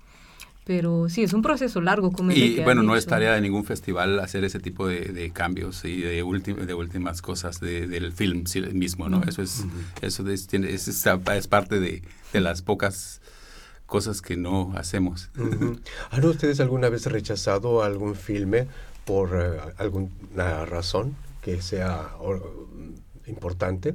pero 0.66 1.09
sí, 1.09 1.22
es 1.22 1.34
un 1.34 1.43
proceso 1.43 1.80
largo. 1.80 2.11
Como 2.11 2.32
y 2.32 2.59
bueno, 2.61 2.82
no 2.82 2.95
es 2.95 3.05
tarea 3.05 3.34
de 3.34 3.41
ningún 3.41 3.63
festival 3.63 4.20
hacer 4.20 4.43
ese 4.43 4.59
tipo 4.59 4.88
de, 4.88 5.32
cambios 5.32 5.86
y 5.86 6.01
de, 6.01 6.24
de 6.24 6.74
últimas 6.74 7.22
cosas 7.22 7.59
del 7.59 8.11
film 8.11 8.43
mismo, 8.74 9.07
¿no? 9.07 9.24
Eso 9.24 9.43
es, 9.43 9.66
eso 10.01 10.28
es, 10.28 10.47
tiene, 10.47 10.72
es, 10.72 10.88
es, 10.88 11.47
parte 11.47 11.80
de, 11.80 12.01
las 12.34 12.63
pocas 12.63 13.22
cosas 13.86 14.24
que 14.24 14.38
no 14.38 14.74
hacemos. 14.76 15.30
¿Han 16.09 16.26
ustedes 16.26 16.59
alguna 16.59 16.89
vez 16.89 17.05
rechazado 17.05 17.84
algún 17.84 18.16
filme 18.16 18.68
por 19.05 19.39
eh, 19.39 19.59
alguna 19.78 20.66
razón 20.66 21.16
que 21.43 21.61
sea 21.61 22.09
importante, 23.28 23.93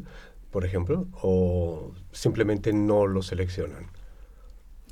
por 0.53 0.65
ejemplo, 0.65 1.09
o 1.21 1.93
simplemente 2.13 2.73
no 2.73 3.09
lo 3.09 3.23
seleccionan? 3.23 3.87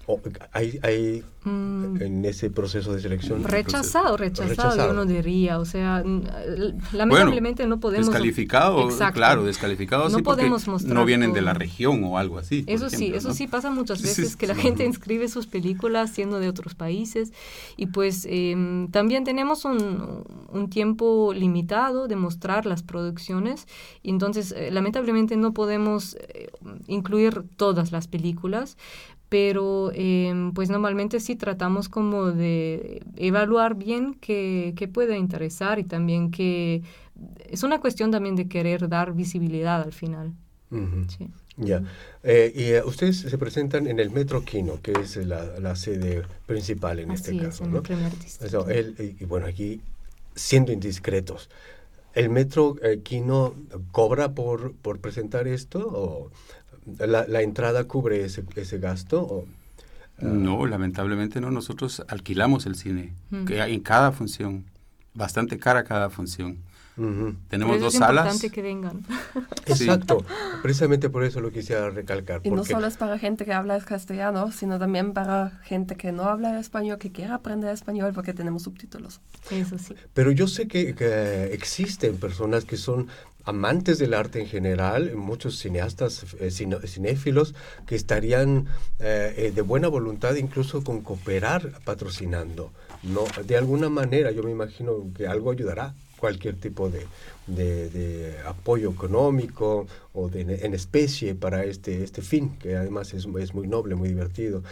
O 0.09 0.21
hay, 0.53 0.81
hay 0.83 1.23
Mm. 1.45 2.03
en 2.03 2.25
ese 2.25 2.51
proceso 2.51 2.93
de 2.93 3.01
selección. 3.01 3.45
Rechazado, 3.45 4.17
rechazado, 4.17 4.49
Rechazado. 4.51 4.87
yo 4.89 4.93
no 4.93 5.07
diría. 5.07 5.59
O 5.59 5.65
sea, 5.65 6.03
lamentablemente 6.93 7.67
no 7.67 7.81
podemos. 7.81 8.09
Descalificado, 8.09 8.85
Exacto. 8.89 9.15
claro, 9.15 9.45
descalificado 9.45 10.09
No 10.09 10.19
sí 10.19 10.23
podemos 10.23 10.67
mostrar 10.69 10.95
no 10.95 11.05
vienen 11.05 11.31
todo. 11.31 11.37
de 11.37 11.43
la 11.43 11.55
región 11.55 12.03
o 12.05 12.19
algo 12.19 12.39
así. 12.39 12.65
Eso 12.67 12.91
sí, 12.91 13.13
eso 13.15 13.29
¿no? 13.29 13.35
sí 13.35 13.47
pasa 13.47 13.71
muchas 13.71 14.03
veces 14.03 14.31
sí, 14.33 14.37
que 14.37 14.47
la 14.47 14.55
sí. 14.55 14.63
gente 14.63 14.85
inscribe 14.85 15.29
sus 15.29 15.47
películas 15.47 16.11
siendo 16.11 16.41
de 16.41 16.49
otros 16.49 16.75
países 16.75 17.33
y 17.77 17.87
pues 17.87 18.27
em, 18.29 18.89
también 18.91 19.25
tenemos 19.25 19.65
un, 19.65 20.25
un 20.53 20.71
tiempo 20.71 21.33
limitado 21.33 22.09
de 22.09 22.17
mostrar 22.17 22.67
las 22.67 22.83
producciones 22.83 23.67
y 24.03 24.11
entonces 24.11 24.53
eh, 24.57 24.71
lamentablemente 24.71 25.37
no 25.37 25.53
podemos 25.53 26.17
eh, 26.17 26.51
incluir 26.89 27.45
todas 27.57 27.93
las 27.93 28.09
películas 28.09 28.77
pero 29.29 29.91
em, 29.95 30.53
pues 30.53 30.71
normalmente 30.71 31.21
sí 31.21 31.37
tratamos 31.37 31.89
como 31.89 32.27
de 32.33 33.03
evaluar 33.17 33.75
bien 33.77 34.15
qué, 34.21 34.75
qué 34.77 34.89
puede 34.89 35.19
interesar 35.19 35.79
y 35.79 35.85
también 35.85 36.31
que 36.31 36.83
es 37.49 37.63
una 37.63 37.81
cuestión 37.81 38.11
también 38.11 38.37
de 38.37 38.49
querer 38.49 38.89
dar 38.89 39.13
visibilidad 39.15 39.83
al 39.83 39.93
final. 39.93 40.35
Ujú. 40.71 41.07
Sí. 41.07 41.29
Ya. 41.57 41.83
Eh, 42.23 42.53
y 42.55 42.65
eh, 42.73 42.83
ustedes 42.85 43.19
se 43.21 43.39
presentan 43.39 43.87
en 43.87 43.99
el 44.01 44.11
Metro 44.11 44.45
Quino, 44.45 44.81
que 44.81 44.93
es 44.93 45.17
la, 45.17 45.59
la 45.59 45.75
sede 45.77 46.23
principal 46.47 47.01
en 47.01 47.11
este 47.11 47.33
Así 47.33 47.39
es, 47.41 47.61
caso, 47.61 47.65
en 47.65 47.75
¿no? 47.75 47.83
el 47.83 48.71
el- 48.71 49.17
y, 49.19 49.25
y 49.25 49.27
bueno, 49.27 49.47
aquí, 49.47 49.81
siendo 50.35 50.73
indiscretos, 50.73 51.51
¿el 52.15 52.31
Metro 52.31 52.77
eh, 52.83 53.03
Quino 53.03 53.55
cobra 53.93 54.35
por, 54.35 54.75
por 54.77 55.01
presentar 55.01 55.49
esto? 55.49 55.81
¿O 55.93 56.31
la, 56.99 57.27
la 57.27 57.43
entrada 57.43 57.85
cubre 57.85 58.25
ese, 58.25 58.45
ese 58.57 58.79
gasto? 58.79 59.23
O, 59.23 59.45
ah, 60.21 60.25
No, 60.25 60.67
lamentablemente 60.67 61.41
no. 61.41 61.51
Nosotros 61.51 62.03
alquilamos 62.09 62.67
el 62.67 62.75
cine 62.77 63.13
Mm. 63.31 63.45
que 63.45 63.61
en 63.63 63.81
cada 63.81 64.13
función. 64.13 64.65
Bastante 65.15 65.59
cara 65.59 65.83
cada 65.85 66.11
función. 66.11 66.59
ujú. 66.97 67.35
Tenemos 67.49 67.73
Por 67.73 67.77
eso 67.77 67.85
dos 67.87 67.95
es 67.95 67.99
salas. 68.01 68.25
importante 68.27 68.51
que 68.55 68.63
vengan. 68.63 69.05
Exacto. 69.67 70.25
Precisamente 70.63 71.09
por 71.11 71.25
eso 71.25 71.41
lo 71.41 71.51
quisiera 71.51 71.91
recalcar. 71.91 72.41
Y 72.45 72.51
no 72.51 72.65
solo 72.65 72.87
es 72.87 72.97
para 72.97 73.19
gente 73.19 73.45
que 73.45 73.53
habla 73.53 73.79
castellano, 73.81 74.51
sino 74.53 74.79
también 74.79 75.13
para 75.13 75.61
gente 75.65 75.97
que 75.97 76.11
no 76.13 76.25
habla 76.25 76.59
español, 76.61 76.99
que 76.99 77.11
quiera 77.13 77.37
aprender 77.37 77.73
español 77.73 78.13
porque 78.15 78.33
tenemos 78.35 78.63
subtítulos. 78.65 79.21
Eso 79.51 79.79
sí. 79.79 79.95
Pero 80.15 80.31
yo 80.33 80.47
sé 80.49 80.67
que, 80.69 80.95
que 80.95 81.53
existen 81.53 82.17
personas 82.17 82.65
que 82.65 82.77
son 82.77 83.07
amantes 83.49 83.99
del 83.99 84.13
arte 84.15 84.41
en 84.41 84.47
general, 84.47 85.15
muchos 85.17 85.59
cineastas, 85.59 86.25
eh, 86.39 86.51
cinéfilos, 86.51 87.55
que 87.87 87.95
estarían 87.97 88.67
eh, 88.99 89.35
eh, 89.37 89.53
de 89.55 89.63
buena 89.63 89.89
voluntad 89.89 90.35
incluso 90.37 90.85
con 90.85 91.01
cooperar 91.01 91.73
patrocinando. 91.85 92.71
No, 93.03 93.25
de 93.47 93.57
alguna 93.57 93.89
manera 93.89 94.31
yo 94.33 94.43
me 94.43 94.51
imagino 94.51 94.93
que 95.17 95.27
algo 95.27 95.51
ayudará, 95.51 95.95
cualquier 96.19 96.57
tipo 96.57 96.91
de, 96.91 97.07
de- 97.47 97.89
de 97.91 98.39
apoyo 98.45 98.91
económico 98.91 99.87
o 100.13 100.29
de, 100.29 100.41
en 100.67 100.75
especie 100.75 101.35
para 101.35 101.65
este, 101.65 102.03
este 102.03 102.23
fin, 102.23 102.57
que 102.59 102.77
además 102.77 103.15
es, 103.15 103.27
es 103.41 103.55
muy 103.55 103.67
noble, 103.69 103.95
muy 103.95 104.09
divertido. 104.09 104.63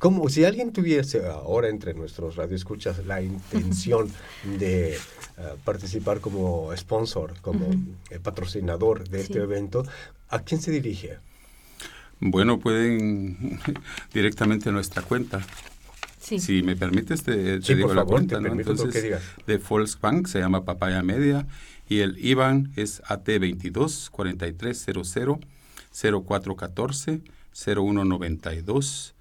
Como 0.00 0.30
si 0.30 0.46
alguien 0.46 0.72
tuviese 0.72 1.26
ahora 1.26 1.68
entre 1.68 1.92
nuestros 1.92 2.36
radioescuchas 2.36 3.04
la 3.04 3.20
intención 3.20 4.10
de 4.58 4.94
eh, 4.94 4.98
participar 5.62 6.20
como 6.20 6.74
sponsor, 6.74 7.34
como 7.42 7.66
eh, 8.08 8.18
patrocinador 8.18 9.06
de 9.10 9.20
este 9.20 9.40
evento, 9.40 9.84
¿a 10.30 10.38
quién 10.40 10.62
se 10.62 10.70
dirige? 10.70 11.18
Bueno, 12.18 12.58
pueden 12.58 13.60
directamente 14.14 14.70
a 14.70 14.72
nuestra 14.72 15.02
cuenta. 15.02 15.44
Sí. 16.18 16.40
Si 16.40 16.62
me 16.62 16.76
permites, 16.76 17.22
te, 17.22 17.58
te 17.60 17.62
Sí, 17.62 17.74
digo 17.74 17.88
por 17.88 17.96
la 17.96 18.02
favor, 18.02 18.14
cuenta. 18.14 18.36
te 18.36 18.42
¿no? 18.42 18.48
permito 18.48 18.72
lo 18.72 18.88
que 18.90 19.02
digas. 19.02 19.22
de 19.46 19.58
Volksbank 19.58 20.26
se 20.28 20.38
llama 20.38 20.64
Papaya 20.64 21.02
Media 21.02 21.46
y 21.90 22.00
el 22.00 22.16
IBAN 22.24 22.72
es 22.76 23.02
AT22 23.02 24.08
4300 24.08 25.38
0414 25.92 27.20
0192 27.52 29.14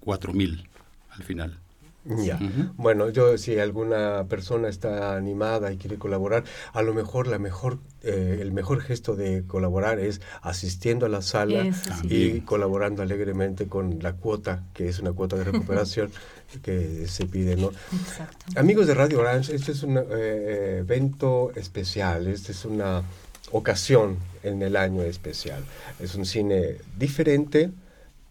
4000 0.00 0.68
al 1.10 1.22
final. 1.22 1.58
Ya. 2.04 2.36
Ujú. 2.36 2.72
Bueno, 2.76 3.10
yo 3.10 3.36
si 3.36 3.58
alguna 3.58 4.24
persona 4.28 4.68
está 4.68 5.14
animada 5.16 5.72
y 5.72 5.76
quiere 5.76 5.98
colaborar, 5.98 6.44
a 6.72 6.80
lo 6.82 6.94
mejor 6.94 7.26
la 7.26 7.38
mejor 7.38 7.80
eh, 8.02 8.38
el 8.40 8.52
mejor 8.52 8.80
gesto 8.80 9.14
de 9.14 9.44
colaborar 9.46 9.98
es 9.98 10.22
asistiendo 10.40 11.04
a 11.04 11.08
la 11.10 11.20
sala 11.20 11.66
Eso 11.66 11.90
sí. 12.00 12.08
y 12.08 12.40
colaborando 12.40 13.02
alegremente 13.02 13.66
con 13.66 13.98
la 14.00 14.14
cuota, 14.14 14.62
que 14.72 14.88
es 14.88 15.00
una 15.00 15.12
cuota 15.12 15.36
de 15.36 15.44
recuperación 15.44 16.10
que 16.62 17.06
se 17.08 17.26
pide, 17.26 17.56
¿no? 17.56 17.72
Exacto. 17.92 18.46
Amigos 18.56 18.86
de 18.86 18.94
Radio 18.94 19.20
Orange, 19.20 19.54
este 19.54 19.72
es 19.72 19.82
un 19.82 19.98
eh, 19.98 20.78
evento 20.80 21.52
especial, 21.56 22.26
esta 22.28 22.52
es 22.52 22.64
una 22.64 23.02
ocasión 23.50 24.16
en 24.42 24.62
el 24.62 24.76
año 24.76 25.02
especial. 25.02 25.62
Es 26.00 26.14
un 26.14 26.24
cine 26.24 26.76
diferente 26.96 27.70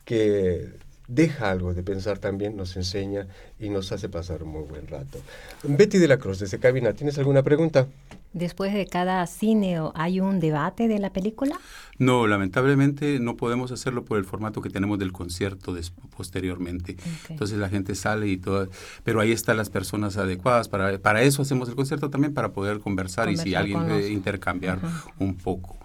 que 0.06 0.70
deja 1.08 1.52
algo 1.52 1.74
de 1.74 1.84
pensar 1.84 2.20
también, 2.20 2.56
nos 2.58 2.76
enseña 2.76 3.28
y 3.60 3.70
nos 3.70 3.92
hace 3.92 4.10
pasar 4.10 4.44
un 4.44 4.50
muy 4.50 4.64
buen 4.64 4.88
rato. 4.88 5.20
Betty 5.64 5.98
de 5.98 6.08
la 6.08 6.18
Cruz, 6.18 6.40
desde 6.40 6.60
Cabina, 6.60 6.94
¿tienes 6.94 7.18
alguna 7.18 7.44
pregunta? 7.44 7.88
Después 8.34 8.74
de 8.74 8.86
cada 8.86 9.26
cine 9.26 9.80
hay 9.96 10.20
un 10.20 10.40
debate 10.40 10.88
de 10.88 11.00
la 11.00 11.12
película. 11.12 11.58
No, 11.98 12.28
lamentablemente 12.28 13.20
no 13.20 13.36
podemos 13.38 13.72
hacerlo 13.72 14.04
por 14.06 14.18
el 14.20 14.26
formato 14.26 14.62
que 14.62 14.70
tenemos 14.70 15.00
del 15.00 15.12
concierto 15.12 15.74
des- 15.74 15.92
posteriormente. 16.16 16.98
Entonces 17.30 17.58
la 17.58 17.70
gente 17.70 17.96
sale 17.96 18.28
y 18.28 18.38
todo, 18.38 18.68
pero 19.04 19.22
ahí 19.22 19.32
están 19.32 19.58
las 19.58 19.70
personas 19.70 20.18
adecuadas. 20.18 20.68
Para, 20.68 21.00
para 21.00 21.24
eso 21.24 21.42
hacemos 21.42 21.70
el 21.70 21.76
concierto 21.76 22.10
también, 22.10 22.34
para 22.34 22.50
poder 22.52 22.80
conversar, 22.80 23.32
y 23.32 23.38
si 23.38 23.56
alguien 23.56 23.88
los- 23.88 24.10
intercambiar 24.10 24.80
un 25.18 25.36
poco. 25.36 25.78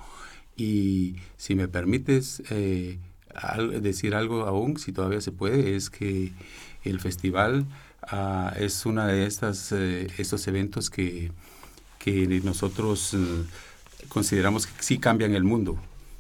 Y 0.57 1.17
si 1.37 1.55
me 1.55 1.69
permites 1.69 2.43
eh, 2.51 2.99
decir 3.81 4.15
algo 4.15 4.43
aún, 4.47 4.79
si 4.79 4.93
todavía 4.93 5.21
se 5.21 5.33
puede, 5.33 5.77
es 5.77 5.91
que 5.91 6.33
el 6.85 7.01
festival 7.01 7.65
ah, 8.03 8.53
es 8.59 8.87
una 8.87 9.07
de 9.07 9.27
estas 9.27 9.73
eh, 9.73 10.09
estos 10.19 10.47
eventos 10.49 10.91
que, 10.91 11.31
que 11.99 12.27
nosotros 12.45 13.15
eh, 13.15 13.19
consideramos 14.09 14.67
que 14.67 14.83
sí 14.83 14.99
cambian 14.99 15.35
el 15.35 15.45
mundo, 15.45 15.79